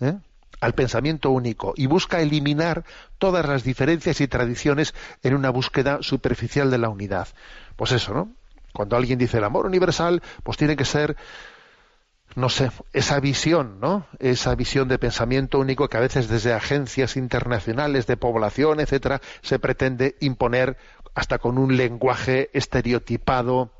¿eh? 0.00 0.18
Al 0.60 0.74
pensamiento 0.74 1.30
único 1.30 1.74
y 1.76 1.86
busca 1.86 2.20
eliminar 2.20 2.84
todas 3.18 3.46
las 3.46 3.64
diferencias 3.64 4.20
y 4.20 4.28
tradiciones 4.28 4.94
en 5.22 5.34
una 5.34 5.50
búsqueda 5.50 5.98
superficial 6.00 6.70
de 6.70 6.78
la 6.78 6.88
unidad. 6.88 7.28
Pues 7.76 7.92
eso, 7.92 8.14
¿no? 8.14 8.32
Cuando 8.72 8.96
alguien 8.96 9.18
dice 9.18 9.38
el 9.38 9.44
amor 9.44 9.66
universal, 9.66 10.22
pues 10.42 10.58
tiene 10.58 10.76
que 10.76 10.84
ser 10.84 11.16
no 12.34 12.48
sé, 12.48 12.70
esa 12.92 13.20
visión, 13.20 13.78
¿no? 13.80 14.06
Esa 14.18 14.54
visión 14.56 14.88
de 14.88 14.98
pensamiento 14.98 15.60
único 15.60 15.88
que 15.88 15.96
a 15.96 16.00
veces 16.00 16.28
desde 16.28 16.52
agencias 16.52 17.16
internacionales 17.16 18.06
de 18.06 18.16
población, 18.16 18.80
etcétera, 18.80 19.20
se 19.42 19.58
pretende 19.60 20.16
imponer 20.20 20.76
hasta 21.14 21.38
con 21.38 21.58
un 21.58 21.76
lenguaje 21.76 22.50
estereotipado, 22.52 23.70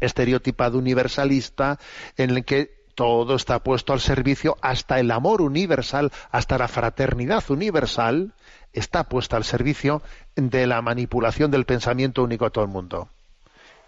estereotipado 0.00 0.78
universalista, 0.78 1.80
en 2.16 2.30
el 2.30 2.44
que 2.44 2.83
todo 2.94 3.36
está 3.36 3.58
puesto 3.58 3.92
al 3.92 4.00
servicio, 4.00 4.56
hasta 4.60 5.00
el 5.00 5.10
amor 5.10 5.42
universal, 5.42 6.12
hasta 6.30 6.58
la 6.58 6.68
fraternidad 6.68 7.44
universal, 7.50 8.32
está 8.72 9.04
puesta 9.04 9.36
al 9.36 9.44
servicio 9.44 10.02
de 10.36 10.66
la 10.66 10.82
manipulación 10.82 11.50
del 11.50 11.64
pensamiento 11.64 12.22
único 12.22 12.46
a 12.46 12.50
todo 12.50 12.64
el 12.64 12.70
mundo. 12.70 13.08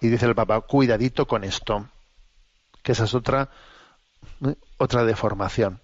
Y 0.00 0.08
dice 0.08 0.26
el 0.26 0.34
Papa, 0.34 0.60
cuidadito 0.60 1.26
con 1.26 1.44
esto, 1.44 1.88
que 2.82 2.92
esa 2.92 3.04
es 3.04 3.14
otra, 3.14 3.50
otra 4.76 5.04
deformación. 5.04 5.80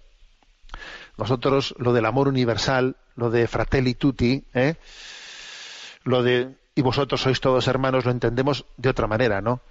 Nosotros, 1.17 1.75
lo 1.77 1.93
del 1.93 2.05
amor 2.05 2.27
universal, 2.27 2.95
lo 3.15 3.29
de 3.29 3.47
fratelli 3.47 3.93
tutti, 3.93 4.45
¿eh? 4.53 4.75
lo 6.03 6.23
de 6.23 6.55
y 6.75 6.81
vosotros 6.81 7.21
sois 7.21 7.39
todos 7.39 7.67
hermanos, 7.67 8.05
lo 8.05 8.11
entendemos 8.11 8.65
de 8.77 8.89
otra 8.89 9.05
manera, 9.05 9.41
¿no? 9.41 9.61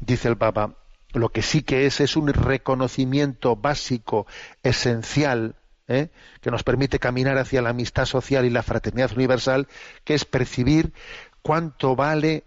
Dice 0.00 0.28
el 0.28 0.36
Papa, 0.36 0.74
lo 1.14 1.30
que 1.30 1.42
sí 1.42 1.62
que 1.62 1.86
es 1.86 2.00
es 2.00 2.16
un 2.16 2.28
reconocimiento 2.28 3.56
básico, 3.56 4.26
esencial, 4.62 5.54
¿eh? 5.88 6.08
que 6.40 6.50
nos 6.50 6.62
permite 6.62 6.98
caminar 6.98 7.38
hacia 7.38 7.62
la 7.62 7.70
amistad 7.70 8.06
social 8.06 8.44
y 8.44 8.50
la 8.50 8.62
fraternidad 8.62 9.12
universal, 9.14 9.68
que 10.04 10.14
es 10.14 10.24
percibir 10.24 10.92
cuánto 11.42 11.96
vale 11.96 12.44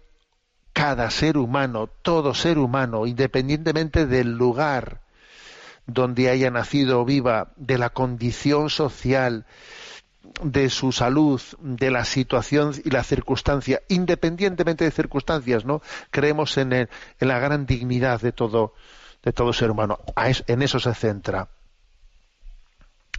cada 0.72 1.10
ser 1.10 1.38
humano, 1.38 1.88
todo 2.02 2.34
ser 2.34 2.58
humano, 2.58 3.06
independientemente 3.06 4.06
del 4.06 4.36
lugar 4.36 5.00
donde 5.86 6.28
haya 6.28 6.50
nacido 6.50 7.00
o 7.00 7.04
viva, 7.04 7.52
de 7.56 7.78
la 7.78 7.90
condición 7.90 8.68
social, 8.68 9.46
de 10.42 10.70
su 10.70 10.92
salud, 10.92 11.40
de 11.60 11.90
la 11.90 12.04
situación 12.04 12.72
y 12.84 12.90
la 12.90 13.02
circunstancia, 13.04 13.82
independientemente 13.88 14.84
de 14.84 14.90
circunstancias, 14.90 15.64
¿no? 15.64 15.82
Creemos 16.10 16.56
en, 16.58 16.72
el- 16.72 16.88
en 17.20 17.28
la 17.28 17.38
gran 17.38 17.66
dignidad 17.66 18.20
de 18.20 18.32
todo, 18.32 18.74
de 19.22 19.32
todo 19.32 19.52
ser 19.52 19.70
humano. 19.70 19.98
A 20.16 20.28
es- 20.30 20.44
en 20.46 20.62
eso 20.62 20.78
se 20.80 20.94
centra. 20.94 21.48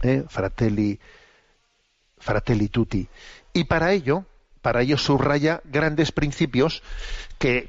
¿eh? 0.02 0.24
Fratelli, 0.28 0.98
fratelli 2.18 2.68
tutti. 2.68 3.08
Y 3.52 3.64
para 3.64 3.92
ello, 3.92 4.24
para 4.62 4.82
ello 4.82 4.96
subraya 4.98 5.60
grandes 5.64 6.12
principios 6.12 6.82
que, 7.38 7.68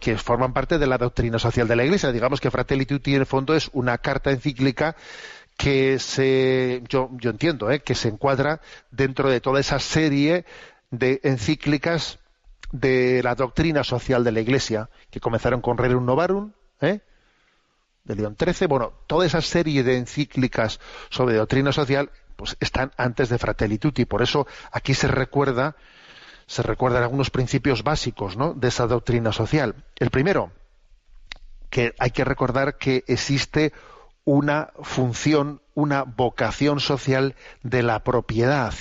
que 0.00 0.18
forman 0.18 0.52
parte 0.52 0.78
de 0.78 0.86
la 0.86 0.98
doctrina 0.98 1.38
social 1.38 1.66
de 1.68 1.76
la 1.76 1.84
Iglesia. 1.84 2.12
Digamos 2.12 2.40
que 2.40 2.50
Fratelli 2.50 2.86
Tutti 2.86 3.14
en 3.14 3.20
el 3.20 3.26
fondo 3.26 3.54
es 3.54 3.70
una 3.72 3.98
carta 3.98 4.30
encíclica 4.30 4.96
que 5.56 5.98
se, 5.98 6.82
yo, 6.88 7.10
yo 7.12 7.30
entiendo, 7.30 7.70
¿eh? 7.70 7.80
que 7.80 7.94
se 7.94 8.08
encuadra 8.08 8.60
dentro 8.90 9.30
de 9.30 9.40
toda 9.40 9.60
esa 9.60 9.78
serie 9.78 10.44
de 10.90 11.20
encíclicas 11.22 12.18
de 12.72 13.22
la 13.22 13.34
doctrina 13.34 13.84
social 13.84 14.24
de 14.24 14.32
la 14.32 14.40
Iglesia, 14.40 14.90
que 15.10 15.20
comenzaron 15.20 15.60
con 15.60 15.78
Rerum 15.78 16.04
Novarum, 16.04 16.52
¿eh? 16.80 17.00
de 18.04 18.16
León 18.16 18.36
XIII, 18.38 18.66
bueno, 18.66 18.92
toda 19.06 19.26
esa 19.26 19.40
serie 19.40 19.82
de 19.82 19.96
encíclicas 19.96 20.80
sobre 21.08 21.36
doctrina 21.36 21.72
social, 21.72 22.10
pues 22.36 22.56
están 22.60 22.92
antes 22.96 23.28
de 23.28 23.38
Fratelli 23.38 23.78
Tutti. 23.78 24.04
Por 24.04 24.22
eso 24.22 24.46
aquí 24.72 24.92
se 24.92 25.08
recuerda, 25.08 25.76
se 26.46 26.62
recuerdan 26.62 27.02
algunos 27.02 27.30
principios 27.30 27.82
básicos, 27.82 28.36
¿no? 28.36 28.52
de 28.54 28.68
esa 28.68 28.86
doctrina 28.86 29.32
social. 29.32 29.74
El 29.96 30.10
primero, 30.10 30.52
que 31.70 31.94
hay 31.98 32.10
que 32.10 32.24
recordar 32.24 32.76
que 32.76 33.04
existe 33.06 33.72
una 34.24 34.72
función, 34.82 35.60
una 35.74 36.02
vocación 36.02 36.80
social 36.80 37.34
de 37.62 37.82
la 37.82 38.02
propiedad. 38.02 38.74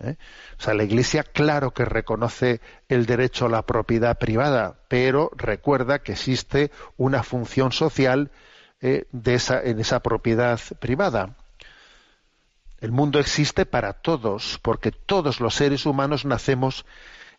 ¿eh? 0.00 0.16
O 0.58 0.62
sea, 0.62 0.74
la 0.74 0.84
Iglesia 0.84 1.22
claro 1.22 1.72
que 1.72 1.84
reconoce 1.84 2.60
el 2.88 3.06
derecho 3.06 3.46
a 3.46 3.50
la 3.50 3.62
propiedad 3.62 4.18
privada, 4.18 4.80
pero 4.88 5.30
recuerda 5.36 6.00
que 6.00 6.12
existe 6.12 6.70
una 6.96 7.22
función 7.22 7.72
social 7.72 8.30
eh, 8.80 9.06
de 9.10 9.34
esa, 9.34 9.62
en 9.62 9.80
esa 9.80 10.00
propiedad 10.00 10.60
privada. 10.78 11.36
El 12.80 12.92
mundo 12.92 13.18
existe 13.18 13.66
para 13.66 13.94
todos, 13.94 14.60
porque 14.62 14.92
todos 14.92 15.40
los 15.40 15.54
seres 15.54 15.84
humanos 15.84 16.24
nacemos 16.24 16.86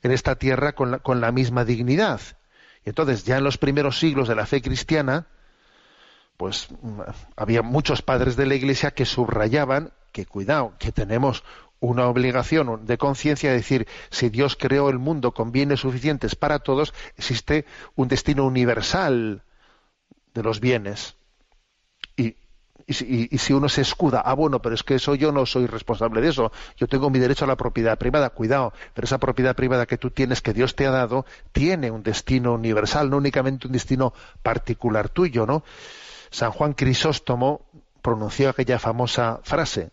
en 0.02 0.12
esta 0.12 0.36
tierra 0.36 0.74
con 0.74 0.92
la, 0.92 1.00
con 1.00 1.22
la 1.22 1.32
misma 1.32 1.64
dignidad. 1.64 2.20
Y 2.86 2.90
entonces, 2.90 3.24
ya 3.24 3.38
en 3.38 3.44
los 3.44 3.58
primeros 3.58 4.00
siglos 4.00 4.28
de 4.28 4.36
la 4.36 4.46
fe 4.46 4.62
cristiana, 4.62 5.28
pues 6.40 6.70
había 7.36 7.62
muchos 7.64 8.02
padres 8.02 8.38
de 8.38 8.46
la 8.46 8.56
Iglesia 8.56 8.92
que 8.92 9.04
subrayaban 9.04 9.92
que 10.14 10.26
cuidado, 10.26 10.74
que 10.80 10.94
tenemos 10.94 11.44
una 11.82 12.08
obligación 12.08 12.86
de 12.86 12.98
conciencia 12.98 13.50
de 13.50 13.58
decir, 13.58 13.88
si 14.10 14.30
Dios 14.30 14.56
creó 14.56 14.90
el 14.90 15.00
mundo 15.00 15.34
con 15.34 15.52
bienes 15.52 15.82
suficientes 15.82 16.36
para 16.36 16.60
todos, 16.60 16.94
existe 17.18 17.66
un 17.98 18.08
destino 18.08 18.46
universal 18.46 19.44
de 20.34 20.42
los 20.42 20.62
bienes. 20.62 21.18
Y, 22.16 22.38
y, 22.88 23.36
y, 23.36 23.38
si, 23.38 23.52
uno 23.52 23.68
se 23.68 23.82
escuda, 23.82 24.22
ah, 24.22 24.34
bueno, 24.34 24.62
pero 24.62 24.76
es 24.76 24.84
que 24.84 24.96
eso 24.96 25.16
yo 25.16 25.34
no 25.34 25.46
soy 25.46 25.68
responsable 25.68 26.22
de 26.22 26.30
eso, 26.30 26.54
yo 26.78 26.88
tengo 26.88 27.10
mi 27.10 27.20
derecho 27.20 27.44
a 27.44 27.50
la 27.50 27.58
propiedad 27.58 27.98
privada, 27.98 28.30
cuidado, 28.30 28.72
pero 28.94 29.04
esa 29.04 29.18
propiedad 29.18 29.58
privada 29.58 29.86
que 29.86 29.98
tú 29.98 30.10
tienes, 30.10 30.42
que 30.42 30.54
Dios 30.54 30.74
te 30.74 30.88
ha 30.88 30.92
dado, 30.92 31.26
tiene 31.52 31.92
un 31.92 32.02
destino 32.02 32.54
universal, 32.54 33.10
no 33.10 33.18
únicamente 33.18 33.68
un 33.68 33.74
destino 33.74 34.14
particular 34.42 35.10
tuyo, 35.10 35.46
¿no? 35.46 35.66
San 36.32 36.52
Juan 36.52 36.74
Crisóstomo 36.74 37.66
pronunció 38.02 38.50
aquella 38.50 38.80
famosa 38.80 39.40
frase, 39.44 39.92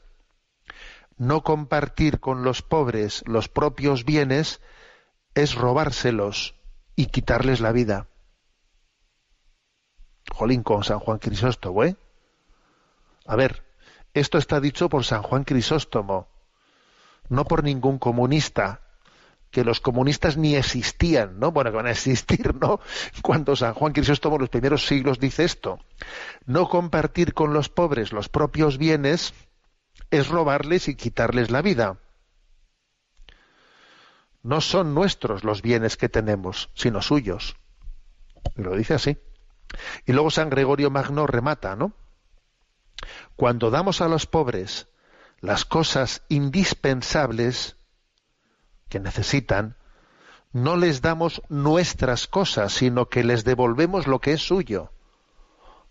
no 1.17 1.43
compartir 1.43 2.21
con 2.21 2.45
los 2.45 2.63
pobres 2.63 3.23
los 3.27 3.49
propios 3.49 4.05
bienes 4.05 4.61
es 5.35 5.55
robárselos 5.55 6.55
y 6.95 7.07
quitarles 7.07 7.61
la 7.61 7.73
vida. 7.73 8.09
Jolín 10.31 10.63
con 10.63 10.85
San 10.85 10.99
Juan 10.99 11.19
Crisóstomo, 11.19 11.85
¿eh? 11.85 11.97
A 13.27 13.37
ver, 13.37 13.65
esto 14.13 14.39
está 14.39 14.61
dicho 14.61 14.89
por 14.89 15.05
San 15.05 15.23
Juan 15.23 15.45
Crisóstomo, 15.45 16.29
no 17.29 17.45
por 17.45 17.65
ningún 17.65 17.99
comunista, 17.99 18.86
que 19.51 19.65
los 19.65 19.81
comunistas 19.81 20.37
ni 20.37 20.55
existían, 20.55 21.39
¿no? 21.39 21.53
Bueno, 21.53 21.71
que 21.71 21.77
van 21.77 21.87
a 21.87 21.93
existir, 21.93 22.55
¿no? 22.55 22.81
Cuando 23.23 23.57
San 23.57 23.75
Juan 23.75 23.93
Crisóstomo 23.93 24.37
en 24.37 24.43
los 24.43 24.51
primeros 24.51 24.87
siglos 24.87 25.19
dice 25.19 25.45
esto. 25.45 25.79
No 26.45 26.69
compartir 26.69 27.35
con 27.35 27.55
los 27.55 27.69
pobres 27.69 28.13
los 28.13 28.29
propios 28.29 28.79
bienes 28.79 29.35
es 30.11 30.29
robarles 30.29 30.89
y 30.89 30.95
quitarles 30.95 31.51
la 31.51 31.63
vida. 31.63 31.99
No 34.43 34.61
son 34.61 34.95
nuestros 34.95 35.43
los 35.43 35.63
bienes 35.63 35.97
que 35.97 36.09
tenemos, 36.09 36.71
sino 36.75 37.03
suyos. 37.03 37.57
Lo 38.55 38.77
dice 38.77 38.95
así. 38.95 39.19
Y 40.05 40.13
luego 40.13 40.31
San 40.31 40.51
Gregorio 40.51 40.91
Magno 40.91 41.27
remata, 41.27 41.75
¿no? 41.75 41.93
Cuando 43.35 43.71
damos 43.71 44.01
a 44.01 44.09
los 44.09 44.27
pobres 44.27 44.89
las 45.41 45.65
cosas 45.65 46.23
indispensables 46.29 47.77
que 48.89 49.01
necesitan, 49.01 49.77
no 50.53 50.77
les 50.77 51.03
damos 51.03 51.43
nuestras 51.49 52.27
cosas, 52.27 52.73
sino 52.73 53.09
que 53.09 53.25
les 53.25 53.45
devolvemos 53.45 54.07
lo 54.07 54.21
que 54.21 54.33
es 54.33 54.41
suyo. 54.41 54.91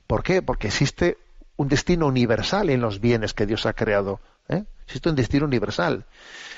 ¿Por 0.08 0.24
qué? 0.24 0.41
Porque 0.41 0.68
existe 0.68 1.18
un 1.58 1.68
destino 1.68 2.08
universal 2.08 2.70
en 2.70 2.82
los 2.82 3.00
bienes 3.00 3.34
que 3.34 3.46
Dios 3.46 3.66
ha 3.66 3.74
creado. 3.74 4.20
¿eh? 4.50 4.66
Existe 4.86 5.10
un 5.10 5.16
destino 5.16 5.46
universal. 5.46 6.06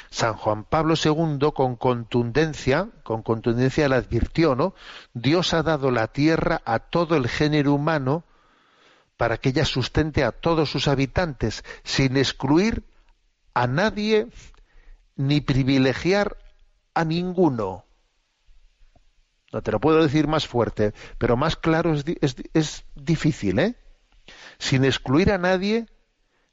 San 0.10 0.34
Juan 0.34 0.64
Pablo 0.64 0.96
II 0.96 1.50
con 1.54 1.76
contundencia, 1.76 2.90
con 3.04 3.24
contundencia 3.24 3.90
le 3.90 3.96
advirtió, 3.96 4.56
¿no? 4.56 4.74
Dios 5.14 5.54
ha 5.54 5.64
dado 5.64 5.92
la 5.92 6.08
tierra 6.08 6.62
a 6.66 6.80
todo 6.80 7.18
el 7.18 7.28
género 7.28 7.74
humano 7.74 8.24
para 9.18 9.38
que 9.38 9.50
ella 9.50 9.66
sustente 9.66 10.24
a 10.24 10.32
todos 10.32 10.72
sus 10.72 10.88
habitantes, 10.88 11.64
sin 11.84 12.16
excluir 12.16 12.84
a 13.54 13.68
nadie 13.68 14.28
ni 15.18 15.42
privilegiar 15.42 16.38
a 16.94 17.04
ninguno. 17.04 17.86
No 19.52 19.62
te 19.62 19.72
lo 19.72 19.80
puedo 19.80 20.02
decir 20.02 20.28
más 20.28 20.48
fuerte, 20.48 20.94
pero 21.18 21.36
más 21.36 21.56
claro 21.56 21.94
es, 21.94 22.06
es, 22.22 22.36
es 22.54 22.86
difícil, 22.96 23.60
¿eh? 23.60 23.76
Sin 24.58 24.86
excluir 24.86 25.32
a 25.32 25.38
nadie 25.38 25.88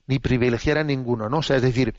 ni 0.06 0.18
privilegiar 0.18 0.78
a 0.78 0.84
ninguno, 0.84 1.28
¿no? 1.28 1.38
O 1.38 1.42
sea, 1.42 1.56
es 1.56 1.62
decir, 1.62 1.94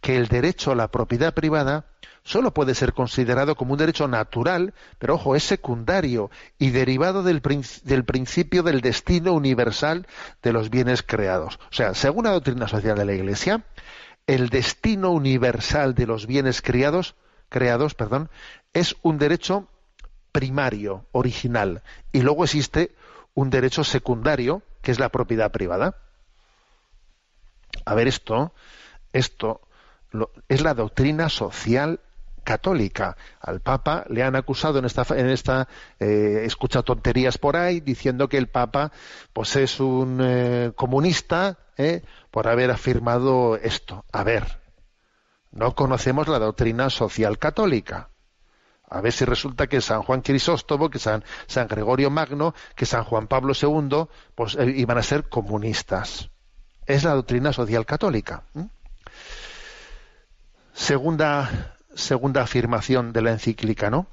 que 0.00 0.16
el 0.16 0.28
derecho 0.28 0.72
a 0.72 0.76
la 0.76 0.88
propiedad 0.88 1.34
privada 1.34 1.86
solo 2.22 2.52
puede 2.52 2.74
ser 2.74 2.92
considerado 2.92 3.56
como 3.56 3.72
un 3.72 3.78
derecho 3.78 4.06
natural, 4.06 4.74
pero 4.98 5.14
ojo, 5.14 5.34
es 5.34 5.44
secundario 5.44 6.30
y 6.58 6.70
derivado 6.70 7.22
del, 7.22 7.40
del, 7.84 8.04
principio 8.04 8.62
del 8.62 8.80
destino 8.80 9.32
universal 9.32 10.06
de 10.42 10.52
los 10.52 10.70
bienes 10.70 11.02
creados. 11.02 11.58
O 11.70 11.74
sea, 11.74 11.94
según 11.94 12.24
la 12.24 12.32
doctrina 12.32 12.68
social 12.68 12.96
de 12.96 13.04
la 13.04 13.14
Iglesia, 13.14 13.64
el 14.28 14.50
destino 14.50 15.10
universal 15.10 15.94
de 15.94 16.06
los 16.06 16.26
bienes 16.26 16.60
creados, 16.62 17.16
creados, 17.48 17.96
es 18.74 18.94
un 19.02 19.18
derecho 19.18 19.66
primario, 20.32 21.06
original, 21.12 21.82
y 22.12 22.20
luego 22.20 22.44
existe 22.44 22.94
un 23.34 23.48
derecho 23.48 23.84
secundario, 23.84 24.62
que 24.82 24.92
es 24.92 25.00
la 25.00 25.08
propiedad 25.08 25.50
privada. 25.50 25.96
A 27.86 27.94
ver, 27.94 28.06
esto, 28.06 28.52
esto 29.14 29.62
lo, 30.10 30.30
es 30.48 30.60
la 30.60 30.74
doctrina 30.74 31.30
social 31.30 32.00
católica. 32.48 33.14
Al 33.42 33.60
Papa 33.60 34.06
le 34.08 34.22
han 34.22 34.34
acusado 34.34 34.78
en 34.78 34.86
esta, 34.86 35.04
en 35.10 35.28
esta 35.28 35.68
eh, 36.00 36.44
escucha 36.46 36.82
tonterías 36.82 37.36
por 37.36 37.58
ahí, 37.58 37.80
diciendo 37.80 38.26
que 38.30 38.38
el 38.38 38.48
Papa 38.48 38.90
pues 39.34 39.54
es 39.56 39.80
un 39.80 40.18
eh, 40.22 40.72
comunista 40.74 41.58
eh, 41.76 42.02
por 42.30 42.48
haber 42.48 42.70
afirmado 42.70 43.56
esto. 43.56 44.06
A 44.12 44.24
ver, 44.24 44.60
no 45.52 45.74
conocemos 45.74 46.26
la 46.26 46.38
doctrina 46.38 46.88
social 46.88 47.36
católica. 47.38 48.08
A 48.88 49.02
ver 49.02 49.12
si 49.12 49.26
resulta 49.26 49.66
que 49.66 49.82
San 49.82 50.02
Juan 50.02 50.22
Crisóstomo, 50.22 50.88
que 50.88 50.98
San, 50.98 51.22
San 51.46 51.68
Gregorio 51.68 52.08
Magno, 52.08 52.54
que 52.74 52.86
San 52.86 53.04
Juan 53.04 53.26
Pablo 53.26 53.52
II, 53.52 54.06
pues 54.34 54.56
iban 54.58 54.96
a 54.96 55.02
ser 55.02 55.28
comunistas. 55.28 56.30
Es 56.86 57.04
la 57.04 57.12
doctrina 57.12 57.52
social 57.52 57.84
católica. 57.84 58.44
Segunda, 60.72 61.76
segunda 61.98 62.42
afirmación 62.42 63.12
de 63.12 63.22
la 63.22 63.32
encíclica, 63.32 63.90
¿no? 63.90 64.06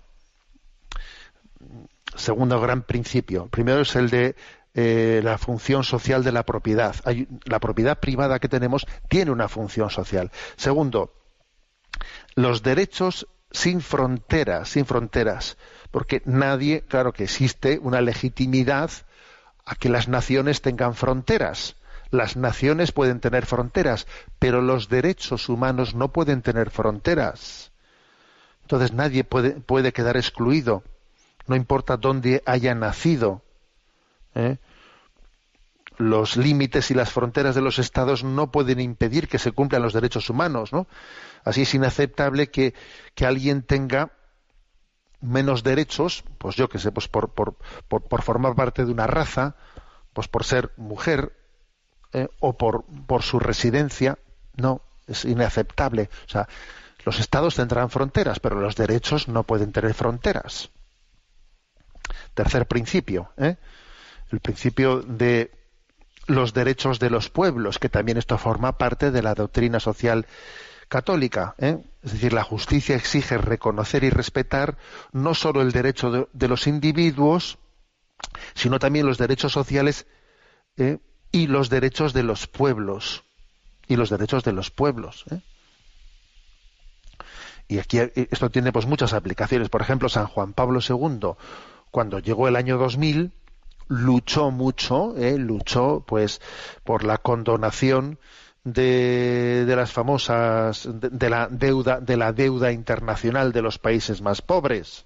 Segundo 2.16 2.60
gran 2.60 2.84
principio. 2.84 3.48
Primero 3.48 3.82
es 3.82 3.96
el 3.96 4.10
de 4.10 4.36
eh, 4.74 5.22
la 5.24 5.38
función 5.38 5.84
social 5.84 6.24
de 6.24 6.32
la 6.32 6.44
propiedad. 6.44 6.96
La 7.46 7.60
propiedad 7.60 8.00
privada 8.00 8.40
que 8.40 8.50
tenemos 8.50 8.86
tiene 9.10 9.32
una 9.32 9.48
función 9.48 9.90
social. 9.90 10.32
Segundo, 10.56 11.14
los 12.36 12.64
derechos 12.64 13.28
sin 13.52 13.82
fronteras, 13.82 14.70
sin 14.70 14.86
fronteras, 14.86 15.58
porque 15.92 16.22
nadie, 16.26 16.82
claro 16.82 17.14
que 17.14 17.24
existe 17.24 17.80
una 17.82 18.02
legitimidad 18.02 18.92
a 19.66 19.76
que 19.76 19.90
las 19.90 20.08
naciones 20.08 20.62
tengan 20.62 20.96
fronteras. 20.96 21.76
Las 22.12 22.36
naciones 22.38 22.92
pueden 22.92 23.20
tener 23.20 23.46
fronteras, 23.46 24.08
pero 24.40 24.62
los 24.62 24.90
derechos 24.90 25.50
humanos 25.50 25.96
no 25.96 26.12
pueden 26.12 26.42
tener 26.42 26.70
fronteras. 26.70 27.72
Entonces 28.66 28.94
nadie 28.94 29.24
puede, 29.24 29.52
puede 29.52 29.94
quedar 29.94 30.18
excluido, 30.18 30.82
no 31.46 31.56
importa 31.56 31.98
dónde 31.98 32.42
haya 32.48 32.74
nacido. 32.74 33.44
¿eh? 34.34 34.58
Los 35.98 36.36
límites 36.36 36.90
y 36.90 36.96
las 36.96 37.12
fronteras 37.12 37.54
de 37.54 37.62
los 37.62 37.78
estados 37.78 38.24
no 38.24 38.52
pueden 38.52 38.80
impedir 38.80 39.28
que 39.28 39.38
se 39.38 39.52
cumplan 39.52 39.84
los 39.84 39.94
derechos 39.94 40.32
humanos, 40.32 40.74
¿no? 40.74 40.88
Así 41.44 41.62
es 41.62 41.76
inaceptable 41.76 42.50
que, 42.50 42.74
que 43.14 43.28
alguien 43.28 43.62
tenga 43.62 44.12
menos 45.22 45.62
derechos, 45.62 46.24
pues 46.40 46.56
yo 46.56 46.68
que 46.68 46.80
sé, 46.80 46.92
pues 46.92 47.08
por, 47.08 47.30
por, 47.30 47.58
por, 47.88 48.02
por 48.02 48.24
formar 48.24 48.56
parte 48.56 48.84
de 48.84 48.92
una 48.92 49.06
raza, 49.06 49.56
pues 50.12 50.28
por 50.28 50.44
ser 50.44 50.72
mujer, 50.76 51.34
¿eh? 52.14 52.30
o 52.40 52.58
por, 52.58 52.84
por 53.06 53.22
su 53.22 53.38
residencia. 53.38 54.18
No, 54.56 54.82
es 55.06 55.24
inaceptable. 55.24 56.10
O 56.26 56.30
sea, 56.30 56.48
los 57.06 57.20
estados 57.20 57.56
tendrán 57.56 57.90
fronteras, 57.90 58.40
pero 58.40 58.60
los 58.60 58.76
derechos 58.76 59.28
no 59.28 59.44
pueden 59.44 59.72
tener 59.72 59.94
fronteras. 59.94 60.72
Tercer 62.34 62.66
principio, 62.68 63.30
¿eh? 63.38 63.56
el 64.32 64.40
principio 64.40 65.02
de 65.02 65.52
los 66.28 66.54
derechos 66.54 67.00
de 67.00 67.10
los 67.10 67.30
pueblos, 67.30 67.80
que 67.80 67.90
también 67.90 68.18
esto 68.18 68.38
forma 68.38 68.78
parte 68.78 69.12
de 69.12 69.22
la 69.22 69.36
doctrina 69.36 69.80
social 69.80 70.26
católica. 70.88 71.56
¿eh? 71.60 71.78
Es 72.04 72.14
decir, 72.14 72.34
la 72.34 72.44
justicia 72.44 72.96
exige 72.96 73.38
reconocer 73.38 74.04
y 74.04 74.10
respetar 74.10 74.78
no 75.12 75.34
solo 75.34 75.62
el 75.62 75.72
derecho 75.72 76.28
de, 76.32 76.48
los 76.48 76.68
individuos, 76.68 77.58
sino 78.54 78.80
también 78.80 79.06
los 79.06 79.18
derechos 79.18 79.52
sociales 79.52 80.08
¿eh? 80.78 80.98
y 81.32 81.48
los 81.48 81.70
derechos 81.70 82.14
de 82.14 82.24
los 82.24 82.48
pueblos. 82.48 83.24
Y 83.88 83.98
los 83.98 84.10
derechos 84.10 84.44
de 84.44 84.54
los 84.54 84.72
pueblos. 84.72 85.26
¿eh? 85.30 85.42
Y 87.68 87.80
aquí 87.80 88.00
eh, 88.00 88.12
esto 88.32 88.50
tiene 88.50 88.72
pues 88.72 88.86
muchas 88.86 89.14
aplicaciones. 89.14 89.70
Por 89.70 89.82
ejemplo, 89.82 90.10
San 90.10 90.28
Juan 90.28 90.54
Pablo 90.54 90.80
II, 90.88 91.32
cuando 91.92 92.20
llegó 92.20 92.48
el 92.48 92.56
año 92.56 92.78
2000, 92.78 93.32
luchó 93.88 94.52
mucho, 94.52 95.16
¿eh? 95.18 95.38
luchó 95.38 96.04
pues 96.06 96.42
por 96.84 97.04
la 97.04 97.18
condonación 97.18 98.20
de, 98.64 99.66
las 99.68 99.92
famosas 99.92 100.90
de 100.92 101.30
la 101.30 101.48
deuda 101.48 102.00
de 102.00 102.18
la 102.18 102.34
deuda 102.34 102.72
internacional 102.72 103.52
de 103.52 103.62
los 103.62 103.78
países 103.78 104.22
más 104.22 104.42
pobres 104.42 105.06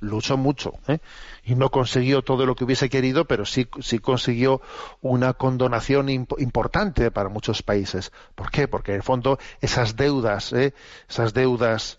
luchó 0.00 0.36
mucho 0.36 0.72
¿eh? 0.88 0.98
y 1.44 1.54
no 1.54 1.70
consiguió 1.70 2.22
todo 2.22 2.46
lo 2.46 2.54
que 2.54 2.64
hubiese 2.64 2.88
querido 2.90 3.24
pero 3.24 3.44
sí 3.46 3.66
sí 3.80 3.98
consiguió 3.98 4.60
una 5.00 5.32
condonación 5.34 6.08
imp- 6.08 6.40
importante 6.40 7.10
para 7.10 7.28
muchos 7.28 7.62
países 7.62 8.12
¿por 8.34 8.50
qué? 8.50 8.68
porque 8.68 8.92
en 8.92 8.96
el 8.98 9.02
fondo 9.02 9.38
esas 9.60 9.96
deudas 9.96 10.52
¿eh? 10.52 10.74
esas 11.08 11.32
deudas 11.34 11.98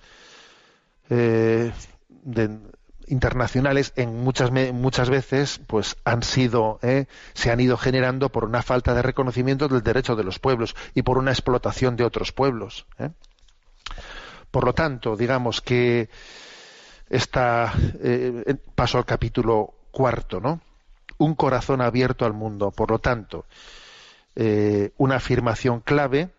eh, 1.09 1.71
internacionales 3.07 3.93
en 3.95 4.21
muchas 4.21 4.51
muchas 4.73 5.09
veces 5.09 5.61
pues 5.65 5.95
han 6.03 6.23
sido 6.23 6.79
¿eh? 6.81 7.05
se 7.33 7.51
han 7.51 7.59
ido 7.61 7.77
generando 7.77 8.29
por 8.29 8.43
una 8.43 8.61
falta 8.61 8.93
de 8.93 9.01
reconocimiento 9.01 9.67
del 9.69 9.81
derecho 9.81 10.15
de 10.15 10.23
los 10.25 10.39
pueblos 10.39 10.75
y 10.93 11.03
por 11.03 11.17
una 11.17 11.31
explotación 11.31 11.95
de 11.95 12.03
otros 12.03 12.31
pueblos 12.33 12.85
¿eh? 12.99 13.09
por 14.51 14.65
lo 14.65 14.73
tanto 14.73 15.15
digamos 15.15 15.61
que 15.61 16.09
esta 17.09 17.73
eh, 18.01 18.55
paso 18.75 18.97
al 18.97 19.05
capítulo 19.05 19.73
cuarto 19.91 20.39
no 20.39 20.61
un 21.17 21.35
corazón 21.35 21.81
abierto 21.81 22.25
al 22.25 22.33
mundo 22.33 22.71
por 22.71 22.91
lo 22.91 22.99
tanto 22.99 23.45
eh, 24.35 24.91
una 24.97 25.15
afirmación 25.15 25.79
clave 25.81 26.29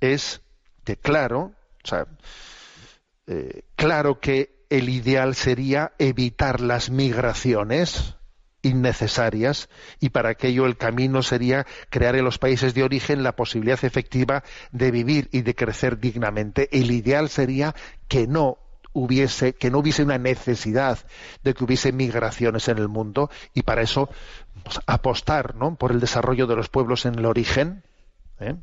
es 0.00 0.40
que 0.84 0.96
claro 0.96 1.52
eh, 3.26 3.62
claro 3.76 4.20
que 4.20 4.64
el 4.70 4.88
ideal 4.88 5.34
sería 5.34 5.92
evitar 5.98 6.60
las 6.60 6.90
migraciones 6.90 8.16
innecesarias 8.64 9.68
y 10.00 10.08
para 10.08 10.30
aquello 10.30 10.66
el 10.66 10.76
camino 10.76 11.22
sería 11.22 11.66
crear 11.90 12.16
en 12.16 12.24
los 12.24 12.38
países 12.38 12.74
de 12.74 12.82
origen 12.82 13.22
la 13.22 13.36
posibilidad 13.36 13.84
efectiva 13.84 14.42
de 14.72 14.90
vivir 14.90 15.28
y 15.32 15.42
de 15.42 15.54
crecer 15.54 15.98
dignamente. 15.98 16.68
El 16.72 16.90
ideal 16.90 17.28
sería 17.28 17.74
que 18.08 18.26
no 18.26 18.58
hubiese 18.94 19.52
que 19.52 19.70
no 19.70 19.78
hubiese 19.78 20.02
una 20.02 20.16
necesidad 20.16 20.98
de 21.42 21.52
que 21.52 21.64
hubiese 21.64 21.92
migraciones 21.92 22.68
en 22.68 22.78
el 22.78 22.88
mundo 22.88 23.30
y 23.52 23.62
para 23.62 23.82
eso 23.82 24.08
pues, 24.62 24.80
apostar 24.86 25.54
¿no? 25.56 25.74
por 25.74 25.92
el 25.92 26.00
desarrollo 26.00 26.46
de 26.46 26.56
los 26.56 26.70
pueblos 26.70 27.04
en 27.04 27.18
el 27.18 27.26
origen 27.26 27.82
¿eh? 28.40 28.56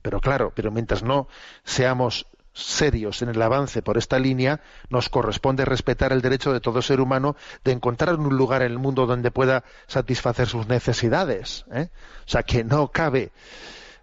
pero 0.00 0.20
claro 0.20 0.52
pero 0.54 0.70
mientras 0.70 1.02
no 1.02 1.28
seamos 1.64 2.26
serios 2.58 3.22
en 3.22 3.28
el 3.28 3.40
avance 3.40 3.82
por 3.82 3.98
esta 3.98 4.18
línea, 4.18 4.60
nos 4.90 5.08
corresponde 5.08 5.64
respetar 5.64 6.12
el 6.12 6.22
derecho 6.22 6.52
de 6.52 6.60
todo 6.60 6.82
ser 6.82 7.00
humano 7.00 7.36
de 7.64 7.72
encontrar 7.72 8.16
un 8.16 8.36
lugar 8.36 8.62
en 8.62 8.72
el 8.72 8.78
mundo 8.78 9.06
donde 9.06 9.30
pueda 9.30 9.64
satisfacer 9.86 10.48
sus 10.48 10.66
necesidades. 10.66 11.64
¿eh? 11.72 11.88
O 12.26 12.28
sea, 12.28 12.42
que 12.42 12.64
no 12.64 12.88
cabe 12.88 13.30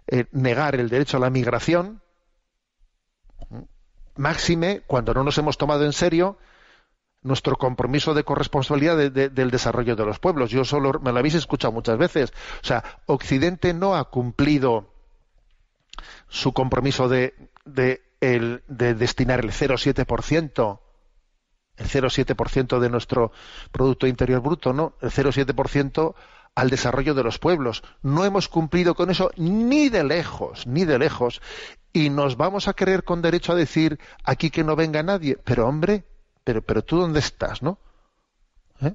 eh, 0.06 0.24
negar 0.32 0.74
el 0.74 0.88
derecho 0.88 1.18
a 1.18 1.20
la 1.20 1.30
migración, 1.30 2.00
máxime 4.16 4.82
cuando 4.86 5.14
no 5.14 5.24
nos 5.24 5.38
hemos 5.38 5.58
tomado 5.58 5.84
en 5.84 5.92
serio 5.92 6.38
nuestro 7.22 7.56
compromiso 7.56 8.14
de 8.14 8.24
corresponsabilidad 8.24 8.96
de, 8.96 9.10
de, 9.10 9.28
del 9.28 9.50
desarrollo 9.50 9.96
de 9.96 10.06
los 10.06 10.18
pueblos. 10.18 10.50
Yo 10.50 10.64
solo 10.64 10.92
me 11.02 11.12
lo 11.12 11.18
habéis 11.18 11.34
escuchado 11.34 11.72
muchas 11.72 11.98
veces. 11.98 12.32
O 12.62 12.66
sea, 12.66 12.84
Occidente 13.06 13.74
no 13.74 13.96
ha 13.96 14.04
cumplido 14.10 14.88
su 16.28 16.52
compromiso 16.52 17.08
de, 17.08 17.34
de, 17.64 18.02
el, 18.20 18.62
de 18.68 18.94
destinar 18.94 19.40
el 19.40 19.50
0,7%, 19.50 20.80
el 21.76 21.86
0,7% 21.86 22.78
de 22.78 22.90
nuestro 22.90 23.32
Producto 23.72 24.06
Interior 24.06 24.40
Bruto, 24.40 24.72
¿no? 24.72 24.94
El 25.00 25.10
0,7% 25.10 26.14
al 26.56 26.70
desarrollo 26.70 27.14
de 27.14 27.22
los 27.22 27.38
pueblos. 27.38 27.84
No 28.02 28.24
hemos 28.24 28.48
cumplido 28.48 28.96
con 28.96 29.10
eso 29.10 29.30
ni 29.36 29.88
de 29.88 30.02
lejos, 30.02 30.66
ni 30.66 30.84
de 30.84 30.98
lejos. 30.98 31.40
Y 31.92 32.10
nos 32.10 32.36
vamos 32.36 32.66
a 32.66 32.72
creer 32.72 33.04
con 33.04 33.22
derecho 33.22 33.52
a 33.52 33.56
decir 33.56 34.00
aquí 34.24 34.50
que 34.50 34.64
no 34.64 34.74
venga 34.74 35.02
nadie. 35.02 35.38
Pero 35.44 35.68
hombre, 35.68 36.04
pero, 36.42 36.62
pero 36.62 36.82
tú 36.82 36.98
dónde 36.98 37.20
estás, 37.20 37.62
¿no? 37.62 37.78
¿Eh? 38.80 38.94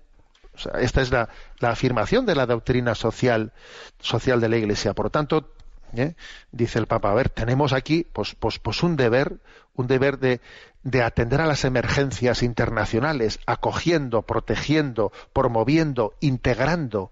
O 0.54 0.58
sea, 0.58 0.74
esta 0.82 1.02
es 1.02 1.12
la, 1.12 1.30
la, 1.60 1.70
afirmación 1.70 2.26
de 2.26 2.36
la 2.36 2.48
doctrina 2.48 2.96
social, 2.96 3.54
social 4.00 4.42
de 4.42 4.50
la 4.50 4.58
Iglesia. 4.58 4.94
Por 4.94 5.06
lo 5.06 5.10
tanto, 5.12 5.54
¿eh? 5.94 6.16
dice 6.52 6.80
el 6.80 6.88
Papa, 6.88 7.12
a 7.12 7.16
ver, 7.16 7.30
tenemos 7.30 7.74
aquí 7.74 8.08
pues, 8.12 8.34
pues, 8.34 8.58
pues 8.58 8.82
un 8.82 8.96
deber, 8.96 9.40
un 9.76 9.86
deber 9.86 10.18
de, 10.18 10.42
de 10.82 11.04
atender 11.04 11.42
a 11.42 11.48
las 11.48 11.64
emergencias 11.64 12.42
internacionales, 12.42 13.40
acogiendo, 13.46 14.24
protegiendo, 14.24 15.12
promoviendo, 15.32 16.16
integrando 16.22 17.12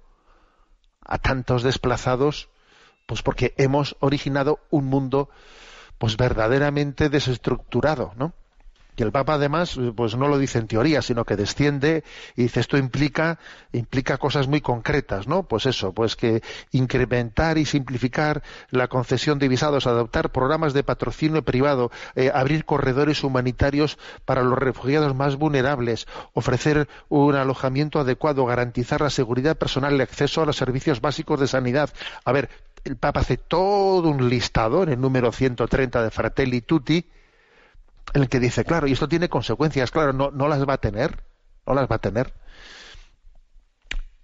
a 1.09 1.17
tantos 1.17 1.63
desplazados, 1.63 2.49
pues 3.07 3.23
porque 3.23 3.53
hemos 3.57 3.97
originado 3.99 4.59
un 4.69 4.85
mundo 4.85 5.29
pues 5.97 6.15
verdaderamente 6.15 7.09
desestructurado, 7.09 8.13
¿no? 8.15 8.33
Y 8.99 9.03
el 9.03 9.13
Papa 9.13 9.35
además, 9.35 9.79
pues 9.95 10.17
no 10.17 10.27
lo 10.27 10.37
dice 10.37 10.59
en 10.59 10.67
teoría, 10.67 11.01
sino 11.01 11.23
que 11.23 11.37
desciende 11.37 12.03
y 12.35 12.43
dice 12.43 12.59
esto 12.59 12.77
implica, 12.77 13.39
implica 13.71 14.17
cosas 14.17 14.49
muy 14.49 14.59
concretas, 14.59 15.25
¿no? 15.25 15.43
Pues 15.43 15.65
eso, 15.65 15.93
pues 15.93 16.17
que 16.17 16.43
incrementar 16.71 17.57
y 17.57 17.65
simplificar 17.65 18.43
la 18.71 18.89
concesión 18.89 19.39
de 19.39 19.47
visados, 19.47 19.87
adoptar 19.87 20.31
programas 20.31 20.73
de 20.73 20.83
patrocinio 20.83 21.43
privado, 21.43 21.91
eh, 22.15 22.29
abrir 22.33 22.65
corredores 22.65 23.23
humanitarios 23.23 23.97
para 24.25 24.43
los 24.43 24.59
refugiados 24.59 25.15
más 25.15 25.37
vulnerables, 25.37 26.05
ofrecer 26.33 26.89
un 27.07 27.35
alojamiento 27.35 28.01
adecuado, 28.01 28.45
garantizar 28.45 28.99
la 28.99 29.09
seguridad 29.09 29.55
personal, 29.55 29.93
el 29.93 30.01
acceso 30.01 30.41
a 30.41 30.45
los 30.45 30.57
servicios 30.57 30.99
básicos 30.99 31.39
de 31.39 31.47
sanidad. 31.47 31.89
A 32.25 32.33
ver, 32.33 32.49
el 32.83 32.97
Papa 32.97 33.21
hace 33.21 33.37
todo 33.37 34.09
un 34.09 34.29
listado 34.29 34.83
en 34.83 34.89
el 34.89 34.99
número 34.99 35.31
130 35.31 36.03
de 36.03 36.11
Fratelli 36.11 36.59
Tutti, 36.59 37.05
en 38.13 38.21
el 38.21 38.29
que 38.29 38.39
dice, 38.39 38.65
claro, 38.65 38.87
y 38.87 38.93
esto 38.93 39.07
tiene 39.07 39.29
consecuencias, 39.29 39.91
claro, 39.91 40.13
no, 40.13 40.31
no 40.31 40.47
las 40.47 40.67
va 40.67 40.73
a 40.73 40.77
tener, 40.79 41.23
no 41.65 41.73
las 41.73 41.89
va 41.89 41.95
a 41.95 41.99
tener. 41.99 42.33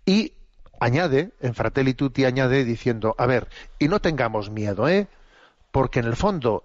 Y 0.05 0.33
añade, 0.79 1.33
en 1.39 1.55
Fratelli 1.55 1.93
Tutti 1.93 2.25
añade 2.25 2.63
diciendo, 2.63 3.15
a 3.17 3.25
ver, 3.25 3.47
y 3.79 3.87
no 3.87 3.99
tengamos 3.99 4.49
miedo, 4.49 4.87
¿eh? 4.87 5.07
Porque 5.71 5.99
en 5.99 6.05
el 6.05 6.15
fondo 6.15 6.63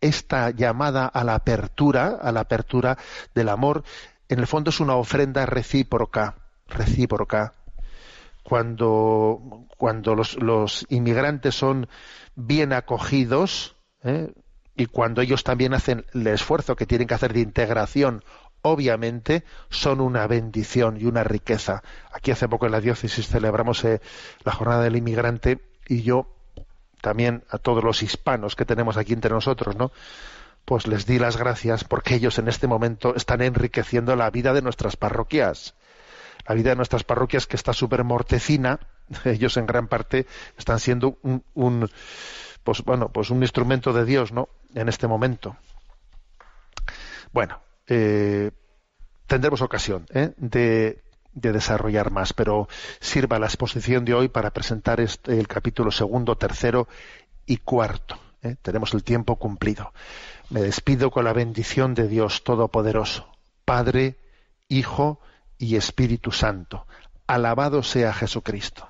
esta 0.00 0.50
llamada 0.50 1.06
a 1.06 1.24
la 1.24 1.34
apertura, 1.34 2.18
a 2.20 2.32
la 2.32 2.40
apertura 2.40 2.98
del 3.34 3.48
amor, 3.48 3.84
en 4.28 4.38
el 4.38 4.46
fondo 4.46 4.70
es 4.70 4.80
una 4.80 4.96
ofrenda 4.96 5.46
recíproca, 5.46 6.36
recíproca. 6.68 7.54
Cuando, 8.42 9.66
cuando 9.76 10.14
los, 10.14 10.86
inmigrantes 10.88 11.54
son 11.54 11.88
bien 12.34 12.72
acogidos, 12.72 13.76
¿eh? 14.02 14.32
Y 14.76 14.86
cuando 14.86 15.20
ellos 15.20 15.44
también 15.44 15.74
hacen 15.74 16.06
el 16.14 16.26
esfuerzo 16.26 16.76
que 16.76 16.86
tienen 16.86 17.06
que 17.06 17.14
hacer 17.14 17.32
de 17.32 17.40
integración, 17.40 18.24
obviamente 18.62 19.44
son 19.68 20.00
una 20.00 20.26
bendición 20.26 20.96
y 21.00 21.06
una 21.06 21.24
riqueza. 21.24 21.82
Aquí 22.12 22.30
hace 22.30 22.48
poco 22.48 22.66
en 22.66 22.72
la 22.72 22.80
diócesis 22.80 23.26
celebramos 23.28 23.84
eh, 23.84 24.00
la 24.44 24.52
jornada 24.52 24.82
del 24.82 24.96
inmigrante 24.96 25.60
y 25.88 26.02
yo 26.02 26.34
también 27.00 27.44
a 27.50 27.58
todos 27.58 27.82
los 27.82 28.02
hispanos 28.02 28.56
que 28.56 28.64
tenemos 28.64 28.96
aquí 28.96 29.12
entre 29.12 29.30
nosotros, 29.30 29.76
¿no? 29.76 29.90
Pues 30.64 30.86
les 30.86 31.06
di 31.06 31.18
las 31.18 31.36
gracias 31.36 31.84
porque 31.84 32.14
ellos 32.14 32.38
en 32.38 32.48
este 32.48 32.66
momento 32.66 33.14
están 33.16 33.40
enriqueciendo 33.40 34.14
la 34.14 34.30
vida 34.30 34.52
de 34.52 34.62
nuestras 34.62 34.96
parroquias. 34.96 35.74
La 36.46 36.54
vida 36.54 36.70
de 36.70 36.76
nuestras 36.76 37.04
parroquias 37.04 37.46
que 37.46 37.56
está 37.56 37.72
súper 37.72 38.04
mortecina, 38.04 38.80
ellos 39.24 39.56
en 39.56 39.66
gran 39.66 39.88
parte 39.88 40.26
están 40.56 40.78
siendo 40.78 41.18
un, 41.54 41.90
pues 42.70 42.84
bueno, 42.84 43.08
pues 43.08 43.30
un 43.30 43.42
instrumento 43.42 43.92
de 43.92 44.04
Dios, 44.04 44.30
¿no? 44.30 44.48
En 44.76 44.88
este 44.88 45.08
momento. 45.08 45.56
Bueno, 47.32 47.60
eh, 47.88 48.52
tendremos 49.26 49.60
ocasión 49.60 50.06
¿eh? 50.14 50.32
de 50.36 51.02
de 51.32 51.52
desarrollar 51.52 52.12
más, 52.12 52.32
pero 52.32 52.68
sirva 53.00 53.40
la 53.40 53.46
exposición 53.46 54.04
de 54.04 54.14
hoy 54.14 54.28
para 54.28 54.52
presentar 54.52 55.00
el 55.00 55.48
capítulo 55.48 55.90
segundo, 55.90 56.36
tercero 56.36 56.86
y 57.44 57.56
cuarto. 57.56 58.18
¿eh? 58.42 58.54
Tenemos 58.62 58.94
el 58.94 59.02
tiempo 59.02 59.34
cumplido. 59.34 59.92
Me 60.48 60.62
despido 60.62 61.10
con 61.10 61.24
la 61.24 61.32
bendición 61.32 61.94
de 61.94 62.06
Dios 62.06 62.44
Todopoderoso, 62.44 63.28
Padre, 63.64 64.16
Hijo 64.68 65.20
y 65.58 65.74
Espíritu 65.74 66.30
Santo. 66.30 66.86
Alabado 67.26 67.82
sea 67.82 68.12
Jesucristo. 68.12 68.89